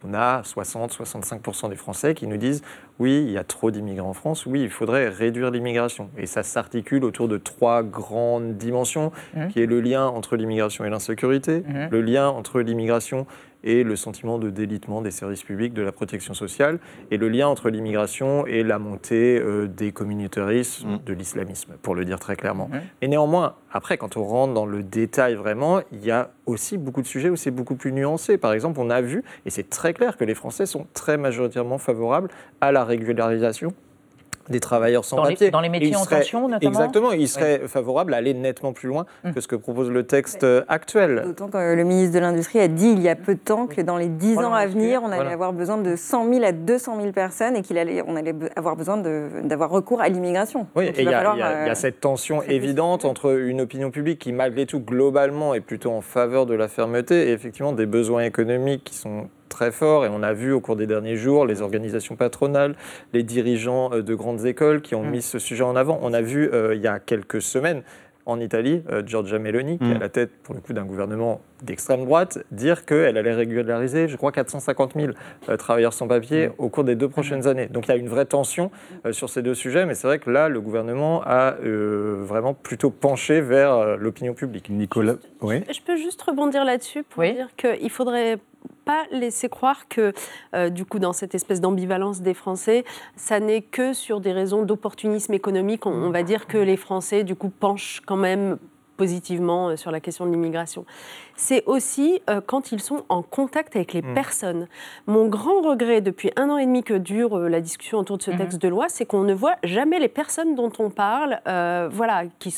on 0.06 0.14
a 0.14 0.42
60-65% 0.42 1.70
des 1.70 1.76
Français 1.76 2.14
qui 2.14 2.26
nous 2.26 2.36
disent 2.36 2.62
oui, 2.98 3.24
il 3.26 3.30
y 3.30 3.38
a 3.38 3.44
trop 3.44 3.70
d'immigrants 3.70 4.10
en 4.10 4.14
France, 4.14 4.46
oui, 4.46 4.62
il 4.62 4.70
faudrait 4.70 5.08
réduire 5.08 5.50
l'immigration. 5.50 6.10
Et 6.16 6.26
ça 6.26 6.42
s'articule 6.42 7.04
autour 7.04 7.28
de 7.28 7.36
trois 7.36 7.82
grandes 7.82 8.56
dimensions, 8.56 9.12
mhm. 9.34 9.48
qui 9.48 9.60
est 9.60 9.66
le 9.66 9.80
lien 9.80 10.06
entre 10.06 10.36
l'immigration 10.36 10.84
et 10.84 10.90
l'insécurité, 10.90 11.62
le 11.90 12.00
lien 12.00 12.28
entre 12.28 12.60
l'immigration 12.60 13.26
et 13.64 13.84
le 13.84 13.96
sentiment 13.96 14.38
de 14.38 14.50
délitement 14.50 15.02
des 15.02 15.10
services 15.10 15.42
publics, 15.42 15.74
de 15.74 15.82
la 15.82 15.92
protection 15.92 16.34
sociale, 16.34 16.78
et 17.10 17.16
le 17.16 17.28
lien 17.28 17.48
entre 17.48 17.70
l'immigration 17.70 18.46
et 18.46 18.62
la 18.62 18.78
montée 18.78 19.38
euh, 19.38 19.66
des 19.66 19.92
communautarismes, 19.92 20.94
mm. 20.94 21.00
de 21.04 21.12
l'islamisme, 21.12 21.74
pour 21.82 21.94
le 21.94 22.04
dire 22.04 22.18
très 22.18 22.36
clairement. 22.36 22.70
Et 23.02 23.08
néanmoins, 23.08 23.56
après, 23.72 23.98
quand 23.98 24.16
on 24.16 24.24
rentre 24.24 24.54
dans 24.54 24.66
le 24.66 24.82
détail 24.82 25.34
vraiment, 25.34 25.80
il 25.92 26.04
y 26.04 26.10
a 26.10 26.30
aussi 26.46 26.78
beaucoup 26.78 27.02
de 27.02 27.06
sujets 27.06 27.28
où 27.28 27.36
c'est 27.36 27.50
beaucoup 27.50 27.76
plus 27.76 27.92
nuancé. 27.92 28.38
Par 28.38 28.52
exemple, 28.52 28.80
on 28.80 28.90
a 28.90 29.00
vu, 29.00 29.22
et 29.44 29.50
c'est 29.50 29.68
très 29.68 29.92
clair, 29.92 30.16
que 30.16 30.24
les 30.24 30.34
Français 30.34 30.66
sont 30.66 30.86
très 30.94 31.16
majoritairement 31.16 31.78
favorables 31.78 32.28
à 32.60 32.72
la 32.72 32.84
régularisation 32.84 33.74
des 34.48 34.60
travailleurs 34.60 35.04
sans 35.04 35.22
papier. 35.22 35.50
dans 35.50 35.60
les 35.60 35.68
métiers 35.68 35.96
en 35.96 36.04
tension, 36.04 36.48
notamment 36.48 36.70
Exactement, 36.70 37.12
il 37.12 37.28
serait 37.28 37.62
favorable 37.66 38.14
à 38.14 38.18
aller 38.18 38.34
nettement 38.34 38.72
plus 38.72 38.88
loin 38.88 39.06
hum. 39.24 39.34
que 39.34 39.40
ce 39.40 39.48
que 39.48 39.56
propose 39.56 39.90
le 39.90 40.04
texte 40.04 40.46
actuel. 40.68 41.22
D'autant 41.24 41.48
que 41.48 41.74
le 41.74 41.84
ministre 41.84 42.14
de 42.14 42.20
l'Industrie 42.20 42.60
a 42.60 42.68
dit 42.68 42.88
il 42.88 43.00
y 43.00 43.08
a 43.08 43.16
peu 43.16 43.34
de 43.34 43.40
temps 43.40 43.66
que 43.66 43.80
dans 43.80 43.96
les 43.96 44.08
10 44.08 44.38
ans 44.38 44.54
à 44.54 44.66
venir, 44.66 45.02
on 45.04 45.10
allait 45.10 45.32
avoir 45.32 45.52
besoin 45.52 45.78
de 45.78 45.96
100 45.96 46.32
000 46.32 46.44
à 46.44 46.52
200 46.52 47.00
000 47.00 47.12
personnes 47.12 47.56
et 47.56 47.62
qu'on 47.62 47.76
allait, 47.76 48.02
on 48.06 48.16
allait 48.16 48.34
avoir 48.56 48.76
besoin 48.76 48.96
d'avoir 48.98 49.70
recours 49.70 50.00
à 50.00 50.08
l'immigration. 50.08 50.66
Oui, 50.74 50.86
et 50.86 51.02
il 51.02 51.10
y, 51.10 51.14
a 51.14 51.70
euh, 51.70 51.74
cette 51.74 52.00
tension 52.00 52.42
évidente 52.42 53.04
entre 53.04 53.38
une 53.38 53.60
opinion 53.60 53.90
publique 53.90 54.18
qui, 54.18 54.32
malgré 54.32 54.66
tout, 54.66 54.80
globalement, 54.80 55.54
est 55.54 55.60
plutôt 55.60 55.92
en 55.92 56.00
faveur 56.00 56.46
de 56.46 56.54
la 56.54 56.68
fermeté 56.68 57.28
et 57.28 57.32
effectivement 57.32 57.72
des 57.72 57.86
besoins 57.86 58.22
économiques 58.22 58.84
qui 58.84 58.94
sont 58.94 59.28
très 59.48 59.72
fort 59.72 60.04
et 60.04 60.08
on 60.08 60.22
a 60.22 60.32
vu 60.32 60.52
au 60.52 60.60
cours 60.60 60.76
des 60.76 60.86
derniers 60.86 61.16
jours 61.16 61.46
les 61.46 61.62
organisations 61.62 62.16
patronales, 62.16 62.76
les 63.12 63.22
dirigeants 63.22 63.92
euh, 63.92 64.02
de 64.02 64.14
grandes 64.14 64.44
écoles 64.46 64.82
qui 64.82 64.94
ont 64.94 65.04
mm. 65.04 65.10
mis 65.10 65.22
ce 65.22 65.38
sujet 65.38 65.64
en 65.64 65.76
avant. 65.76 65.98
On 66.02 66.12
a 66.12 66.20
vu 66.20 66.50
euh, 66.52 66.74
il 66.74 66.82
y 66.82 66.86
a 66.86 66.98
quelques 66.98 67.42
semaines 67.42 67.82
en 68.26 68.40
Italie, 68.40 68.82
euh, 68.90 69.02
Giorgia 69.06 69.38
Meloni, 69.38 69.78
qui 69.78 69.84
est 69.84 69.92
à 69.92 69.94
mm. 69.94 70.00
la 70.00 70.08
tête 70.10 70.30
pour 70.42 70.54
le 70.54 70.60
coup 70.60 70.74
d'un 70.74 70.84
gouvernement 70.84 71.40
d'extrême 71.62 72.04
droite, 72.04 72.38
dire 72.50 72.84
qu'elle 72.84 73.16
allait 73.16 73.32
régulariser, 73.32 74.06
je 74.06 74.16
crois, 74.18 74.32
450 74.32 74.92
000 74.94 75.12
travailleurs 75.56 75.94
sans 75.94 76.06
papier 76.06 76.48
mm. 76.48 76.52
au 76.58 76.68
cours 76.68 76.84
des 76.84 76.94
deux 76.94 77.08
prochaines 77.08 77.46
années. 77.46 77.68
Donc 77.68 77.86
il 77.86 77.88
y 77.88 77.94
a 77.94 77.96
une 77.96 78.08
vraie 78.08 78.26
tension 78.26 78.70
sur 79.12 79.30
ces 79.30 79.40
deux 79.40 79.54
sujets, 79.54 79.86
mais 79.86 79.94
c'est 79.94 80.06
vrai 80.06 80.18
que 80.18 80.28
là, 80.28 80.50
le 80.50 80.60
gouvernement 80.60 81.22
a 81.24 81.56
vraiment 81.62 82.52
plutôt 82.52 82.90
penché 82.90 83.40
vers 83.40 83.96
l'opinion 83.96 84.34
publique. 84.34 84.68
Nicolas, 84.68 85.14
oui. 85.40 85.62
Je 85.72 85.80
peux 85.80 85.96
juste 85.96 86.20
rebondir 86.20 86.66
là-dessus 86.66 87.04
pour 87.04 87.22
dire 87.22 87.48
qu'il 87.56 87.90
faudrait 87.90 88.38
pas 88.88 89.04
laisser 89.10 89.50
croire 89.50 89.86
que, 89.88 90.14
euh, 90.54 90.70
du 90.70 90.86
coup, 90.86 90.98
dans 90.98 91.12
cette 91.12 91.34
espèce 91.34 91.60
d'ambivalence 91.60 92.22
des 92.22 92.32
Français, 92.32 92.86
ça 93.16 93.38
n'est 93.38 93.60
que 93.60 93.92
sur 93.92 94.22
des 94.22 94.32
raisons 94.32 94.62
d'opportunisme 94.62 95.34
économique. 95.34 95.84
on, 95.84 96.08
va 96.08 96.22
dire 96.22 96.46
que 96.46 96.56
les 96.56 96.78
Français, 96.78 97.22
du 97.22 97.36
coup, 97.36 97.50
penchent 97.50 98.00
quand 98.06 98.16
même 98.16 98.56
positivement 98.98 99.70
euh, 99.70 99.76
sur 99.76 99.90
la 99.90 100.00
question 100.00 100.26
de 100.26 100.30
l'immigration 100.30 100.84
c'est 101.38 101.62
aussi 101.66 102.20
euh, 102.28 102.40
quand 102.44 102.72
ils 102.72 102.82
sont 102.82 103.04
en 103.08 103.22
contact 103.22 103.76
avec 103.76 103.94
les 103.94 104.02
mmh. 104.02 104.14
personnes. 104.14 104.68
Mon 105.06 105.28
grand 105.28 105.62
regret 105.62 106.00
depuis 106.00 106.30
un 106.36 106.50
an 106.50 106.58
et 106.58 106.66
demi 106.66 106.82
que 106.82 106.94
dure 106.94 107.38
euh, 107.38 107.48
la 107.48 107.60
discussion 107.60 107.98
autour 107.98 108.18
de 108.18 108.22
ce 108.22 108.32
mmh. 108.32 108.36
texte 108.36 108.60
de 108.60 108.68
loi, 108.68 108.86
c'est 108.88 109.06
qu'on 109.06 109.22
ne 109.22 109.32
voit 109.32 109.54
jamais 109.62 110.00
les 110.00 110.08
personnes 110.08 110.56
dont 110.56 110.72
on 110.80 110.90
parle. 110.90 111.40
Euh, 111.46 111.88
voilà, 111.90 112.24
qui, 112.40 112.54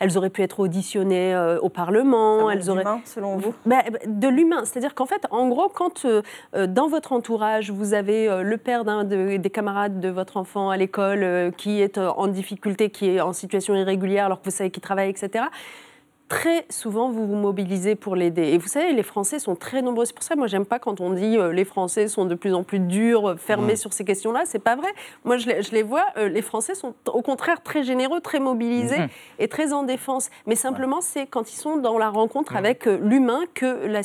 elles 0.00 0.18
auraient 0.18 0.30
pu 0.30 0.42
être 0.42 0.60
auditionnées 0.60 1.14
au 1.62 1.68
Parlement. 1.68 2.50
elles 2.50 2.68
auraient 2.68 2.84
selon 3.04 3.36
vous? 3.36 3.54
Bah, 3.64 3.78
bah, 3.90 3.98
De 4.04 4.28
l'humain, 4.28 4.64
c'est-à-dire 4.64 4.94
qu'en 4.94 5.06
fait, 5.06 5.24
en 5.30 5.48
gros, 5.48 5.68
quand 5.68 6.04
dans 6.54 6.88
votre 6.88 7.12
entourage 7.12 7.70
vous 7.70 7.94
avez 7.94 8.42
le 8.42 8.56
père 8.56 8.84
d'un 8.84 9.04
des 9.04 9.50
camarades 9.50 10.00
de 10.00 10.08
votre 10.08 10.36
enfant 10.36 10.70
à 10.70 10.76
l'école 10.76 11.52
qui 11.56 11.80
est 11.80 11.98
en 11.98 12.26
difficulté, 12.26 12.90
qui 12.90 13.10
est 13.10 13.20
en 13.20 13.32
situation 13.32 13.76
irrégulière, 13.76 14.26
alors 14.26 14.40
que 14.40 14.46
vous 14.46 14.50
savez 14.50 14.70
qu'il 14.70 14.82
travaille, 14.82 15.10
etc 15.10 15.44
très 16.28 16.64
souvent, 16.70 17.10
vous 17.10 17.26
vous 17.26 17.36
mobilisez 17.36 17.94
pour 17.94 18.16
l'aider. 18.16 18.42
Et 18.42 18.58
vous 18.58 18.68
savez, 18.68 18.92
les 18.92 19.02
Français 19.02 19.38
sont 19.38 19.56
très 19.56 19.82
nombreux. 19.82 20.04
C'est 20.06 20.14
pour 20.14 20.22
ça, 20.22 20.36
moi, 20.36 20.46
j'aime 20.46 20.64
pas 20.64 20.78
quand 20.78 21.00
on 21.00 21.10
dit 21.10 21.36
euh, 21.36 21.52
les 21.52 21.64
Français 21.64 22.08
sont 22.08 22.24
de 22.24 22.34
plus 22.34 22.54
en 22.54 22.62
plus 22.62 22.78
durs, 22.78 23.30
euh, 23.30 23.36
fermés 23.36 23.76
sur 23.76 23.92
ces 23.92 24.04
questions-là. 24.04 24.42
C'est 24.46 24.58
pas 24.58 24.76
vrai. 24.76 24.88
Moi, 25.24 25.36
je 25.36 25.48
les, 25.48 25.62
je 25.62 25.72
les 25.72 25.82
vois. 25.82 26.06
Euh, 26.16 26.28
les 26.28 26.42
Français 26.42 26.74
sont 26.74 26.94
au 27.12 27.20
contraire 27.20 27.62
très 27.62 27.82
généreux, 27.82 28.20
très 28.20 28.40
mobilisés 28.40 29.00
mhm. 29.00 29.08
et 29.38 29.48
très 29.48 29.72
en 29.72 29.82
défense. 29.82 30.30
Mais 30.46 30.54
simplement, 30.54 31.00
c'est 31.00 31.26
quand 31.26 31.52
ils 31.52 31.56
sont 31.56 31.76
dans 31.76 31.98
la 31.98 32.08
rencontre 32.08 32.52
mhm. 32.52 32.58
avec 32.58 32.86
l'humain 32.86 33.40
que 33.52 33.86
la, 33.86 34.00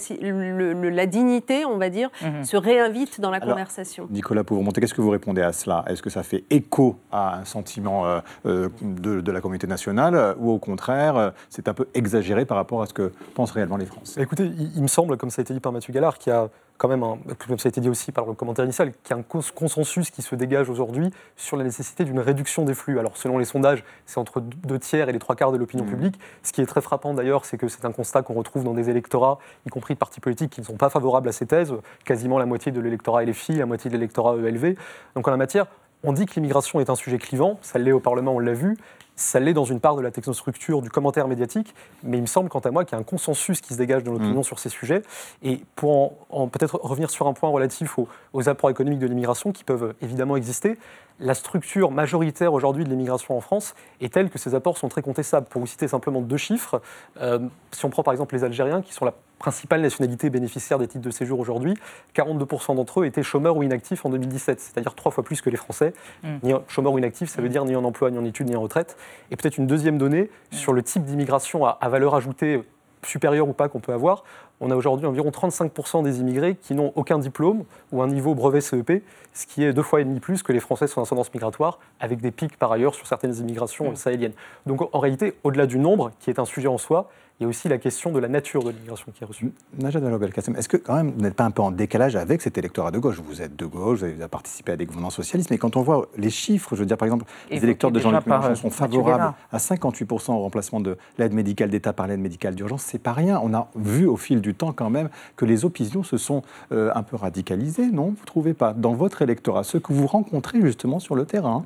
la, 0.89 1.05
dignité, 1.05 1.65
on 1.65 1.77
va 1.77 1.89
dire, 1.89 2.09
mhm. 2.21 2.43
se 2.43 2.57
réinvite 2.57 3.21
dans 3.21 3.31
la 3.31 3.39
conversation. 3.39 4.07
Nicolas 4.11 4.43
remonter, 4.49 4.81
qu'est-ce 4.81 4.93
que 4.93 5.01
vous 5.01 5.09
répondez 5.09 5.41
à 5.41 5.53
cela? 5.53 5.85
Est-ce 5.87 6.01
que 6.01 6.09
ça 6.09 6.23
fait 6.23 6.43
écho 6.49 6.97
à 7.11 7.39
un 7.39 7.45
sentiment 7.45 8.21
de, 8.43 9.21
de, 9.21 9.31
la 9.31 9.41
communauté 9.41 9.67
nationale? 9.67 10.35
Ou 10.39 10.51
au 10.51 10.59
contraire, 10.59 11.33
c'est 11.49 11.67
un 11.67 11.73
peu 11.73 11.87
exagéré 12.09 12.45
par 12.45 12.57
rapport 12.57 12.81
à 12.81 12.85
ce 12.85 12.93
que 12.93 13.11
pensent 13.35 13.51
réellement 13.51 13.77
les 13.77 13.85
Français 13.85 14.21
Écoutez, 14.21 14.51
il, 14.75 14.81
me 14.81 14.87
semble, 14.87 15.17
comme 15.17 15.29
ça 15.29 15.41
a 15.41 15.43
été 15.43 15.53
dit 15.53 15.59
par 15.59 15.71
Mathieu 15.71 15.93
Gallard, 15.93 16.17
qu'il 16.17 16.33
y 16.33 16.35
a 16.35 16.49
quand 16.77 16.87
même, 16.87 17.03
un, 17.03 17.17
comme 17.47 17.59
ça 17.59 17.67
a 17.67 17.69
été 17.69 17.81
dit 17.81 17.89
aussi 17.89 18.11
par 18.11 18.25
le 18.25 18.33
commentaire 18.33 18.65
initial, 18.65 18.91
qu'il 19.03 19.15
y 19.15 19.19
a 19.19 19.21
un 19.21 19.41
consensus 19.53 20.09
qui 20.09 20.21
se 20.21 20.33
dégage 20.35 20.69
aujourd'hui 20.69 21.11
sur 21.35 21.57
la 21.57 21.63
nécessité 21.63 22.05
d'une 22.05 22.19
réduction 22.19 22.63
des 22.63 22.73
flux. 22.73 22.99
Alors 22.99 23.17
selon 23.17 23.37
les 23.37 23.45
sondages, 23.45 23.83
c'est 24.05 24.17
entre 24.17 24.39
deux 24.39 24.79
tiers 24.79 25.09
et 25.09 25.11
les 25.11 25.19
trois 25.19 25.35
quarts 25.35 25.51
de 25.51 25.57
l'opinion 25.57 25.85
mmh. 25.85 25.89
publique. 25.89 26.19
Ce 26.41 26.51
qui 26.51 26.61
est 26.61 26.65
très 26.65 26.81
frappant 26.81 27.13
d'ailleurs, 27.13 27.45
c'est 27.45 27.57
que 27.57 27.67
c'est 27.67 27.85
un 27.85 27.91
constat 27.91 28.21
qu'on 28.23 28.33
retrouve 28.33 28.63
dans 28.63 28.73
des 28.73 28.89
électorats, 28.89 29.39
y 29.65 29.69
compris 29.69 29.93
de 29.93 29.99
partis 29.99 30.21
politiques 30.21 30.51
qui 30.51 30.61
ne 30.61 30.65
sont 30.65 30.77
pas 30.77 30.89
favorables 30.89 31.29
à 31.29 31.33
ces 31.33 31.45
thèses. 31.45 31.73
Quasiment 32.05 32.39
la 32.39 32.45
moitié 32.45 32.71
de 32.71 32.79
l'électorat 32.79 33.23
LFI, 33.23 33.53
la 33.53 33.65
moitié 33.65 33.89
de 33.89 33.95
l'électorat 33.95 34.35
ELV. 34.37 34.75
Donc 35.15 35.27
en 35.27 35.31
la 35.31 35.37
matière, 35.37 35.67
on 36.03 36.13
dit 36.13 36.25
que 36.25 36.35
l'immigration 36.35 36.79
est 36.79 36.89
un 36.89 36.95
sujet 36.95 37.17
clivant, 37.17 37.59
ça 37.61 37.77
l'est 37.77 37.91
au 37.91 37.99
Parlement, 37.99 38.33
on 38.33 38.39
l'a 38.39 38.53
vu, 38.53 38.77
ça 39.19 39.39
l'est 39.39 39.53
dans 39.53 39.65
une 39.65 39.81
part 39.81 39.97
de 39.97 40.01
la 40.01 40.11
technostructure 40.11 40.81
du 40.81 40.89
commentaire 40.89 41.27
médiatique, 41.27 41.75
mais 42.03 42.17
il 42.17 42.21
me 42.21 42.27
semble, 42.27 42.49
quant 42.49 42.59
à 42.59 42.71
moi, 42.71 42.85
qu'il 42.85 42.93
y 42.93 42.95
a 42.95 42.99
un 42.99 43.03
consensus 43.03 43.59
qui 43.59 43.73
se 43.73 43.77
dégage 43.77 44.03
de 44.03 44.11
l'opinion 44.11 44.39
mmh. 44.39 44.45
sur 44.45 44.59
ces 44.59 44.69
sujets. 44.69 45.01
Et 45.43 45.61
pour 45.75 46.13
en, 46.29 46.47
peut-être 46.47 46.79
revenir 46.81 47.09
sur 47.09 47.27
un 47.27 47.33
point 47.33 47.49
relatif 47.49 47.99
aux, 47.99 48.07
aux 48.31 48.47
apports 48.47 48.69
économiques 48.69 48.99
de 48.99 49.07
l'immigration 49.07 49.51
qui 49.51 49.65
peuvent 49.65 49.93
évidemment 50.01 50.37
exister, 50.37 50.77
la 51.19 51.33
structure 51.33 51.91
majoritaire 51.91 52.53
aujourd'hui 52.53 52.83
de 52.83 52.89
l'immigration 52.89 53.35
en 53.35 53.41
France 53.41 53.75
est 54.01 54.13
telle 54.13 54.29
que 54.29 54.37
ces 54.37 54.55
apports 54.55 54.77
sont 54.77 54.87
très 54.87 55.01
contestables. 55.01 55.47
Pour 55.47 55.61
vous 55.61 55.67
citer 55.67 55.87
simplement 55.87 56.21
deux 56.21 56.37
chiffres, 56.37 56.81
euh, 57.21 57.39
si 57.71 57.85
on 57.85 57.89
prend 57.89 58.03
par 58.03 58.13
exemple 58.13 58.35
les 58.35 58.43
Algériens, 58.43 58.81
qui 58.81 58.93
sont 58.93 59.05
la 59.05 59.13
principale 59.37 59.81
nationalité 59.81 60.29
bénéficiaire 60.29 60.79
des 60.79 60.87
titres 60.87 61.03
de 61.03 61.11
séjour 61.11 61.39
aujourd'hui, 61.39 61.75
42% 62.15 62.75
d'entre 62.75 63.01
eux 63.01 63.05
étaient 63.05 63.23
chômeurs 63.23 63.57
ou 63.57 63.63
inactifs 63.63 64.05
en 64.05 64.09
2017, 64.09 64.59
c'est-à-dire 64.59 64.95
trois 64.95 65.11
fois 65.11 65.23
plus 65.23 65.41
que 65.41 65.49
les 65.49 65.57
Français. 65.57 65.93
Mm. 66.23 66.37
Ni 66.43 66.53
chômeurs 66.67 66.93
ou 66.93 66.97
inactifs, 66.97 67.29
ça 67.29 67.41
veut 67.41 67.47
mm. 67.47 67.51
dire 67.51 67.65
ni 67.65 67.75
en 67.75 67.83
emploi, 67.83 68.11
ni 68.11 68.17
en 68.17 68.25
études, 68.25 68.49
ni 68.49 68.55
en 68.55 68.61
retraite. 68.61 68.97
Et 69.31 69.35
peut-être 69.35 69.57
une 69.57 69.67
deuxième 69.67 69.97
donnée 69.97 70.29
mm. 70.51 70.55
sur 70.55 70.73
le 70.73 70.83
type 70.83 71.03
d'immigration 71.03 71.65
à, 71.65 71.77
à 71.81 71.89
valeur 71.89 72.15
ajoutée 72.15 72.63
supérieure 73.03 73.47
ou 73.47 73.53
pas 73.53 73.69
qu'on 73.69 73.79
peut 73.79 73.93
avoir 73.93 74.23
on 74.61 74.71
a 74.71 74.75
aujourd'hui 74.75 75.05
environ 75.05 75.29
35% 75.29 76.03
des 76.03 76.19
immigrés 76.19 76.55
qui 76.55 76.73
n'ont 76.73 76.91
aucun 76.95 77.19
diplôme 77.19 77.63
ou 77.91 78.01
un 78.01 78.07
niveau 78.07 78.35
brevet 78.35 78.61
CEP, 78.61 79.03
ce 79.33 79.45
qui 79.45 79.63
est 79.63 79.73
deux 79.73 79.83
fois 79.83 80.01
et 80.01 80.05
demi 80.05 80.19
plus 80.19 80.43
que 80.43 80.51
les 80.51 80.59
Français 80.59 80.87
sans 80.87 81.01
ascendance 81.01 81.33
migratoire, 81.33 81.79
avec 81.99 82.19
des 82.19 82.31
pics 82.31 82.57
par 82.57 82.71
ailleurs 82.71 82.95
sur 82.95 83.07
certaines 83.07 83.35
immigrations 83.37 83.95
sahéliennes. 83.95 84.33
Donc 84.65 84.93
en 84.93 84.99
réalité, 84.99 85.35
au-delà 85.43 85.65
du 85.65 85.79
nombre, 85.79 86.11
qui 86.19 86.29
est 86.29 86.39
un 86.39 86.45
sujet 86.45 86.67
en 86.67 86.77
soi, 86.77 87.09
il 87.39 87.43
y 87.43 87.45
a 87.45 87.49
aussi 87.49 87.69
la 87.69 87.77
question 87.77 88.11
de 88.11 88.19
la 88.19 88.27
nature 88.27 88.63
de 88.63 88.71
l'immigration 88.71 89.13
qui 89.13 89.23
est 89.23 89.25
reçue. 89.25 89.53
Najat 89.77 90.01
Vallaud-Belkacem, 90.01 90.57
est-ce 90.57 90.67
que 90.67 90.75
quand 90.75 90.95
même 90.95 91.11
vous 91.11 91.21
n'êtes 91.21 91.35
pas 91.35 91.45
un 91.45 91.51
peu 91.51 91.61
en 91.61 91.71
décalage 91.71 92.17
avec 92.17 92.41
cet 92.41 92.57
électorat 92.57 92.91
de 92.91 92.99
gauche? 92.99 93.21
Vous 93.23 93.41
êtes 93.41 93.55
de 93.55 93.65
gauche, 93.65 93.99
vous 93.99 94.05
avez 94.05 94.27
participé 94.27 94.73
à 94.73 94.75
des 94.75 94.85
gouvernements 94.85 95.09
socialistes, 95.09 95.49
mais 95.49 95.57
quand 95.57 95.77
on 95.77 95.81
voit 95.81 96.09
les 96.17 96.31
chiffres, 96.31 96.75
je 96.75 96.81
veux 96.81 96.85
dire 96.85 96.97
par 96.97 97.05
exemple, 97.05 97.23
les 97.49 97.63
électeurs 97.63 97.91
de 97.91 97.99
Jean-Luc 98.01 98.25
Mélenchon 98.25 98.55
sont 98.55 98.69
favorables 98.69 99.33
à 99.53 99.57
58% 99.57 100.33
au 100.33 100.39
remplacement 100.39 100.81
de 100.81 100.97
l'aide 101.17 101.33
médicale 101.33 101.69
d'État 101.69 101.93
par 101.93 102.07
l'aide 102.07 102.19
médicale 102.19 102.55
d'urgence, 102.55 102.81
c'est 102.81 103.01
pas 103.01 103.13
rien. 103.13 103.39
On 103.41 103.53
a 103.53 103.69
vu 103.75 104.05
au 104.05 104.17
fil 104.17 104.41
du 104.41 104.53
temps 104.53 104.73
quand 104.73 104.89
même 104.89 105.09
que 105.37 105.45
les 105.45 105.63
opinions 105.63 106.03
se 106.03 106.17
sont 106.17 106.43
euh, 106.73 106.91
un 106.93 107.03
peu 107.03 107.15
radicalisées, 107.15 107.87
non? 107.87 108.07
Vous 108.07 108.21
ne 108.21 108.25
trouvez 108.25 108.53
pas? 108.53 108.73
Dans 108.73 108.93
votre 108.93 109.21
électorat, 109.21 109.63
ce 109.63 109.77
que 109.77 109.93
vous 109.93 110.07
rencontrez 110.07 110.59
justement 110.59 110.99
sur 110.99 111.15
le 111.15 111.25
terrain? 111.25 111.65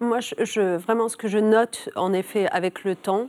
Moi, 0.00 0.20
je, 0.20 0.76
vraiment, 0.76 1.08
ce 1.08 1.16
que 1.16 1.26
je 1.26 1.38
note 1.38 1.88
en 1.96 2.12
effet 2.12 2.46
avec 2.50 2.84
le 2.84 2.94
temps, 2.94 3.26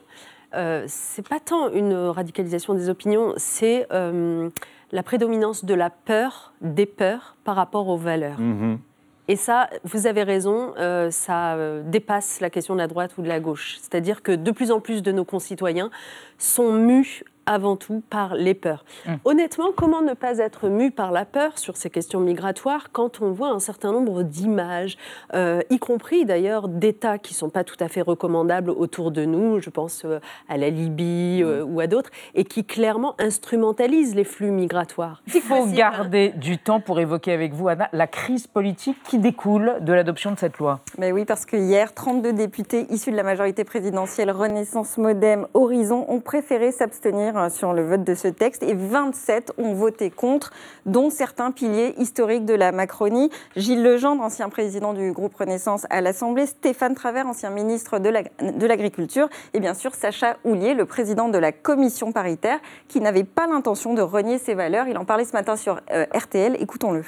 euh, 0.56 0.86
c'est 0.88 1.28
pas 1.28 1.40
tant 1.40 1.72
une 1.72 1.94
radicalisation 1.94 2.74
des 2.74 2.90
opinions, 2.90 3.34
c'est 3.38 3.88
euh, 3.92 4.50
la 4.92 5.04
prédominance 5.04 5.66
de 5.66 5.74
la 5.74 5.90
peur, 5.90 6.54
des 6.62 6.86
peurs 6.86 7.36
par 7.44 7.56
rapport 7.56 7.88
aux 7.88 7.98
valeurs. 7.98 8.40
Mhm. 8.40 8.80
Et 9.28 9.36
ça, 9.36 9.70
vous 9.84 10.08
avez 10.08 10.24
raison, 10.24 10.74
euh, 10.80 11.12
ça 11.12 11.56
dépasse 11.84 12.42
la 12.42 12.50
question 12.50 12.74
de 12.74 12.80
la 12.80 12.88
droite 12.88 13.16
ou 13.20 13.22
de 13.22 13.28
la 13.28 13.40
gauche. 13.40 13.78
C'est-à-dire 13.80 14.24
que 14.24 14.32
de 14.32 14.50
plus 14.50 14.72
en 14.72 14.80
plus 14.80 15.04
de 15.04 15.12
nos 15.12 15.24
concitoyens 15.24 15.92
sont 16.40 16.74
mus 16.74 17.24
avant 17.50 17.76
tout 17.76 18.04
par 18.12 18.36
les 18.36 18.54
peurs. 18.54 18.86
Hum. 19.08 19.18
Honnêtement, 19.26 19.70
comment 19.76 20.04
ne 20.04 20.14
pas 20.14 20.38
être 20.38 20.70
mu 20.70 20.92
par 20.92 21.12
la 21.12 21.26
peur 21.26 21.58
sur 21.58 21.78
ces 21.78 21.90
questions 21.90 22.20
migratoires 22.20 22.92
quand 22.92 23.22
on 23.22 23.32
voit 23.32 23.50
un 23.50 23.60
certain 23.60 23.92
nombre 23.92 24.22
d'images, 24.22 24.98
euh, 25.34 25.62
y 25.72 25.80
compris 25.80 26.26
d'ailleurs 26.26 26.68
d'États 26.68 27.18
qui 27.18 27.34
ne 27.34 27.38
sont 27.38 27.50
pas 27.50 27.64
tout 27.64 27.76
à 27.80 27.88
fait 27.88 28.02
recommandables 28.02 28.70
autour 28.70 29.10
de 29.10 29.26
nous, 29.26 29.60
je 29.60 29.72
pense 29.72 30.06
euh, 30.06 30.20
à 30.48 30.58
la 30.58 30.70
Libye 30.70 31.42
euh, 31.42 31.64
hum. 31.64 31.76
ou 31.76 31.80
à 31.80 31.88
d'autres, 31.88 32.12
et 32.36 32.44
qui 32.44 32.64
clairement 32.64 33.16
instrumentalisent 33.20 34.14
les 34.14 34.24
flux 34.24 34.52
migratoires. 34.52 35.24
Il 35.34 35.42
faut 35.42 35.66
garder 35.66 36.30
du 36.30 36.60
temps 36.60 36.80
pour 36.80 37.00
évoquer 37.00 37.32
avec 37.32 37.54
vous, 37.54 37.68
Anna, 37.68 37.90
la 37.94 38.06
crise 38.06 38.46
politique 38.46 38.98
qui 39.06 39.18
découle 39.18 39.78
de 39.82 39.92
l'adoption 39.92 40.32
de 40.32 40.38
cette 40.38 40.60
loi. 40.60 40.82
Mais 41.00 41.12
oui, 41.12 41.26
parce 41.26 41.48
que 41.48 41.58
hier, 41.58 41.96
32 41.96 42.32
députés 42.34 42.86
issus 42.92 43.10
de 43.10 43.16
la 43.16 43.24
majorité 43.24 43.64
présidentielle 43.64 44.30
Renaissance 44.30 45.00
Modem 45.00 45.48
Horizon 45.56 46.06
ont 46.10 46.20
préféré 46.20 46.72
s'abstenir 46.72 47.39
Hein, 47.40 47.50
sur 47.50 47.74
le 47.74 47.86
vote 47.86 48.04
de 48.04 48.16
ce 48.16 48.28
texte 48.28 48.64
et 48.64 48.74
27 48.74 49.54
ont 49.58 49.74
voté 49.74 50.10
contre, 50.10 50.52
dont 50.86 51.10
certains 51.10 51.52
piliers 51.52 51.94
historiques 51.98 52.46
de 52.46 52.54
la 52.54 52.72
Macronie. 52.72 53.30
Gilles 53.56 53.82
Legendre, 53.82 54.22
ancien 54.22 54.50
président 54.50 54.94
du 54.94 55.12
groupe 55.12 55.36
Renaissance 55.36 55.86
à 55.90 56.02
l'Assemblée, 56.02 56.46
Stéphane 56.46 56.96
Travers, 56.96 57.28
ancien 57.28 57.50
ministre 57.50 58.00
de 58.00 58.66
l'Agriculture, 58.66 59.30
et 59.54 59.60
bien 59.60 59.74
sûr 59.74 59.96
Sacha 59.96 60.38
Houlier, 60.44 60.74
le 60.74 60.86
président 60.86 61.30
de 61.30 61.38
la 61.38 61.52
commission 61.52 62.12
paritaire, 62.12 62.60
qui 62.88 63.00
n'avait 63.00 63.24
pas 63.24 63.48
l'intention 63.48 63.94
de 63.94 64.02
renier 64.02 64.38
ses 64.38 64.54
valeurs. 64.54 64.88
Il 64.88 64.98
en 64.98 65.06
parlait 65.06 65.26
ce 65.26 65.34
matin 65.34 65.56
sur 65.56 65.80
euh, 65.92 66.06
RTL. 66.14 66.58
Écoutons-le. 66.60 67.04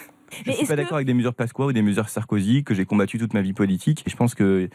Je 0.45 0.49
ne 0.49 0.55
suis 0.55 0.65
pas 0.65 0.77
d'accord 0.77 0.95
avec 0.95 1.07
des 1.07 1.13
mesures 1.13 1.33
Pasqua 1.33 1.65
ou 1.65 1.73
des 1.73 1.81
mesures 1.81 2.07
Sarkozy 2.07 2.63
que 2.63 2.73
j'ai 2.73 2.85
combattues 2.85 3.19
toute 3.19 3.33
ma 3.33 3.41
vie 3.41 3.53
politique. 3.53 4.03
Et 4.07 4.09
je 4.09 4.15
pense 4.15 4.33
que 4.33 4.69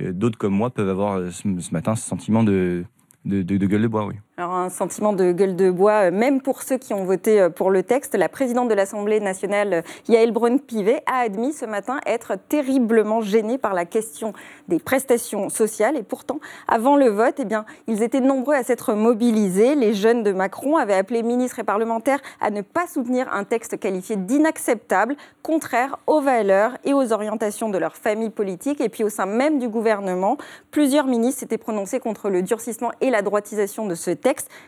euh, 0.00 0.12
d'autres 0.12 0.36
comme 0.36 0.54
moi 0.54 0.70
peuvent 0.70 0.88
avoir 0.88 1.18
euh, 1.18 1.30
ce 1.30 1.72
matin 1.72 1.94
ce 1.94 2.06
sentiment 2.06 2.42
de, 2.42 2.84
de, 3.24 3.42
de, 3.42 3.66
gueule 3.66 3.82
de 3.82 3.88
bois, 3.88 4.06
oui. 4.06 4.16
Alors 4.38 4.54
un 4.54 4.68
sentiment 4.68 5.14
de 5.14 5.32
gueule 5.32 5.56
de 5.56 5.70
bois, 5.70 6.08
euh, 6.08 6.10
même 6.10 6.42
pour 6.42 6.60
ceux 6.60 6.76
qui 6.76 6.92
ont 6.92 7.04
voté 7.04 7.40
euh, 7.40 7.48
pour 7.48 7.70
le 7.70 7.82
texte. 7.82 8.14
La 8.14 8.28
présidente 8.28 8.68
de 8.68 8.74
l'Assemblée 8.74 9.18
nationale, 9.18 9.72
euh, 9.72 9.82
Yael 10.08 10.30
Braun-Pivet, 10.30 11.02
a 11.06 11.20
admis 11.20 11.54
ce 11.54 11.64
matin 11.64 12.00
être 12.04 12.34
terriblement 12.50 13.22
gênée 13.22 13.56
par 13.56 13.72
la 13.72 13.86
question 13.86 14.34
des 14.68 14.78
prestations 14.78 15.48
sociales. 15.48 15.96
Et 15.96 16.02
pourtant, 16.02 16.38
avant 16.68 16.96
le 16.96 17.08
vote, 17.08 17.36
eh 17.38 17.46
bien, 17.46 17.64
ils 17.86 18.02
étaient 18.02 18.20
nombreux 18.20 18.54
à 18.54 18.62
s'être 18.62 18.92
mobilisés. 18.92 19.74
Les 19.74 19.94
jeunes 19.94 20.22
de 20.22 20.32
Macron 20.32 20.76
avaient 20.76 20.92
appelé 20.92 21.22
ministres 21.22 21.60
et 21.60 21.64
parlementaires 21.64 22.20
à 22.42 22.50
ne 22.50 22.60
pas 22.60 22.86
soutenir 22.86 23.32
un 23.32 23.44
texte 23.44 23.80
qualifié 23.80 24.16
d'inacceptable, 24.16 25.16
contraire 25.42 25.96
aux 26.06 26.20
valeurs 26.20 26.76
et 26.84 26.92
aux 26.92 27.10
orientations 27.10 27.70
de 27.70 27.78
leur 27.78 27.96
famille 27.96 28.28
politique. 28.28 28.82
Et 28.82 28.90
puis 28.90 29.02
au 29.02 29.08
sein 29.08 29.24
même 29.24 29.58
du 29.58 29.70
gouvernement, 29.70 30.36
plusieurs 30.70 31.06
ministres 31.06 31.40
s'étaient 31.40 31.56
prononcés 31.56 32.00
contre 32.00 32.28
le 32.28 32.42
durcissement 32.42 32.92
et 33.00 33.08
la 33.08 33.22
droitisation 33.22 33.86
de 33.86 33.94
ce 33.94 34.10
texte. 34.10 34.25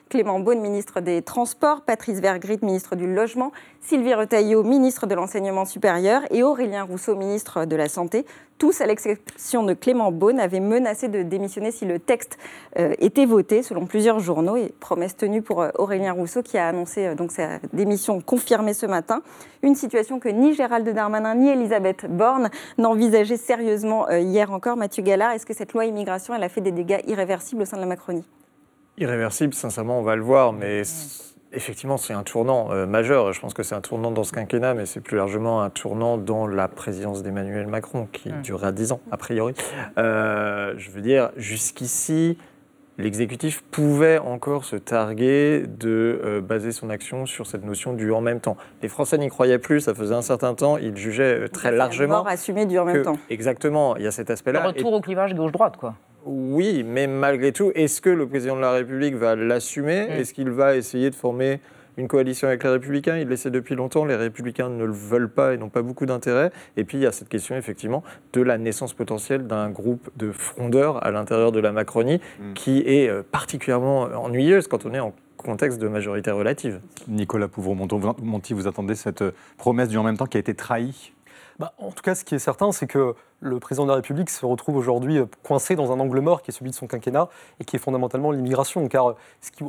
Clément 0.08 0.38
Beaune, 0.38 0.60
ministre 0.60 1.00
des 1.00 1.20
Transports, 1.22 1.82
Patrice 1.82 2.20
Vergrit, 2.20 2.58
ministre 2.62 2.94
du 2.94 3.12
Logement, 3.12 3.50
Sylvie 3.80 4.14
Retailleau, 4.14 4.62
ministre 4.62 5.06
de 5.06 5.14
l'Enseignement 5.14 5.64
supérieur 5.64 6.22
et 6.30 6.42
Aurélien 6.42 6.84
Rousseau, 6.84 7.16
ministre 7.16 7.64
de 7.64 7.74
la 7.74 7.88
Santé. 7.88 8.24
Tous, 8.58 8.80
à 8.80 8.86
l'exception 8.86 9.64
de 9.64 9.74
Clément 9.74 10.12
Beaune, 10.12 10.38
avaient 10.38 10.60
menacé 10.60 11.08
de 11.08 11.22
démissionner 11.22 11.72
si 11.72 11.84
le 11.84 11.98
texte 11.98 12.38
euh, 12.78 12.94
était 12.98 13.26
voté, 13.26 13.62
selon 13.62 13.86
plusieurs 13.86 14.20
journaux, 14.20 14.56
et 14.56 14.72
promesse 14.80 15.16
tenue 15.16 15.42
pour 15.42 15.62
euh, 15.62 15.70
Aurélien 15.74 16.12
Rousseau, 16.12 16.42
qui 16.42 16.56
a 16.56 16.68
annoncé 16.68 17.06
euh, 17.06 17.14
sa 17.28 17.58
démission 17.72 18.20
confirmée 18.20 18.74
ce 18.74 18.86
matin. 18.86 19.22
Une 19.62 19.74
situation 19.74 20.20
que 20.20 20.28
ni 20.28 20.54
Gérald 20.54 20.88
Darmanin 20.88 21.34
ni 21.34 21.48
Elisabeth 21.48 22.06
Borne 22.08 22.50
n'envisageaient 22.78 23.36
sérieusement 23.36 24.08
hier 24.10 24.52
encore. 24.52 24.76
Mathieu 24.76 25.02
Gallard, 25.02 25.32
est-ce 25.32 25.46
que 25.46 25.54
cette 25.54 25.72
loi 25.72 25.84
immigration, 25.84 26.34
a 26.34 26.48
fait 26.48 26.60
des 26.60 26.72
dégâts 26.72 27.00
irréversibles 27.06 27.62
au 27.62 27.64
sein 27.64 27.76
de 27.76 27.82
la 27.82 27.88
Macronie? 27.88 28.24
Irréversible, 28.98 29.54
sincèrement, 29.54 30.00
on 30.00 30.02
va 30.02 30.16
le 30.16 30.22
voir, 30.22 30.52
mais 30.52 30.82
effectivement, 31.52 31.96
c'est 31.96 32.12
un 32.12 32.24
tournant 32.24 32.72
euh, 32.72 32.86
majeur. 32.86 33.32
Je 33.32 33.40
pense 33.40 33.54
que 33.54 33.62
c'est 33.62 33.74
un 33.74 33.80
tournant 33.80 34.10
dans 34.10 34.24
ce 34.24 34.32
quinquennat, 34.32 34.74
mais 34.74 34.86
c'est 34.86 35.00
plus 35.00 35.16
largement 35.16 35.62
un 35.62 35.70
tournant 35.70 36.18
dans 36.18 36.46
la 36.46 36.66
présidence 36.66 37.22
d'Emmanuel 37.22 37.68
Macron, 37.68 38.08
qui 38.12 38.30
durera 38.42 38.72
dix 38.72 38.90
ans, 38.92 39.00
a 39.10 39.16
priori. 39.16 39.54
Euh, 39.98 40.74
je 40.76 40.90
veux 40.90 41.00
dire, 41.00 41.30
jusqu'ici, 41.36 42.38
l'exécutif 42.98 43.62
pouvait 43.70 44.18
encore 44.18 44.64
se 44.64 44.74
targuer 44.74 45.64
de 45.66 46.20
euh, 46.24 46.40
baser 46.40 46.72
son 46.72 46.90
action 46.90 47.24
sur 47.24 47.46
cette 47.46 47.64
notion 47.64 47.92
du 47.92 48.10
en 48.10 48.20
même 48.20 48.40
temps. 48.40 48.56
Les 48.82 48.88
Français 48.88 49.16
n'y 49.16 49.28
croyaient 49.28 49.60
plus, 49.60 49.82
ça 49.82 49.94
faisait 49.94 50.14
un 50.14 50.22
certain 50.22 50.54
temps, 50.54 50.76
ils 50.76 50.96
jugeaient 50.96 51.48
très 51.50 51.70
largement. 51.70 52.24
assumé 52.24 52.66
du 52.66 52.78
en 52.78 52.84
même 52.84 53.02
temps. 53.02 53.18
Exactement, 53.30 53.96
il 53.96 54.02
y 54.02 54.06
a 54.08 54.10
cet 54.10 54.30
aspect-là. 54.30 54.62
Le 54.62 54.66
retour 54.66 54.92
au 54.92 55.00
clivage 55.00 55.34
gauche-droite, 55.34 55.76
quoi. 55.76 55.94
Oui, 56.24 56.84
mais 56.84 57.06
malgré 57.06 57.52
tout, 57.52 57.72
est-ce 57.74 58.00
que 58.00 58.10
le 58.10 58.26
président 58.28 58.56
de 58.56 58.60
la 58.60 58.72
République 58.72 59.14
va 59.14 59.36
l'assumer? 59.36 60.06
Mm. 60.06 60.12
Est-ce 60.12 60.34
qu'il 60.34 60.50
va 60.50 60.76
essayer 60.76 61.10
de 61.10 61.14
former 61.14 61.60
une 61.96 62.08
coalition 62.08 62.48
avec 62.48 62.62
les 62.64 62.70
Républicains? 62.70 63.16
Il 63.16 63.28
l'essaie 63.28 63.50
depuis 63.50 63.74
longtemps. 63.74 64.04
Les 64.04 64.16
Républicains 64.16 64.68
ne 64.68 64.84
le 64.84 64.92
veulent 64.92 65.30
pas 65.30 65.54
et 65.54 65.56
n'ont 65.56 65.68
pas 65.68 65.82
beaucoup 65.82 66.06
d'intérêt. 66.06 66.50
Et 66.76 66.84
puis, 66.84 66.98
il 66.98 67.02
y 67.02 67.06
a 67.06 67.12
cette 67.12 67.28
question, 67.28 67.56
effectivement, 67.56 68.02
de 68.32 68.42
la 68.42 68.58
naissance 68.58 68.92
potentielle 68.92 69.46
d'un 69.46 69.70
groupe 69.70 70.10
de 70.16 70.32
frondeurs 70.32 71.04
à 71.04 71.10
l'intérieur 71.10 71.52
de 71.52 71.60
la 71.60 71.72
Macronie 71.72 72.20
mm. 72.40 72.52
qui 72.54 72.80
est 72.80 73.08
euh, 73.08 73.22
particulièrement 73.22 74.02
ennuyeuse 74.02 74.66
quand 74.66 74.86
on 74.86 74.94
est 74.94 75.00
en 75.00 75.14
contexte 75.36 75.78
de 75.78 75.88
majorité 75.88 76.30
relative. 76.30 76.80
Nicolas 77.06 77.48
Pouvreau-Monti, 77.48 78.52
vous 78.54 78.66
attendez 78.66 78.96
cette 78.96 79.24
promesse 79.56 79.88
du 79.88 79.96
en 79.96 80.02
même 80.02 80.16
temps 80.16 80.26
qui 80.26 80.36
a 80.36 80.40
été 80.40 80.54
trahie? 80.54 81.12
Bah, 81.58 81.72
En 81.78 81.90
tout 81.90 82.02
cas, 82.02 82.14
ce 82.14 82.24
qui 82.24 82.34
est 82.34 82.40
certain, 82.40 82.72
c'est 82.72 82.86
que 82.86 83.14
le 83.40 83.60
président 83.60 83.84
de 83.84 83.90
la 83.90 83.96
République 83.96 84.30
se 84.30 84.44
retrouve 84.44 84.76
aujourd'hui 84.76 85.18
euh, 85.18 85.26
coincé 85.42 85.76
dans 85.76 85.92
un 85.92 86.00
angle 86.00 86.20
mort 86.20 86.42
qui 86.42 86.50
est 86.50 86.54
celui 86.54 86.70
de 86.70 86.74
son 86.74 86.86
quinquennat 86.86 87.28
et 87.60 87.64
qui 87.64 87.76
est 87.76 87.78
fondamentalement 87.78 88.32
l'immigration. 88.32 88.86
Car 88.88 89.14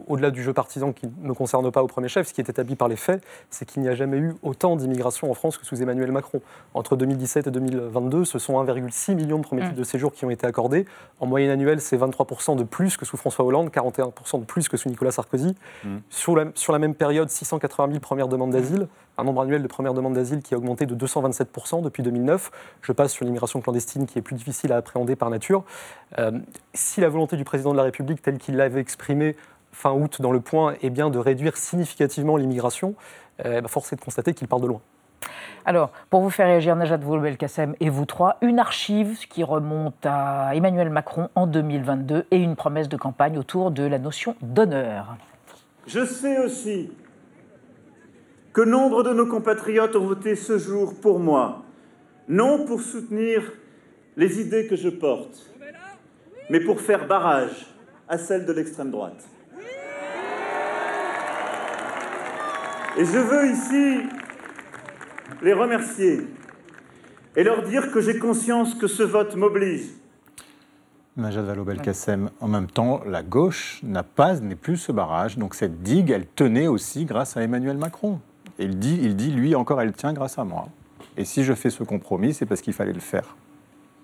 au-delà 0.07 0.31
du 0.31 0.43
jeu 0.43 0.53
partisan 0.53 0.91
qui 0.91 1.07
ne 1.07 1.27
me 1.27 1.33
concerne 1.33 1.69
pas 1.71 1.83
au 1.83 1.87
premier 1.87 2.07
chef, 2.07 2.27
ce 2.27 2.33
qui 2.33 2.41
est 2.41 2.49
établi 2.49 2.75
par 2.75 2.87
les 2.87 2.95
faits, 2.95 3.23
c'est 3.49 3.65
qu'il 3.65 3.81
n'y 3.83 3.89
a 3.89 3.95
jamais 3.95 4.17
eu 4.17 4.33
autant 4.41 4.75
d'immigration 4.75 5.29
en 5.29 5.33
France 5.33 5.57
que 5.57 5.65
sous 5.65 5.81
Emmanuel 5.81 6.11
Macron. 6.11 6.41
Entre 6.73 6.95
2017 6.95 7.47
et 7.47 7.51
2022, 7.51 8.25
ce 8.25 8.39
sont 8.39 8.63
1,6 8.63 9.15
million 9.15 9.37
de 9.37 9.43
premiers 9.43 9.61
mmh. 9.61 9.65
titres 9.65 9.79
de 9.79 9.83
séjour 9.83 10.13
qui 10.13 10.25
ont 10.25 10.29
été 10.29 10.47
accordés. 10.47 10.85
En 11.19 11.27
moyenne 11.27 11.51
annuelle, 11.51 11.81
c'est 11.81 11.97
23% 11.97 12.55
de 12.55 12.63
plus 12.63 12.97
que 12.97 13.05
sous 13.05 13.17
François 13.17 13.45
Hollande, 13.45 13.69
41% 13.69 14.39
de 14.39 14.45
plus 14.45 14.67
que 14.67 14.77
sous 14.77 14.89
Nicolas 14.89 15.11
Sarkozy. 15.11 15.55
Mmh. 15.83 15.97
Sur, 16.09 16.35
la, 16.35 16.45
sur, 16.55 16.73
la, 16.73 16.79
même 16.79 16.95
période, 16.95 17.29
680 17.29 17.87
000 17.89 17.99
premières 17.99 18.27
demandes 18.27 18.51
d'asile, 18.51 18.87
un 19.17 19.23
nombre 19.23 19.41
annuel 19.41 19.61
de 19.61 19.67
premières 19.67 19.93
demandes 19.93 20.13
d'asile 20.13 20.41
qui 20.41 20.53
a 20.55 20.57
augmenté 20.57 20.85
de 20.85 20.95
227% 20.95 21.81
depuis 21.81 22.03
2009. 22.03 22.51
Je 22.81 22.91
passe 22.93 23.11
sur 23.11 23.25
l'immigration 23.25 23.58
l'immigration 23.59 23.61
clandestine 23.61 24.05
qui 24.05 24.19
est 24.19 24.21
plus 24.21 24.35
difficile 24.35 24.71
à 24.71 24.77
appréhender 24.77 25.15
par 25.15 25.29
nature. 25.29 25.63
si 26.73 27.01
la 27.01 27.09
volonté 27.09 27.37
du 27.37 27.43
président 27.43 27.71
de 27.71 27.77
la 27.77 27.83
République, 27.83 28.21
telle 28.21 28.37
qu'il 28.37 28.55
l'avait 28.55 28.81
exprimée 28.81 29.35
fin 29.71 29.91
août 29.91 30.21
dans 30.21 30.31
le 30.31 30.39
point, 30.39 30.75
est 30.81 30.89
bien 30.89 31.09
de 31.09 31.19
réduire 31.19 31.57
significativement 31.57 32.37
l'immigration, 32.37 32.95
bah, 33.43 33.61
force 33.67 33.93
est 33.93 33.95
de 33.95 34.01
constater 34.01 34.33
qu'il 34.33 34.47
part 34.47 34.59
de 34.59 34.67
loin. 34.67 34.81
Alors, 35.65 35.91
pour 36.09 36.21
vous 36.21 36.29
faire 36.29 36.47
réagir, 36.47 36.75
Najat 36.75 36.97
Vallaud-Belkacem 36.97 37.75
et 37.79 37.89
vous 37.89 38.05
trois, 38.05 38.37
une 38.41 38.59
archive 38.59 39.27
qui 39.27 39.43
remonte 39.43 40.05
à 40.05 40.55
Emmanuel 40.55 40.89
Macron 40.89 41.29
en 41.35 41.47
2022 41.47 42.25
et 42.31 42.37
une 42.37 42.55
promesse 42.55 42.89
de 42.89 42.97
campagne 42.97 43.37
autour 43.37 43.71
de 43.71 43.83
la 43.83 43.99
notion 43.99 44.35
d'honneur. 44.41 45.17
Je 45.85 46.05
sais 46.05 46.39
aussi 46.39 46.91
que 48.53 48.61
nombre 48.61 49.03
de 49.03 49.13
nos 49.13 49.27
compatriotes 49.27 49.95
ont 49.95 50.05
voté 50.05 50.35
ce 50.35 50.57
jour 50.57 50.95
pour 50.99 51.19
moi, 51.19 51.63
non 52.29 52.65
pour 52.65 52.81
soutenir 52.81 53.51
les 54.15 54.39
idées 54.39 54.67
que 54.67 54.75
je 54.75 54.89
porte, 54.89 55.51
mais 56.49 56.59
pour 56.59 56.79
faire 56.79 57.07
barrage 57.07 57.67
à 58.07 58.17
celles 58.17 58.45
de 58.45 58.53
l'extrême 58.53 58.91
droite. 58.91 59.27
Et 62.97 63.05
je 63.05 63.17
veux 63.17 63.51
ici 63.51 63.99
les 65.41 65.53
remercier 65.53 66.21
et 67.35 67.43
leur 67.43 67.63
dire 67.63 67.91
que 67.91 68.01
j'ai 68.01 68.19
conscience 68.19 68.75
que 68.75 68.87
ce 68.87 69.03
vote 69.03 69.35
m'oblige. 69.35 69.87
Majad 71.15 71.45
Vallaud-Belkacem, 71.45 72.29
en 72.39 72.47
même 72.47 72.67
temps, 72.67 73.01
la 73.05 73.23
gauche 73.23 73.79
n'a 73.83 74.03
pas, 74.03 74.35
n'est 74.39 74.55
plus 74.55 74.77
ce 74.77 74.91
barrage. 74.91 75.37
Donc 75.37 75.53
cette 75.53 75.81
digue, 75.81 76.11
elle 76.11 76.25
tenait 76.25 76.67
aussi 76.67 77.05
grâce 77.05 77.37
à 77.37 77.41
Emmanuel 77.41 77.77
Macron. 77.77 78.19
Il 78.57 78.83
il 78.83 79.15
dit, 79.15 79.31
lui 79.31 79.55
encore, 79.55 79.81
elle 79.81 79.93
tient 79.93 80.13
grâce 80.13 80.37
à 80.37 80.43
moi. 80.43 80.69
Et 81.19 81.25
si 81.25 81.43
je 81.43 81.53
fais 81.53 81.69
ce 81.69 81.83
compromis, 81.83 82.33
c'est 82.33 82.45
parce 82.45 82.61
qu'il 82.61 82.71
fallait 82.71 82.93
le 82.93 83.01
faire. 83.01 83.35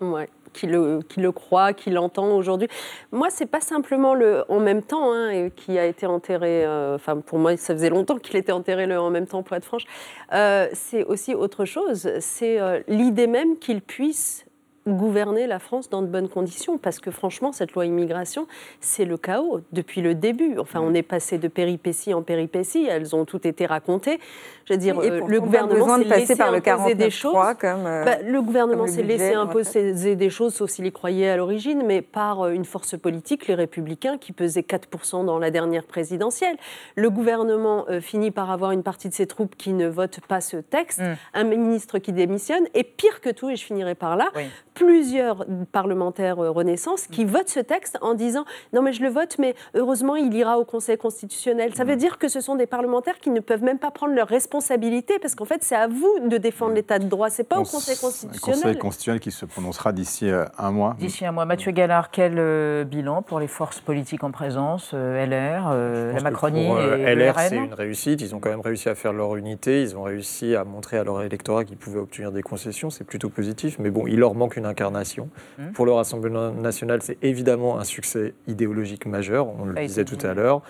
Ouais, 0.02 0.28
qui 0.52 0.68
le, 0.68 1.00
qui 1.08 1.22
le 1.22 1.32
croit, 1.32 1.72
qui 1.72 1.90
l'entend 1.90 2.36
aujourd'hui. 2.36 2.68
Moi, 3.14 3.30
c'est 3.30 3.46
pas 3.46 3.62
simplement 3.62 4.14
le 4.14 4.44
en 4.50 4.60
même 4.60 4.84
temps 4.84 5.14
hein, 5.14 5.50
qui 5.56 5.80
a 5.80 5.86
été 5.86 6.06
enterré. 6.06 6.66
Euh, 6.66 6.96
enfin, 6.96 7.22
pour 7.22 7.40
moi, 7.40 7.56
ça 7.56 7.74
faisait 7.74 7.90
longtemps 7.90 8.18
qu'il 8.18 8.36
était 8.36 8.52
enterré 8.52 8.86
le 8.86 9.00
en 9.00 9.12
même 9.12 9.28
temps, 9.28 9.44
pour 9.44 9.56
être 9.56 9.64
franche. 9.64 9.86
Euh, 10.34 10.68
c'est 10.74 11.06
aussi 11.06 11.34
autre 11.34 11.64
chose. 11.64 12.12
C'est 12.20 12.60
euh, 12.60 12.82
l'idée 12.90 13.28
même 13.28 13.60
qu'il 13.60 13.80
puisse 13.80 14.46
gouverner 14.88 15.48
la 15.48 15.60
France 15.60 15.90
dans 15.90 16.02
de 16.02 16.08
bonnes 16.08 16.30
conditions, 16.30 16.78
parce 16.78 17.00
que 17.00 17.10
franchement, 17.10 17.52
cette 17.52 17.72
loi 17.72 17.86
immigration, 17.86 18.48
c'est 18.80 19.06
le 19.06 19.18
chaos 19.18 19.62
depuis 19.72 20.02
le 20.02 20.14
début. 20.14 20.60
Enfin, 20.60 20.80
on 20.82 20.94
est 20.94 21.02
passé 21.04 21.38
de 21.38 21.48
péripéties 21.48 22.14
en 22.14 22.22
péripéties, 22.22 22.86
elles 22.86 23.16
ont 23.16 23.26
toutes 23.26 23.46
été 23.46 23.66
racontées. 23.66 24.20
Je 24.66 24.74
veux 24.74 24.80
dire, 24.80 25.00
euh, 25.00 25.22
le 25.28 25.40
gouvernement 25.40 25.98
s'est 25.98 26.04
laissé 26.04 26.36
par 26.36 26.52
le 26.52 26.96
des 26.96 27.12
choses. 27.12 27.36
Comme, 27.60 27.86
euh, 27.86 28.04
bah, 28.04 28.18
le 28.26 28.42
gouvernement 28.42 28.88
s'est 28.88 29.04
laissé 29.04 29.34
imposer 29.34 30.16
des 30.16 30.30
choses, 30.32 30.56
sauf 30.56 30.72
s'il 30.72 30.88
y 30.88 30.92
croyait 30.92 31.30
à 31.30 31.38
l'origine, 31.38 31.84
mais 31.86 32.02
par 32.02 32.42
euh, 32.42 32.50
une 32.50 32.66
force 32.66 32.98
politique, 32.98 33.48
les 33.48 33.54
Républicains, 33.54 34.18
qui 34.18 34.32
pesaient 34.32 34.62
4% 34.62 35.24
dans 35.24 35.38
la 35.38 35.52
dernière 35.52 35.84
présidentielle. 35.84 36.58
Le 36.96 37.12
gouvernement 37.12 37.86
finit 38.02 38.32
par 38.32 38.50
avoir 38.50 38.72
une 38.72 38.82
partie 38.82 39.08
de 39.08 39.14
ses 39.14 39.28
troupes 39.28 39.56
qui 39.56 39.74
ne 39.74 39.88
votent 39.88 40.22
pas 40.28 40.42
ce 40.42 40.58
texte, 40.58 41.00
mm. 41.00 41.16
un 41.36 41.44
ministre 41.44 42.00
qui 42.00 42.12
démissionne, 42.12 42.66
et 42.74 42.84
pire 42.84 43.22
que 43.22 43.30
tout, 43.30 43.50
et 43.52 43.56
je 43.56 43.64
finirai 43.64 43.94
par 43.94 44.16
là, 44.16 44.32
plusieurs 44.74 45.46
parlementaires 45.72 46.40
euh, 46.40 46.52
Renaissance 46.52 47.08
qui 47.08 47.24
votent 47.24 47.50
ce 47.50 47.60
texte 47.60 47.98
en 48.02 48.14
disant 48.14 48.46
non 48.74 48.82
mais 48.82 48.92
je 48.92 49.02
le 49.02 49.10
vote 49.10 49.38
mais 49.40 49.56
heureusement 49.74 50.16
il 50.16 50.34
ira 50.34 50.60
au 50.60 50.66
Conseil 50.66 50.98
constitutionnel. 50.98 51.74
Ça 51.76 51.86
veut 51.86 51.96
dire 51.96 52.18
que 52.18 52.28
ce 52.28 52.42
sont 52.42 52.56
des 52.56 52.66
parlementaires 52.66 53.20
qui 53.20 53.30
ne 53.30 53.40
peuvent 53.40 53.64
même 53.64 53.80
pas 53.80 53.92
prendre 53.92 54.14
leurs 54.14 54.28
responsabilités 54.28 54.55
parce 55.22 55.36
qu'en 55.36 55.46
fait 55.46 55.64
c'est 55.64 55.76
à 55.76 55.88
vous 55.88 56.20
de 56.28 56.38
défendre 56.38 56.74
l'état 56.74 57.00
de 57.00 57.06
droit, 57.06 57.30
c'est 57.30 57.44
pas 57.44 57.58
au 57.60 57.64
Conseil 57.64 57.98
constitutionnel. 57.98 58.60
Le 58.60 58.64
Conseil 58.64 58.78
constitutionnel 58.78 59.20
qui 59.20 59.32
se 59.32 59.46
prononcera 59.46 59.92
d'ici 59.92 60.30
euh, 60.30 60.46
un 60.58 60.72
mois. 60.72 60.96
D'ici 61.00 61.26
un 61.26 61.32
mois. 61.32 61.46
Mathieu 61.46 61.72
Gallard, 61.72 62.12
quel 62.12 62.36
euh, 62.38 62.84
bilan 62.84 63.22
pour 63.22 63.40
les 63.40 63.48
forces 63.48 63.80
politiques 63.80 64.24
en 64.24 64.32
présence, 64.32 64.94
LR, 64.94 65.74
la 65.74 66.22
Macronie 66.22 66.68
et 66.68 67.16
LR, 67.16 67.40
c'est 67.40 67.56
une 67.56 67.74
réussite. 67.74 68.22
Ils 68.22 68.36
ont 68.36 68.40
quand 68.40 68.50
même 68.50 68.62
réussi 68.62 68.90
à 68.90 68.96
faire 68.96 69.14
leur 69.14 69.36
unité. 69.36 69.82
Ils 69.82 69.96
ont 69.98 70.04
réussi 70.04 70.56
à 70.56 70.64
montrer 70.64 70.98
à 70.98 71.04
leur 71.04 71.22
électorat 71.22 71.66
qu'ils 71.66 71.78
pouvaient 71.78 72.00
obtenir 72.00 72.32
des 72.32 72.42
concessions. 72.42 72.90
C'est 72.90 73.04
plutôt 73.04 73.30
positif. 73.30 73.78
Mais 73.80 73.90
bon, 73.90 74.08
il 74.08 74.20
leur 74.20 74.36
manque 74.36 74.58
une 74.58 74.66
incarnation. 74.66 75.30
Mmh. 75.58 75.72
Pour 75.72 75.86
le 75.86 75.92
Rassemblement 75.92 76.52
national, 76.52 77.02
c'est 77.02 77.18
évidemment 77.22 77.80
un 77.80 77.84
succès 77.84 78.34
idéologique 78.48 79.06
majeur, 79.06 79.48
on 79.48 79.66
le 79.66 79.76
disait 79.76 80.06
tout 80.06 80.18
à 80.26 80.34
l'heure. 80.34 80.62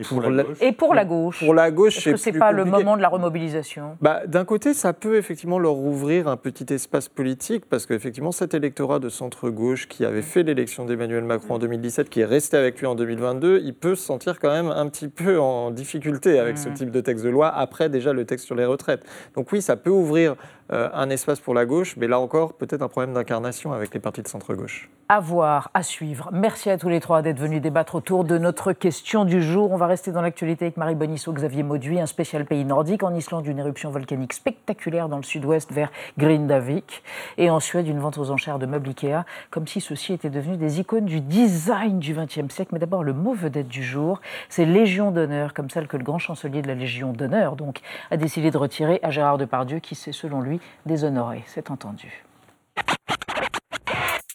Et 0.00 0.04
pour, 0.04 0.20
la, 0.20 0.44
et 0.60 0.72
pour 0.72 0.94
la 0.94 1.04
gauche 1.04 1.44
Pour 1.44 1.54
la 1.54 1.72
gauche, 1.72 1.96
Est-ce 1.98 2.10
que 2.10 2.16
c'est 2.16 2.32
pas 2.32 2.52
le 2.52 2.64
moment 2.64 2.96
de 2.96 3.02
la 3.02 3.08
remobilisation? 3.08 3.96
Bah, 4.00 4.22
D'un 4.26 4.44
côté, 4.44 4.72
ça 4.72 4.92
peut 4.92 5.16
effectivement 5.16 5.58
leur 5.58 5.76
ouvrir 5.76 6.28
un 6.28 6.36
petit 6.36 6.72
espace 6.72 7.08
politique, 7.08 7.64
parce 7.66 7.84
qu'effectivement, 7.84 8.30
cet 8.30 8.54
électorat 8.54 9.00
de 9.00 9.08
centre-gauche 9.08 9.88
qui 9.88 10.04
avait 10.04 10.22
fait 10.22 10.44
l'élection 10.44 10.84
d'Emmanuel 10.84 11.24
Macron 11.24 11.54
en 11.54 11.58
2017, 11.58 12.10
qui 12.10 12.20
est 12.20 12.24
resté 12.24 12.56
avec 12.56 12.78
lui 12.78 12.86
en 12.86 12.94
2022, 12.94 13.62
il 13.64 13.74
peut 13.74 13.96
se 13.96 14.04
sentir 14.04 14.38
quand 14.38 14.50
même 14.50 14.70
un 14.70 14.88
petit 14.88 15.08
peu 15.08 15.40
en 15.40 15.72
difficulté 15.72 16.38
avec 16.38 16.58
ce 16.58 16.68
mmh. 16.68 16.74
type 16.74 16.90
de 16.92 17.00
texte 17.00 17.24
de 17.24 17.30
loi, 17.30 17.48
après 17.48 17.88
déjà 17.88 18.12
le 18.12 18.24
texte 18.24 18.46
sur 18.46 18.54
les 18.54 18.66
retraites. 18.66 19.04
Donc 19.34 19.50
oui, 19.50 19.60
ça 19.60 19.74
peut 19.76 19.90
ouvrir 19.90 20.36
euh, 20.70 20.90
un 20.92 21.08
espace 21.08 21.40
pour 21.40 21.54
la 21.54 21.64
gauche, 21.64 21.96
mais 21.96 22.06
là 22.06 22.20
encore, 22.20 22.52
peut-être 22.52 22.82
un 22.82 22.88
problème 22.88 23.14
d'incarnation 23.14 23.72
avec 23.72 23.94
les 23.94 24.00
partis 24.00 24.22
de 24.22 24.28
centre-gauche. 24.28 24.90
À 25.08 25.20
voir, 25.20 25.70
à 25.72 25.82
suivre. 25.82 26.28
Merci 26.30 26.68
à 26.68 26.76
tous 26.76 26.90
les 26.90 27.00
trois 27.00 27.22
d'être 27.22 27.38
venus 27.38 27.62
débattre 27.62 27.94
autour 27.94 28.24
de 28.24 28.36
notre 28.36 28.74
question 28.74 29.24
du 29.24 29.42
jour. 29.42 29.70
On 29.72 29.78
va 29.78 29.86
rester 29.86 30.12
dans 30.12 30.20
l'actualité 30.20 30.66
avec 30.66 30.76
Marie 30.76 30.94
Bonisso, 30.94 31.32
Xavier 31.32 31.62
Mauduit, 31.62 31.98
un 31.98 32.04
spécial 32.04 32.44
pays 32.44 32.66
nordique. 32.66 33.02
En 33.02 33.14
Islande, 33.14 33.46
une 33.46 33.58
éruption 33.58 33.90
volcanique 33.90 34.34
spectaculaire 34.34 35.08
dans 35.08 35.16
le 35.16 35.22
sud-ouest 35.22 35.72
vers 35.72 35.90
Grindavik. 36.18 37.02
Et 37.38 37.48
en 37.48 37.60
Suède, 37.60 37.88
une 37.88 38.00
vente 38.00 38.18
aux 38.18 38.30
enchères 38.30 38.58
de 38.58 38.66
meubles 38.66 38.90
Ikea, 38.90 39.24
comme 39.50 39.66
si 39.66 39.80
ceux-ci 39.80 40.12
étaient 40.12 40.28
devenus 40.28 40.58
des 40.58 40.80
icônes 40.80 41.06
du 41.06 41.22
design 41.22 41.98
du 41.98 42.12
XXe 42.12 42.52
siècle. 42.54 42.72
Mais 42.72 42.78
d'abord, 42.78 43.02
le 43.02 43.14
mot 43.14 43.32
vedette 43.32 43.68
du 43.68 43.82
jour, 43.82 44.20
c'est 44.50 44.66
Légion 44.66 45.10
d'honneur, 45.10 45.54
comme 45.54 45.70
celle 45.70 45.88
que 45.88 45.96
le 45.96 46.04
grand 46.04 46.18
chancelier 46.18 46.60
de 46.60 46.68
la 46.68 46.74
Légion 46.74 47.14
d'honneur 47.14 47.56
donc, 47.56 47.80
a 48.10 48.18
décidé 48.18 48.50
de 48.50 48.58
retirer 48.58 49.00
à 49.02 49.10
Gérard 49.10 49.38
Depardieu, 49.38 49.78
qui 49.78 49.94
s'est, 49.94 50.12
selon 50.12 50.42
lui, 50.42 50.57
déshonoré. 50.86 51.44
C'est 51.46 51.70
entendu. 51.70 52.24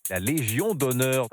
La 0.09 0.19
Légion 0.19 0.73
d'honneur. 0.75 1.27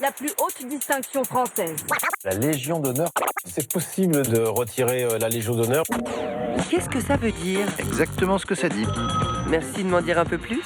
La 0.00 0.12
plus 0.12 0.30
haute 0.38 0.66
distinction 0.68 1.24
française. 1.24 1.84
La 2.24 2.34
Légion 2.34 2.80
d'honneur. 2.80 3.10
C'est 3.44 3.70
possible 3.70 4.22
de 4.22 4.40
retirer 4.40 5.04
euh, 5.04 5.18
la 5.18 5.28
Légion 5.28 5.54
d'honneur. 5.54 5.84
Qu'est-ce 6.70 6.88
que 6.88 7.00
ça 7.00 7.16
veut 7.16 7.32
dire? 7.32 7.66
Exactement 7.78 8.38
ce 8.38 8.46
que 8.46 8.54
ça 8.54 8.68
dit. 8.68 8.86
Merci 9.48 9.82
de 9.84 9.88
m'en 9.88 10.00
dire 10.00 10.18
un 10.18 10.24
peu 10.24 10.38
plus. 10.38 10.62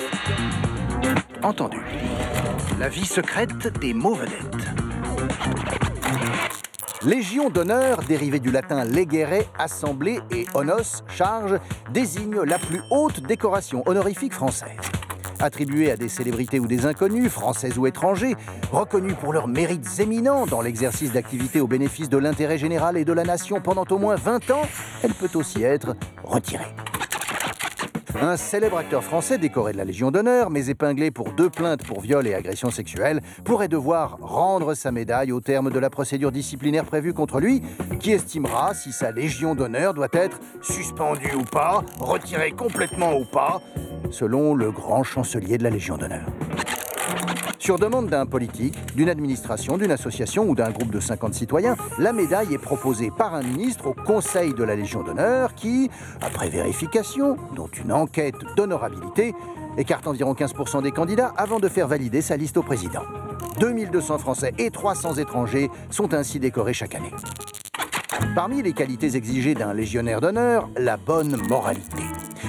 Entendu. 1.43 1.81
La 2.79 2.89
vie 2.89 3.07
secrète 3.07 3.66
des 3.79 3.95
mots 3.95 4.14
vedettes. 4.14 4.86
Légion 7.07 7.51
d'honneur, 7.51 8.03
dérivé 8.03 8.41
du 8.41 8.51
latin 8.51 8.85
legere, 8.85 9.45
assemblée, 9.61 10.19
et 10.33 10.45
honos, 10.55 11.05
charge, 11.07 11.57
désigne 11.93 12.41
la 12.41 12.59
plus 12.59 12.81
haute 12.91 13.21
décoration 13.21 13.85
honorifique 13.87 14.33
française. 14.33 14.71
Attribuée 15.39 15.93
à 15.93 15.97
des 15.97 16.09
célébrités 16.09 16.59
ou 16.59 16.67
des 16.67 16.85
inconnus, 16.85 17.31
français 17.31 17.79
ou 17.79 17.87
étrangers, 17.87 18.35
reconnus 18.73 19.15
pour 19.21 19.33
leurs 19.33 19.47
mérites 19.47 20.01
éminents 20.01 20.47
dans 20.47 20.61
l'exercice 20.61 21.13
d'activités 21.13 21.61
au 21.61 21.69
bénéfice 21.69 22.09
de 22.09 22.19
l'intérêt 22.19 22.59
général 22.59 22.97
et 22.97 23.05
de 23.05 23.13
la 23.13 23.23
nation 23.23 23.61
pendant 23.61 23.85
au 23.89 23.99
moins 23.99 24.17
20 24.17 24.51
ans, 24.51 24.63
elle 25.05 25.15
peut 25.15 25.31
aussi 25.39 25.63
être 25.63 25.95
retirée. 26.25 26.75
Un 28.23 28.39
célèbre 28.39 28.79
acteur 28.79 29.05
français 29.05 29.37
décoré 29.37 29.73
de 29.73 29.77
la 29.77 29.85
Légion 29.85 30.11
d'honneur, 30.11 30.49
mais 30.49 30.69
épinglé 30.69 31.11
pour 31.11 31.33
deux 31.33 31.51
plaintes 31.51 31.85
pour 31.87 32.01
viol 32.01 32.27
et 32.27 32.33
agression 32.33 32.71
sexuelle, 32.71 33.21
pourrait 33.45 33.69
devoir 33.69 34.17
rendre 34.21 34.73
sa 34.73 34.91
médaille 34.91 35.33
au 35.33 35.41
terme 35.41 35.71
de 35.71 35.79
la 35.79 35.91
procédure 35.91 36.33
disciplinaire 36.33 36.87
prévue 36.87 37.12
contre 37.12 37.41
lui, 37.41 37.62
qui 38.01 38.12
estimera 38.12 38.73
si 38.73 38.93
sa 38.93 39.11
Légion 39.11 39.55
d'honneur 39.55 39.93
doit 39.93 40.09
être 40.12 40.41
suspendue 40.62 41.35
ou 41.35 41.45
pas, 41.45 41.85
retirée 42.01 42.53
complètement 42.53 43.19
ou 43.19 43.25
pas, 43.25 43.61
selon 44.11 44.55
le 44.55 44.71
grand 44.71 45.03
chancelier 45.03 45.59
de 45.59 45.64
la 45.64 45.71
Légion 45.71 45.99
d'honneur. 45.99 46.25
Sur 47.67 47.81
demande 47.81 48.07
d'un 48.07 48.27
politique, 48.27 48.77
d'une 48.95 49.09
administration, 49.09 49.77
d'une 49.77 49.91
association 49.91 50.49
ou 50.49 50.55
d'un 50.55 50.71
groupe 50.71 50.93
de 50.93 51.01
50 51.01 51.35
citoyens, 51.35 51.75
la 51.99 52.12
médaille 52.12 52.55
est 52.55 52.59
proposée 52.59 53.11
par 53.11 53.35
un 53.35 53.43
ministre 53.43 53.89
au 53.89 53.93
Conseil 53.93 54.55
de 54.55 54.62
la 54.62 54.77
Légion 54.77 55.03
d'honneur 55.03 55.53
qui, 55.53 55.91
après 56.23 56.49
vérification, 56.49 57.37
dont 57.57 57.67
une 57.67 57.91
enquête 57.91 58.37
d'honorabilité, 58.57 59.35
écarte 59.79 60.07
environ 60.07 60.35
15% 60.35 60.81
des 60.85 60.93
candidats 60.93 61.35
avant 61.37 61.59
de 61.59 61.67
faire 61.67 61.89
valider 61.89 62.23
sa 62.23 62.37
liste 62.37 62.57
au 62.57 62.62
président. 62.62 63.03
2200 63.59 64.19
Français 64.19 64.55
et 64.59 64.71
300 64.71 65.14
étrangers 65.14 65.69
sont 65.91 66.14
ainsi 66.14 66.39
décorés 66.39 66.73
chaque 66.73 66.95
année. 66.95 67.11
Parmi 68.35 68.62
les 68.62 68.73
qualités 68.73 69.17
exigées 69.17 69.55
d'un 69.55 69.75
légionnaire 69.75 70.21
d'honneur, 70.21 70.69
la 70.77 70.97
bonne 70.97 71.37
moralité. 71.49 72.03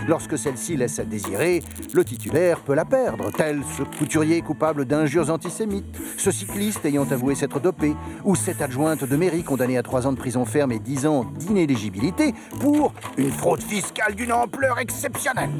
Lorsque 0.08 0.38
celle-ci 0.38 0.78
laisse 0.78 1.00
à 1.00 1.06
désirer, 1.06 1.64
le 1.94 2.06
titulaire 2.06 2.60
peut 2.60 2.76
la 2.76 2.86
perdre, 2.86 3.32
tel 3.32 3.62
ce 3.78 3.84
couturier 3.84 4.42
coupable 4.42 4.86
d'injures 4.86 5.30
antisémites, 5.30 6.00
ce 6.18 6.32
cycliste 6.32 6.86
ayant 6.86 7.10
avoué 7.12 7.36
s'être 7.36 7.60
dopé, 7.60 7.96
ou 8.24 8.36
cette 8.36 8.62
adjointe 8.62 9.04
de 9.04 9.16
mairie 9.16 9.44
condamnée 9.44 9.78
à 9.78 9.84
trois 9.84 10.08
ans 10.08 10.14
de 10.14 10.18
prison 10.18 10.46
ferme 10.46 10.72
et 10.72 10.80
dix 10.80 11.06
ans 11.06 11.26
d'inéligibilité 11.38 12.34
pour 12.60 12.94
une 13.18 13.32
fraude 13.32 13.62
fiscale 13.62 14.16
d'une 14.16 14.32
ampleur 14.32 14.80
exceptionnelle. 14.80 15.52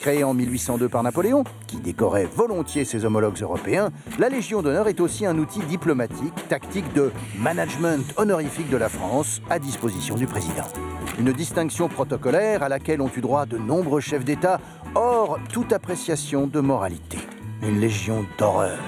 Créée 0.00 0.24
en 0.24 0.32
1802 0.32 0.88
par 0.88 1.02
Napoléon, 1.02 1.44
qui 1.66 1.76
décorait 1.76 2.24
volontiers 2.24 2.86
ses 2.86 3.04
homologues 3.04 3.42
européens, 3.42 3.90
la 4.18 4.30
Légion 4.30 4.62
d'honneur 4.62 4.88
est 4.88 4.98
aussi 4.98 5.26
un 5.26 5.36
outil 5.36 5.60
diplomatique, 5.60 6.32
tactique 6.48 6.90
de 6.94 7.12
management 7.38 8.10
honorifique 8.16 8.70
de 8.70 8.78
la 8.78 8.88
France 8.88 9.42
à 9.50 9.58
disposition 9.58 10.14
du 10.14 10.26
président. 10.26 10.64
Une 11.18 11.32
distinction 11.32 11.90
protocolaire 11.90 12.62
à 12.62 12.70
laquelle 12.70 13.02
ont 13.02 13.10
eu 13.14 13.20
droit 13.20 13.44
de 13.44 13.58
nombreux 13.58 14.00
chefs 14.00 14.24
d'État, 14.24 14.58
hors 14.94 15.38
toute 15.52 15.70
appréciation 15.74 16.46
de 16.46 16.60
moralité. 16.60 17.18
Une 17.62 17.78
légion 17.78 18.24
d'horreur. 18.38 18.78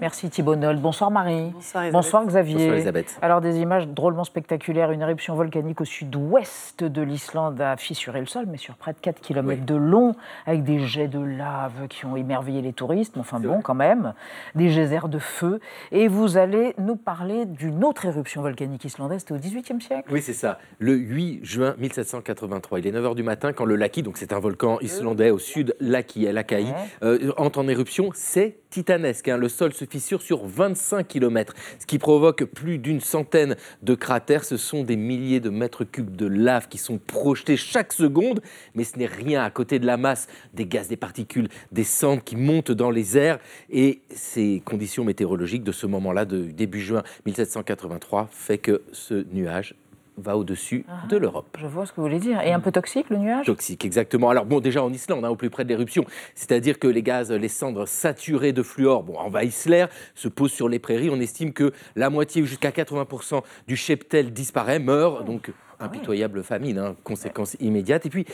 Merci 0.00 0.30
Thibault 0.30 0.56
Noll. 0.56 0.78
Bonsoir 0.78 1.10
Marie. 1.10 1.50
Bonsoir, 1.52 1.84
Elisabeth. 1.84 1.92
Bonsoir 1.92 2.26
Xavier. 2.26 2.54
Bonsoir, 2.54 2.74
Elisabeth. 2.74 3.18
Alors 3.20 3.40
des 3.42 3.58
images 3.58 3.86
drôlement 3.86 4.24
spectaculaires. 4.24 4.90
Une 4.92 5.02
éruption 5.02 5.34
volcanique 5.34 5.80
au 5.82 5.84
sud-ouest 5.84 6.82
de 6.82 7.02
l'Islande 7.02 7.60
a 7.60 7.76
fissuré 7.76 8.20
le 8.20 8.26
sol, 8.26 8.46
mais 8.48 8.56
sur 8.56 8.76
près 8.76 8.94
de 8.94 8.98
4 8.98 9.20
km 9.20 9.66
de 9.66 9.74
long, 9.74 10.14
avec 10.46 10.64
des 10.64 10.78
jets 10.86 11.08
de 11.08 11.20
lave 11.20 11.86
qui 11.88 12.06
ont 12.06 12.16
émerveillé 12.16 12.62
les 12.62 12.72
touristes. 12.72 13.14
Mais 13.16 13.20
enfin 13.20 13.40
bon, 13.40 13.60
quand 13.60 13.74
même. 13.74 14.14
Des 14.54 14.68
geysers 14.70 15.08
de 15.08 15.18
feu. 15.18 15.60
Et 15.92 16.08
vous 16.08 16.38
allez 16.38 16.74
nous 16.78 16.96
parler 16.96 17.44
d'une 17.44 17.84
autre 17.84 18.06
éruption 18.06 18.40
volcanique 18.40 18.84
islandaise. 18.86 19.20
C'était 19.20 19.34
au 19.34 19.38
XVIIIe 19.38 19.82
siècle 19.82 20.08
Oui, 20.10 20.22
c'est 20.22 20.32
ça. 20.32 20.58
Le 20.78 20.94
8 20.94 21.44
juin 21.44 21.74
1783. 21.78 22.78
Il 22.78 22.86
est 22.86 22.92
9h 22.92 23.14
du 23.14 23.22
matin 23.22 23.52
quand 23.52 23.66
le 23.66 23.76
Laki, 23.76 24.02
donc 24.02 24.16
c'est 24.16 24.32
un 24.32 24.40
volcan 24.40 24.78
islandais 24.80 25.30
au 25.30 25.38
sud, 25.38 25.76
Laki, 25.78 26.30
Lakaï, 26.32 26.72
euh, 27.02 27.32
entre 27.36 27.58
en 27.58 27.68
éruption. 27.68 28.08
C'est 28.14 28.56
titanesque. 28.70 29.28
hein. 29.28 29.36
Le 29.36 29.48
sol 29.48 29.72
se 29.74 29.84
fissure 29.90 30.22
sur 30.22 30.46
25 30.46 31.06
km, 31.06 31.54
ce 31.78 31.86
qui 31.86 31.98
provoque 31.98 32.44
plus 32.44 32.78
d'une 32.78 33.00
centaine 33.00 33.56
de 33.82 33.94
cratères. 33.94 34.44
Ce 34.44 34.56
sont 34.56 34.84
des 34.84 34.96
milliers 34.96 35.40
de 35.40 35.50
mètres 35.50 35.84
cubes 35.84 36.14
de 36.14 36.26
lave 36.26 36.68
qui 36.68 36.78
sont 36.78 36.98
projetés 36.98 37.56
chaque 37.56 37.92
seconde, 37.92 38.40
mais 38.74 38.84
ce 38.84 38.98
n'est 38.98 39.06
rien 39.06 39.42
à 39.42 39.50
côté 39.50 39.78
de 39.78 39.86
la 39.86 39.96
masse 39.96 40.28
des 40.54 40.66
gaz, 40.66 40.88
des 40.88 40.96
particules, 40.96 41.48
des 41.72 41.84
cendres 41.84 42.22
qui 42.22 42.36
montent 42.36 42.72
dans 42.72 42.90
les 42.90 43.18
airs. 43.18 43.38
Et 43.70 44.02
ces 44.10 44.62
conditions 44.64 45.04
météorologiques 45.04 45.64
de 45.64 45.72
ce 45.72 45.86
moment-là, 45.86 46.24
de 46.24 46.44
début 46.44 46.80
juin 46.80 47.02
1783, 47.26 48.28
fait 48.30 48.58
que 48.58 48.82
ce 48.92 49.26
nuage 49.32 49.74
va 50.20 50.36
au-dessus 50.36 50.84
de 51.08 51.16
l'Europe. 51.16 51.56
Je 51.58 51.66
vois 51.66 51.86
ce 51.86 51.92
que 51.92 51.96
vous 51.96 52.02
voulez 52.02 52.18
dire. 52.18 52.40
Et 52.42 52.52
un 52.52 52.60
peu 52.60 52.72
toxique 52.72 53.10
le 53.10 53.16
nuage? 53.16 53.46
Toxique, 53.46 53.84
exactement. 53.84 54.30
Alors 54.30 54.46
bon, 54.46 54.60
déjà 54.60 54.82
en 54.82 54.92
Islande, 54.92 55.24
hein, 55.24 55.30
au 55.30 55.36
plus 55.36 55.50
près 55.50 55.64
de 55.64 55.68
l'éruption, 55.68 56.04
c'est-à-dire 56.34 56.78
que 56.78 56.88
les 56.88 57.02
gaz, 57.02 57.32
les 57.32 57.48
cendres 57.48 57.86
saturées 57.86 58.52
de 58.52 58.62
fluor, 58.62 59.02
bon, 59.02 59.16
envahissent 59.16 59.66
l'air, 59.66 59.88
se 60.14 60.28
posent 60.28 60.52
sur 60.52 60.68
les 60.68 60.78
prairies. 60.78 61.10
On 61.10 61.20
estime 61.20 61.52
que 61.52 61.72
la 61.96 62.10
moitié 62.10 62.42
ou 62.42 62.46
jusqu'à 62.46 62.70
80% 62.70 63.42
du 63.66 63.76
cheptel 63.76 64.32
disparaît, 64.32 64.78
meurt, 64.78 65.24
donc 65.24 65.52
impitoyable 65.80 66.42
famine, 66.42 66.78
hein, 66.78 66.96
conséquence 67.04 67.56
immédiate. 67.60 68.06
Et 68.06 68.10
puis 68.10 68.26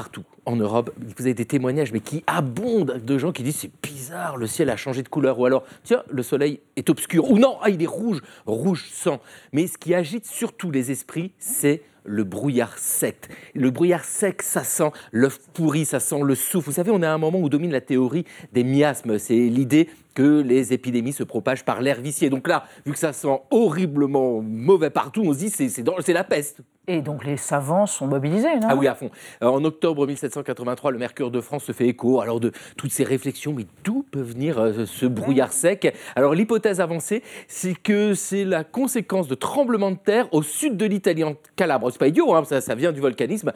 partout 0.00 0.24
en 0.46 0.56
Europe, 0.56 0.94
vous 0.96 1.24
avez 1.26 1.34
des 1.34 1.44
témoignages, 1.44 1.92
mais 1.92 2.00
qui 2.00 2.24
abondent 2.26 3.02
de 3.04 3.18
gens 3.18 3.32
qui 3.32 3.42
disent 3.42 3.56
c'est 3.56 3.82
bizarre, 3.82 4.38
le 4.38 4.46
ciel 4.46 4.70
a 4.70 4.76
changé 4.78 5.02
de 5.02 5.10
couleur, 5.10 5.38
ou 5.38 5.44
alors 5.44 5.62
tiens, 5.84 6.02
le 6.08 6.22
soleil 6.22 6.60
est 6.76 6.88
obscur, 6.88 7.30
ou 7.30 7.38
non, 7.38 7.58
ah, 7.60 7.68
il 7.68 7.82
est 7.82 7.86
rouge, 7.86 8.22
rouge 8.46 8.88
sang. 8.90 9.20
Mais 9.52 9.66
ce 9.66 9.76
qui 9.76 9.92
agite 9.92 10.24
surtout 10.24 10.70
les 10.70 10.90
esprits, 10.90 11.32
c'est 11.38 11.82
le 12.04 12.24
brouillard 12.24 12.78
sec. 12.78 13.28
Le 13.54 13.70
brouillard 13.70 14.04
sec, 14.04 14.40
ça 14.40 14.64
sent 14.64 14.90
l'œuf 15.12 15.38
pourri, 15.52 15.84
ça 15.84 16.00
sent 16.00 16.22
le 16.24 16.34
souffle. 16.34 16.70
Vous 16.70 16.76
savez, 16.76 16.90
on 16.90 17.02
est 17.02 17.06
à 17.06 17.12
un 17.12 17.18
moment 17.18 17.38
où 17.38 17.50
domine 17.50 17.72
la 17.72 17.82
théorie 17.82 18.24
des 18.54 18.64
miasmes. 18.64 19.18
C'est 19.18 19.34
l'idée 19.34 19.90
que 20.14 20.40
les 20.40 20.72
épidémies 20.72 21.12
se 21.12 21.22
propagent 21.24 21.64
par 21.64 21.80
l'air 21.80 22.00
vicié. 22.00 22.30
Donc 22.30 22.48
là, 22.48 22.64
vu 22.84 22.92
que 22.92 22.98
ça 22.98 23.12
sent 23.12 23.40
horriblement 23.50 24.40
mauvais 24.42 24.90
partout, 24.90 25.22
on 25.24 25.32
se 25.32 25.38
dit 25.38 25.50
c'est 25.50 25.68
c'est 25.68 25.82
dans- 25.82 25.94
c'est 26.00 26.12
la 26.12 26.24
peste. 26.24 26.60
Et 26.88 27.02
donc 27.02 27.24
les 27.24 27.36
savants 27.36 27.86
sont 27.86 28.08
mobilisés, 28.08 28.54
non? 28.56 28.66
Ah 28.68 28.74
oui, 28.74 28.88
à 28.88 28.94
fond. 28.96 29.10
Alors, 29.40 29.54
en 29.54 29.64
octobre 29.64 30.06
1783, 30.08 30.90
le 30.90 30.98
Mercure 30.98 31.30
de 31.30 31.40
France 31.40 31.64
se 31.64 31.72
fait 31.72 31.86
écho 31.86 32.20
alors 32.20 32.40
de 32.40 32.50
toutes 32.76 32.90
ces 32.90 33.04
réflexions, 33.04 33.52
mais 33.52 33.66
d'où 33.84 34.02
peut 34.10 34.22
venir 34.22 34.58
euh, 34.58 34.86
ce 34.86 35.06
brouillard 35.06 35.52
sec? 35.52 35.94
Alors 36.16 36.34
l'hypothèse 36.34 36.80
avancée, 36.80 37.22
c'est 37.46 37.74
que 37.80 38.14
c'est 38.14 38.44
la 38.44 38.64
conséquence 38.64 39.28
de 39.28 39.36
tremblements 39.36 39.92
de 39.92 39.98
terre 39.98 40.26
au 40.32 40.42
sud 40.42 40.76
de 40.76 40.86
l'Italie, 40.86 41.22
en 41.22 41.34
Calabre. 41.54 41.90
C'est 41.92 41.98
pas 41.98 42.08
idiot, 42.08 42.34
hein, 42.34 42.42
ça, 42.44 42.60
ça 42.60 42.74
vient 42.74 42.90
du 42.92 43.00
volcanisme. 43.00 43.52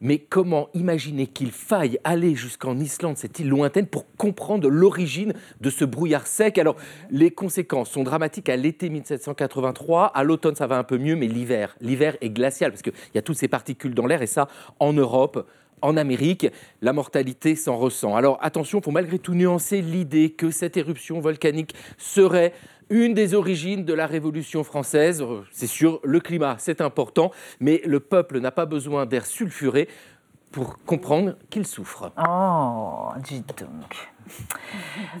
Mais 0.00 0.18
comment 0.18 0.68
imaginer 0.74 1.26
qu'il 1.26 1.50
faille 1.50 1.98
aller 2.04 2.34
jusqu'en 2.34 2.78
Islande, 2.78 3.16
cette 3.16 3.38
île 3.38 3.48
lointaine, 3.48 3.86
pour 3.86 4.06
comprendre 4.16 4.68
l'origine 4.68 5.32
de 5.60 5.70
ce 5.70 5.84
brouillard 5.84 6.26
sec? 6.26 6.58
Alors, 6.58 6.76
les 7.10 7.30
conséquences 7.30 7.90
sont 7.90 8.02
dramatiques 8.02 8.48
à 8.48 8.56
l'été 8.56 8.90
1783. 8.90 10.06
À 10.06 10.24
l'automne, 10.24 10.56
ça 10.56 10.66
va 10.66 10.78
un 10.78 10.84
peu 10.84 10.98
mieux, 10.98 11.16
mais 11.16 11.28
l'hiver, 11.28 11.76
l'hiver 11.80 12.16
est 12.20 12.30
glacial 12.30 12.70
parce 12.70 12.82
qu'il 12.82 12.92
y 13.14 13.18
a 13.18 13.22
toutes 13.22 13.38
ces 13.38 13.48
particules 13.48 13.94
dans 13.94 14.06
l'air 14.06 14.20
et 14.20 14.26
ça, 14.26 14.48
en 14.80 14.92
Europe, 14.92 15.48
en 15.84 15.96
Amérique, 15.96 16.46
la 16.80 16.92
mortalité 16.92 17.56
s'en 17.56 17.76
ressent. 17.76 18.16
Alors 18.16 18.38
attention, 18.40 18.78
il 18.78 18.82
faut 18.84 18.90
malgré 18.90 19.18
tout 19.18 19.34
nuancer 19.34 19.82
l'idée 19.82 20.30
que 20.30 20.50
cette 20.50 20.76
éruption 20.78 21.20
volcanique 21.20 21.74
serait 21.98 22.54
une 22.90 23.14
des 23.14 23.34
origines 23.34 23.84
de 23.84 23.94
la 23.94 24.06
Révolution 24.06 24.64
française. 24.64 25.22
Euh, 25.22 25.42
C'est 25.50 25.66
sûr, 25.66 26.00
le 26.04 26.20
climat, 26.20 26.56
c'est 26.58 26.80
important, 26.80 27.30
mais 27.60 27.80
le 27.84 28.00
peuple 28.00 28.40
n'a 28.40 28.50
pas 28.50 28.66
besoin 28.66 29.06
d'air 29.06 29.26
sulfuré 29.26 29.88
pour 30.52 30.78
comprendre 30.84 31.34
qu'il 31.50 31.66
souffre. 31.66 32.12
Oh, 32.16 33.08
dites 33.18 33.58
donc. 33.58 34.08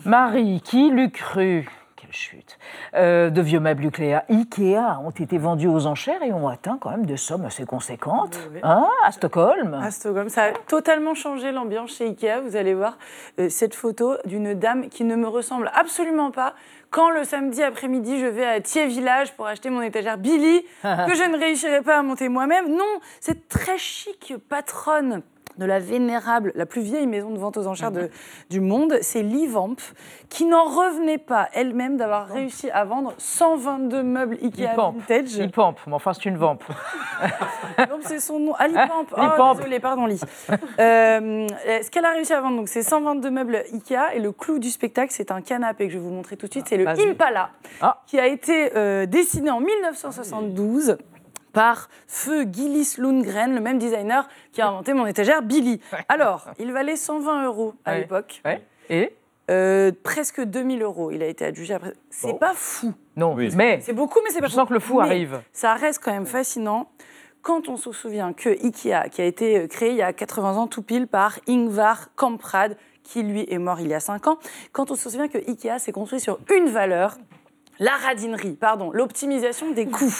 Marie, 0.04 0.60
qui 0.60 0.90
l'eût 0.90 1.10
cru? 1.10 1.68
Quelle 1.96 2.12
chute. 2.12 2.58
Euh, 2.94 3.30
de 3.30 3.40
vieux 3.40 3.60
meubles 3.60 3.86
Ikea, 3.86 4.24
Ikea 4.28 5.00
ont 5.02 5.10
été 5.10 5.38
vendus 5.38 5.68
aux 5.68 5.86
enchères 5.86 6.22
et 6.22 6.32
ont 6.32 6.48
atteint 6.48 6.78
quand 6.80 6.90
même 6.90 7.06
des 7.06 7.16
sommes 7.16 7.44
assez 7.44 7.64
conséquentes. 7.64 8.38
Hein, 8.62 8.86
à 9.04 9.10
Stockholm 9.10 9.74
À 9.74 9.90
Stockholm, 9.90 10.28
ça 10.28 10.44
a 10.44 10.52
totalement 10.52 11.14
changé 11.14 11.50
l'ambiance 11.50 11.96
chez 11.96 12.06
Ikea. 12.06 12.40
Vous 12.44 12.56
allez 12.56 12.74
voir 12.74 12.98
euh, 13.40 13.48
cette 13.48 13.74
photo 13.74 14.16
d'une 14.26 14.54
dame 14.54 14.88
qui 14.88 15.04
ne 15.04 15.16
me 15.16 15.26
ressemble 15.26 15.70
absolument 15.74 16.30
pas. 16.30 16.54
Quand 16.94 17.10
le 17.10 17.24
samedi 17.24 17.60
après-midi, 17.60 18.20
je 18.20 18.26
vais 18.26 18.46
à 18.46 18.60
Thiers 18.60 18.86
Village 18.86 19.32
pour 19.32 19.48
acheter 19.48 19.68
mon 19.68 19.82
étagère 19.82 20.16
Billy, 20.16 20.62
que 20.82 21.14
je 21.16 21.28
ne 21.28 21.36
réussirai 21.36 21.82
pas 21.82 21.98
à 21.98 22.02
monter 22.02 22.28
moi-même. 22.28 22.68
Non, 22.68 23.00
cette 23.18 23.48
très 23.48 23.78
chic 23.78 24.34
patronne 24.48 25.22
de 25.58 25.64
la 25.66 25.78
vénérable, 25.78 26.52
la 26.54 26.66
plus 26.66 26.82
vieille 26.82 27.06
maison 27.06 27.30
de 27.30 27.38
vente 27.38 27.56
aux 27.56 27.66
enchères 27.66 27.92
de- 27.92 28.10
du 28.50 28.60
monde, 28.60 28.98
c'est 29.02 29.22
Livamp, 29.22 29.76
qui 30.28 30.44
n'en 30.46 30.64
revenait 30.64 31.18
pas 31.18 31.48
elle-même 31.52 31.96
d'avoir 31.96 32.26
réussi 32.26 32.70
à 32.70 32.84
vendre 32.84 33.14
122 33.18 34.02
meubles 34.02 34.38
Ikea 34.42 34.70
Lipamp. 34.70 34.92
vintage. 34.92 35.38
Lipamp, 35.38 35.74
mais 35.86 35.92
enfin 35.94 36.12
c'est 36.12 36.24
une 36.26 36.36
vampe. 36.36 36.64
C'est 38.02 38.20
son 38.20 38.38
nom. 38.38 38.52
Ah, 38.58 38.68
Lipamp. 38.68 39.06
Oh, 39.16 39.54
désolé, 39.56 39.80
pardon, 39.80 40.06
Lise. 40.06 40.24
Euh, 40.78 41.46
ce 41.82 41.90
qu'elle 41.90 42.04
a 42.04 42.10
réussi 42.10 42.32
à 42.34 42.40
vendre, 42.40 42.56
donc, 42.58 42.68
c'est 42.68 42.82
122 42.82 43.30
meubles 43.30 43.62
Ikea? 43.72 44.14
Et 44.14 44.20
le 44.20 44.30
clou 44.32 44.58
du 44.58 44.70
spectacle, 44.70 45.12
c'est 45.12 45.30
un 45.30 45.40
canapé 45.40 45.86
que 45.86 45.92
je 45.94 45.98
vais 45.98 46.04
vous 46.04 46.10
montrer 46.12 46.36
tout 46.36 46.46
de 46.46 46.52
suite. 46.52 46.66
C'est 46.68 46.76
le. 46.76 46.86
Impala, 46.88 47.50
qui 48.06 48.18
a 48.20 48.26
été 48.26 48.76
euh, 48.76 49.06
dessiné 49.06 49.50
en 49.50 49.60
1972 49.60 50.98
par 51.54 51.88
Feu 52.06 52.44
Gillis 52.52 52.96
Lundgren, 52.98 53.54
le 53.54 53.60
même 53.60 53.78
designer 53.78 54.28
qui 54.52 54.60
a 54.60 54.68
inventé 54.68 54.92
mon 54.92 55.06
étagère 55.06 55.40
Billy. 55.40 55.80
Alors, 56.10 56.46
il 56.58 56.70
valait 56.72 56.96
120 56.96 57.44
euros 57.46 57.72
à 57.86 57.92
Ouais. 57.92 58.00
l'époque. 58.00 58.42
Et 58.90 59.14
Euh, 59.50 59.92
presque 60.02 60.40
2000 60.42 60.82
euros. 60.82 61.10
Il 61.10 61.22
a 61.22 61.26
été 61.26 61.44
adjugé 61.44 61.74
après. 61.74 61.92
C'est 62.10 62.38
pas 62.38 62.54
fou. 62.54 62.94
Non, 63.16 63.34
mais 63.34 63.80
C'est 63.82 63.92
beaucoup, 63.92 64.18
mais 64.24 64.30
c'est 64.30 64.40
pas 64.40 64.46
je 64.46 64.52
sens 64.54 64.66
que 64.68 64.72
le 64.74 64.80
fou 64.80 65.00
Mais 65.00 65.06
arrive. 65.06 65.42
Ça 65.52 65.74
reste 65.74 66.02
quand 66.02 66.12
même 66.12 66.24
fascinant 66.26 66.88
quand 67.42 67.68
on 67.68 67.76
se 67.76 67.92
souvient 67.92 68.32
que 68.32 68.48
Ikea, 68.48 69.10
qui 69.10 69.20
a 69.20 69.26
été 69.26 69.58
euh, 69.58 69.66
créé 69.66 69.90
il 69.90 69.96
y 69.96 70.02
a 70.02 70.14
80 70.14 70.56
ans 70.56 70.66
tout 70.66 70.80
pile 70.80 71.06
par 71.06 71.38
Ingvar 71.46 72.08
Kamprad, 72.16 72.78
qui 73.02 73.22
lui 73.22 73.44
est 73.52 73.58
mort 73.58 73.80
il 73.80 73.88
y 73.88 73.92
a 73.94 74.00
5 74.00 74.26
ans, 74.28 74.38
quand 74.72 74.90
on 74.90 74.94
se 74.94 75.10
souvient 75.10 75.28
que 75.28 75.36
Ikea 75.36 75.78
s'est 75.78 75.92
construit 75.92 76.20
sur 76.20 76.38
une 76.56 76.70
valeur, 76.70 77.18
la 77.78 77.92
radinerie, 77.96 78.52
pardon, 78.54 78.90
l'optimisation 78.92 79.70
des 79.72 79.86
coûts. 79.86 80.14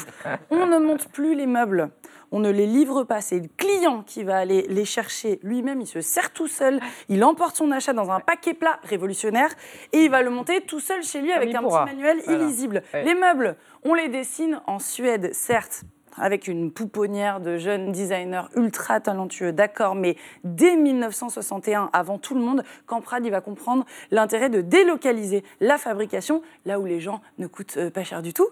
On 0.50 0.66
ne 0.66 0.78
monte 0.78 1.08
plus 1.08 1.34
les 1.34 1.46
meubles. 1.46 1.90
On 2.32 2.40
ne 2.40 2.50
les 2.50 2.66
livre 2.66 3.04
pas, 3.04 3.20
c'est 3.20 3.38
le 3.38 3.48
client 3.56 4.02
qui 4.02 4.24
va 4.24 4.38
aller 4.38 4.62
les 4.68 4.84
chercher 4.84 5.38
lui-même, 5.44 5.80
il 5.80 5.86
se 5.86 6.00
sert 6.00 6.32
tout 6.32 6.48
seul, 6.48 6.80
il 7.08 7.22
emporte 7.22 7.54
son 7.56 7.70
achat 7.70 7.92
dans 7.92 8.10
un 8.10 8.18
paquet 8.18 8.54
plat 8.54 8.80
révolutionnaire 8.82 9.50
et 9.92 10.04
il 10.04 10.10
va 10.10 10.20
le 10.22 10.30
monter 10.30 10.62
tout 10.62 10.80
seul 10.80 11.04
chez 11.04 11.20
lui 11.20 11.32
avec 11.32 11.54
un 11.54 11.62
pourra. 11.62 11.84
petit 11.84 11.94
manuel 11.94 12.20
Voilà. 12.24 12.42
illisible. 12.42 12.82
Ouais. 12.92 13.04
Les 13.04 13.14
meubles, 13.14 13.56
on 13.84 13.94
les 13.94 14.08
dessine 14.08 14.60
en 14.66 14.80
Suède, 14.80 15.32
certes, 15.32 15.82
avec 16.16 16.48
une 16.48 16.70
pouponnière 16.70 17.40
de 17.40 17.58
jeunes 17.58 17.92
designers 17.92 18.48
ultra 18.56 19.00
talentueux, 19.00 19.52
d'accord, 19.52 19.94
mais 19.94 20.16
dès 20.44 20.76
1961, 20.76 21.90
avant 21.92 22.18
tout 22.18 22.34
le 22.34 22.40
monde, 22.40 22.62
Camprad 22.86 23.24
il 23.24 23.30
va 23.30 23.40
comprendre 23.40 23.84
l'intérêt 24.10 24.50
de 24.50 24.60
délocaliser 24.60 25.44
la 25.60 25.78
fabrication 25.78 26.42
là 26.64 26.78
où 26.80 26.84
les 26.84 27.00
gens 27.00 27.20
ne 27.38 27.46
coûtent 27.46 27.76
euh, 27.76 27.90
pas 27.90 28.04
cher 28.04 28.22
du 28.22 28.32
tout, 28.32 28.48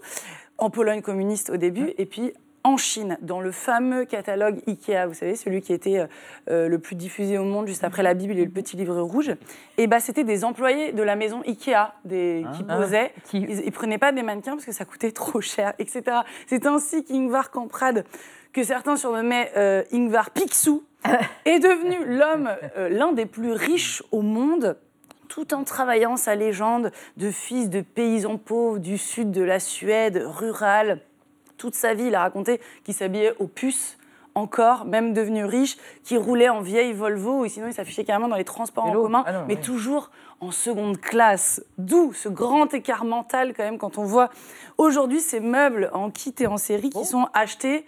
en 0.59 0.71
Pologne 0.71 1.03
communiste 1.03 1.51
au 1.51 1.57
début, 1.57 1.93
et 1.99 2.07
puis 2.07 2.33
en 2.65 2.77
Chine, 2.77 3.19
dans 3.23 3.41
le 3.41 3.51
fameux 3.51 4.05
catalogue 4.05 4.61
Ikea, 4.69 5.07
vous 5.09 5.15
savez, 5.15 5.35
celui 5.35 5.63
qui 5.63 5.73
était 5.73 6.07
euh, 6.49 6.69
le 6.69 6.79
plus 6.79 6.95
diffusé 6.95 7.37
au 7.39 7.45
monde 7.45 7.67
juste 7.67 7.83
après 7.85 8.03
la 8.03 8.15
Bible 8.15 8.35
et 8.39 8.45
le 8.45 8.51
petit 8.51 8.77
livre 8.77 9.01
rouge, 9.01 9.33
et 9.79 9.87
bah, 9.89 9.99
c'était 10.01 10.25
des 10.25 10.45
employés 10.45 10.93
de 10.93 11.03
la 11.03 11.17
maison 11.17 11.43
Ikea 11.47 11.93
des, 12.05 12.45
qui 12.57 12.65
Ah. 12.69 12.77
posaient. 12.77 13.13
Ils, 13.33 13.63
ils 13.65 13.73
prenaient 13.73 13.99
pas 13.99 14.13
des 14.13 14.23
mannequins 14.23 14.53
parce 14.53 14.65
que 14.65 14.73
ça 14.73 14.85
coûtait 14.85 15.11
trop 15.13 15.41
cher, 15.41 15.75
etc. 15.79 16.03
C'est 16.47 16.67
ainsi 16.67 17.05
qu'Ingvar 17.05 17.51
Kamprad, 17.51 18.05
que 18.53 18.63
certains 18.63 18.97
surnommaient 18.97 19.51
euh, 19.57 19.83
Ingvar 19.93 20.31
Picsou, 20.31 20.85
est 21.45 21.59
devenu 21.59 21.97
l'homme, 22.17 22.49
euh, 22.77 22.89
l'un 22.89 23.13
des 23.13 23.27
plus 23.27 23.53
riches 23.53 24.03
au 24.13 24.23
monde 24.23 24.77
tout 25.29 25.55
en 25.55 25.65
travaillant 25.65 26.17
sa 26.19 26.35
légende 26.35 26.93
de 27.17 27.31
fils 27.31 27.71
de 27.71 27.81
paysans 27.81 28.37
pauvres 28.37 28.79
du 28.79 28.99
sud 28.99 29.31
de 29.31 29.43
la 29.43 29.59
Suède, 29.61 30.23
rural. 30.27 31.01
Toute 31.63 31.77
sa 31.77 31.95
vie, 31.95 32.07
il 32.09 32.15
a 32.17 32.23
raconté 32.23 32.61
qu'il 32.83 32.93
s'habillait 32.93 33.35
aux 33.39 33.47
puces, 33.47 33.97
encore, 34.35 34.85
même 34.85 35.13
devenu 35.13 35.45
riche, 35.45 35.77
qu'il 36.03 36.19
roulait 36.19 36.49
en 36.49 36.61
vieille 36.61 36.93
Volvo, 36.93 37.45
ou 37.45 37.47
sinon 37.49 37.69
il 37.69 37.73
s'affichait 37.73 38.03
carrément 38.03 38.27
dans 38.27 38.35
les 38.35 38.43
transports 38.43 38.87
en 38.87 38.93
commun, 38.95 39.23
Ah 39.27 39.33
non, 39.33 39.45
mais 39.47 39.55
oui. 39.55 39.61
toujours 39.61 40.11
en 40.41 40.51
seconde 40.51 41.01
classe. 41.01 41.63
D'où 41.79 42.13
ce 42.15 42.29
grand 42.29 42.75
écart 42.75 43.05
mental, 43.05 43.55
quand 43.57 43.63
même, 43.63 43.79
quand 43.79 43.97
on 43.97 44.03
voit 44.05 44.29
aujourd'hui 44.77 45.21
ces 45.21 45.39
meubles 45.39 45.89
en 45.93 46.11
kit 46.11 46.35
et 46.41 46.49
en 46.49 46.57
série 46.57 46.91
Oh. 46.97 46.99
qui 47.03 47.07
sont 47.07 47.29
achetés 47.33 47.87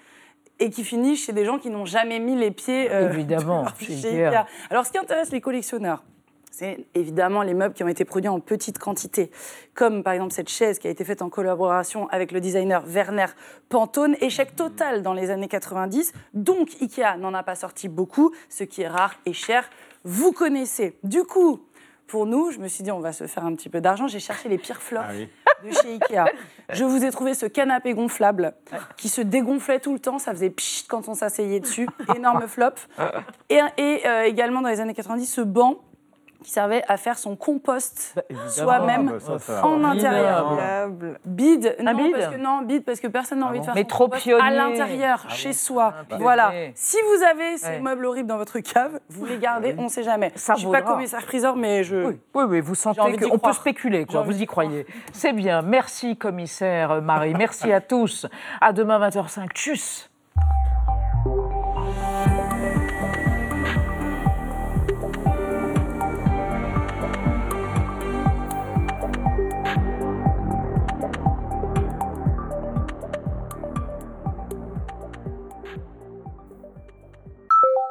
et 0.61 0.71
qui 0.71 0.85
finissent 0.85 1.25
chez 1.25 1.33
des 1.33 1.45
gens 1.45 1.59
qui 1.59 1.69
n'ont 1.71 1.85
jamais 1.87 2.21
mis 2.21 2.37
les 2.37 2.53
pieds 2.53 2.93
euh, 2.93 3.11
Évidemment. 3.11 3.65
Alors, 4.71 4.87
ce 4.87 4.93
qui 4.93 4.99
intéresse 4.99 5.33
les 5.33 5.41
collectionneurs, 5.41 6.05
c'est 6.57 6.87
évidemment 6.95 7.43
les 7.43 7.53
meubles 7.53 7.75
qui 7.75 7.83
ont 7.83 7.89
été 7.89 8.05
produits 8.05 8.29
en 8.29 8.39
petite 8.39 8.79
quantité, 8.79 9.33
comme 9.75 10.05
par 10.05 10.13
exemple 10.13 10.33
cette 10.33 10.49
chaise 10.49 10.79
qui 10.79 10.87
a 10.87 10.91
été 10.91 11.05
faite 11.05 11.21
en 11.21 11.29
collaboration 11.29 12.09
avec 12.11 12.31
le 12.31 12.41
designer 12.41 12.85
Werner 12.87 13.27
Pantone. 13.69 14.15
Échec 14.21 14.55
total 14.55 15.03
dans 15.03 15.15
les 15.15 15.31
années 15.31 15.49
90, 15.49 16.13
donc 16.33 16.71
Ikea 16.81 17.17
n'en 17.19 17.35
a 17.35 17.43
pas 17.43 17.57
sorti 17.57 17.89
beaucoup, 17.89 18.33
ce 18.49 18.63
qui 18.63 18.83
est 18.83 18.89
rare 18.89 19.15
et 19.27 19.33
cher. 19.33 19.69
Vous 20.05 20.31
connaissez. 20.31 20.97
Du 21.03 21.25
coup, 21.25 21.67
pour 22.07 22.25
nous, 22.25 22.53
je 22.53 22.61
me 22.61 22.69
suis 22.69 22.85
dit, 22.85 22.93
on 22.93 23.01
va 23.01 23.13
se 23.13 23.27
faire 23.27 23.45
un 23.45 23.57
petit 23.57 23.69
peu 23.69 23.81
d'argent. 23.81 24.07
J'ai 24.07 24.21
cherché 24.21 24.49
les 24.49 24.59
pires 24.59 24.81
flops 24.81 25.09
de 25.65 25.73
chez 25.73 25.95
Ikea. 25.95 26.31
Je 26.73 26.85
vous 26.85 27.05
ai 27.05 27.11
trouvé 27.11 27.35
ce 27.35 27.47
canapé 27.47 27.95
gonflable 27.95 28.55
qui 28.97 29.09
se 29.09 29.21
dégonflait 29.23 29.81
tout 29.81 29.93
le 29.93 29.99
temps. 29.99 30.21
Ça 30.21 30.31
faisait 30.31 30.51
pchit 30.51 30.87
quand 30.87 31.09
on 31.09 31.15
s'asseyait 31.15 31.59
dessus. 31.59 31.89
Énorme 32.17 32.47
flop. 32.47 32.75
Et, 33.51 33.59
et, 33.77 34.07
euh, 34.07 34.23
également 34.23 34.61
dans 34.61 34.69
les 34.69 34.79
années 34.81 34.95
90, 34.95 35.27
ce 35.27 35.41
banc 35.41 35.81
qui 36.45 36.51
servait 36.53 36.85
à 36.87 36.97
faire 36.97 37.19
son 37.19 37.35
compost 37.35 38.15
soi-même 38.49 39.19
Ah, 39.29 39.33
bah, 39.49 39.67
en 39.67 39.83
intérieur. 39.83 40.57
Bide, 41.25 41.77
non, 41.83 41.95
bide 41.95 42.13
parce 42.13 42.27
que, 42.35 42.41
non, 42.41 42.63
bide 42.63 42.85
parce 42.85 43.01
que 43.01 43.07
personne 43.09 43.41
n'a 43.41 43.47
envie 43.47 43.61
de 43.61 43.65
faire 43.65 43.75
Mais 43.75 43.81
son 43.83 43.87
trop 43.89 44.05
compost 44.05 44.23
pionnier. 44.23 44.47
à 44.47 44.51
l'intérieur, 44.51 45.25
Ah 45.27 45.33
chez 45.33 45.49
bon 45.49 45.55
soi. 45.55 45.95
Ah, 46.11 46.17
voilà. 46.21 46.53
Si 46.75 46.97
vous 47.09 47.23
avez 47.25 47.57
ces 47.57 47.67
Ouais. 47.69 47.81
meubles 47.81 48.05
horribles 48.07 48.29
dans 48.29 48.37
votre 48.37 48.61
cave, 48.61 49.01
vous 49.09 49.25
les 49.25 49.39
gardez, 49.39 49.75
on 49.79 49.85
ne 49.85 49.89
sait 49.89 50.03
jamais. 50.05 50.31
Ça 50.37 50.55
je 50.55 50.61
suis 50.61 50.71
pas 50.71 50.81
vaudra. 50.81 50.93
commissaire-priseur, 50.95 51.57
mais 51.57 51.83
je... 51.83 51.97
Oui, 52.07 52.21
oui, 52.35 52.45
oui, 52.47 52.61
vous 52.61 52.75
sentez 52.75 53.17
qu'on 53.17 53.39
peut 53.39 53.53
spéculer, 53.53 54.05
quoi. 54.05 54.23
Vous 54.23 54.41
y 54.41 54.47
croyez. 54.47 54.87
C'est 55.13 55.33
bien. 55.33 55.63
Merci, 55.63 56.17
commissaire 56.17 57.01
Marie. 57.03 57.35
Merci 57.35 57.73
à 57.73 57.81
tous. 57.81 58.27
À 58.61 58.73
demain, 58.73 58.99
20h05. 59.01 59.49
Tchuss. 59.55 60.11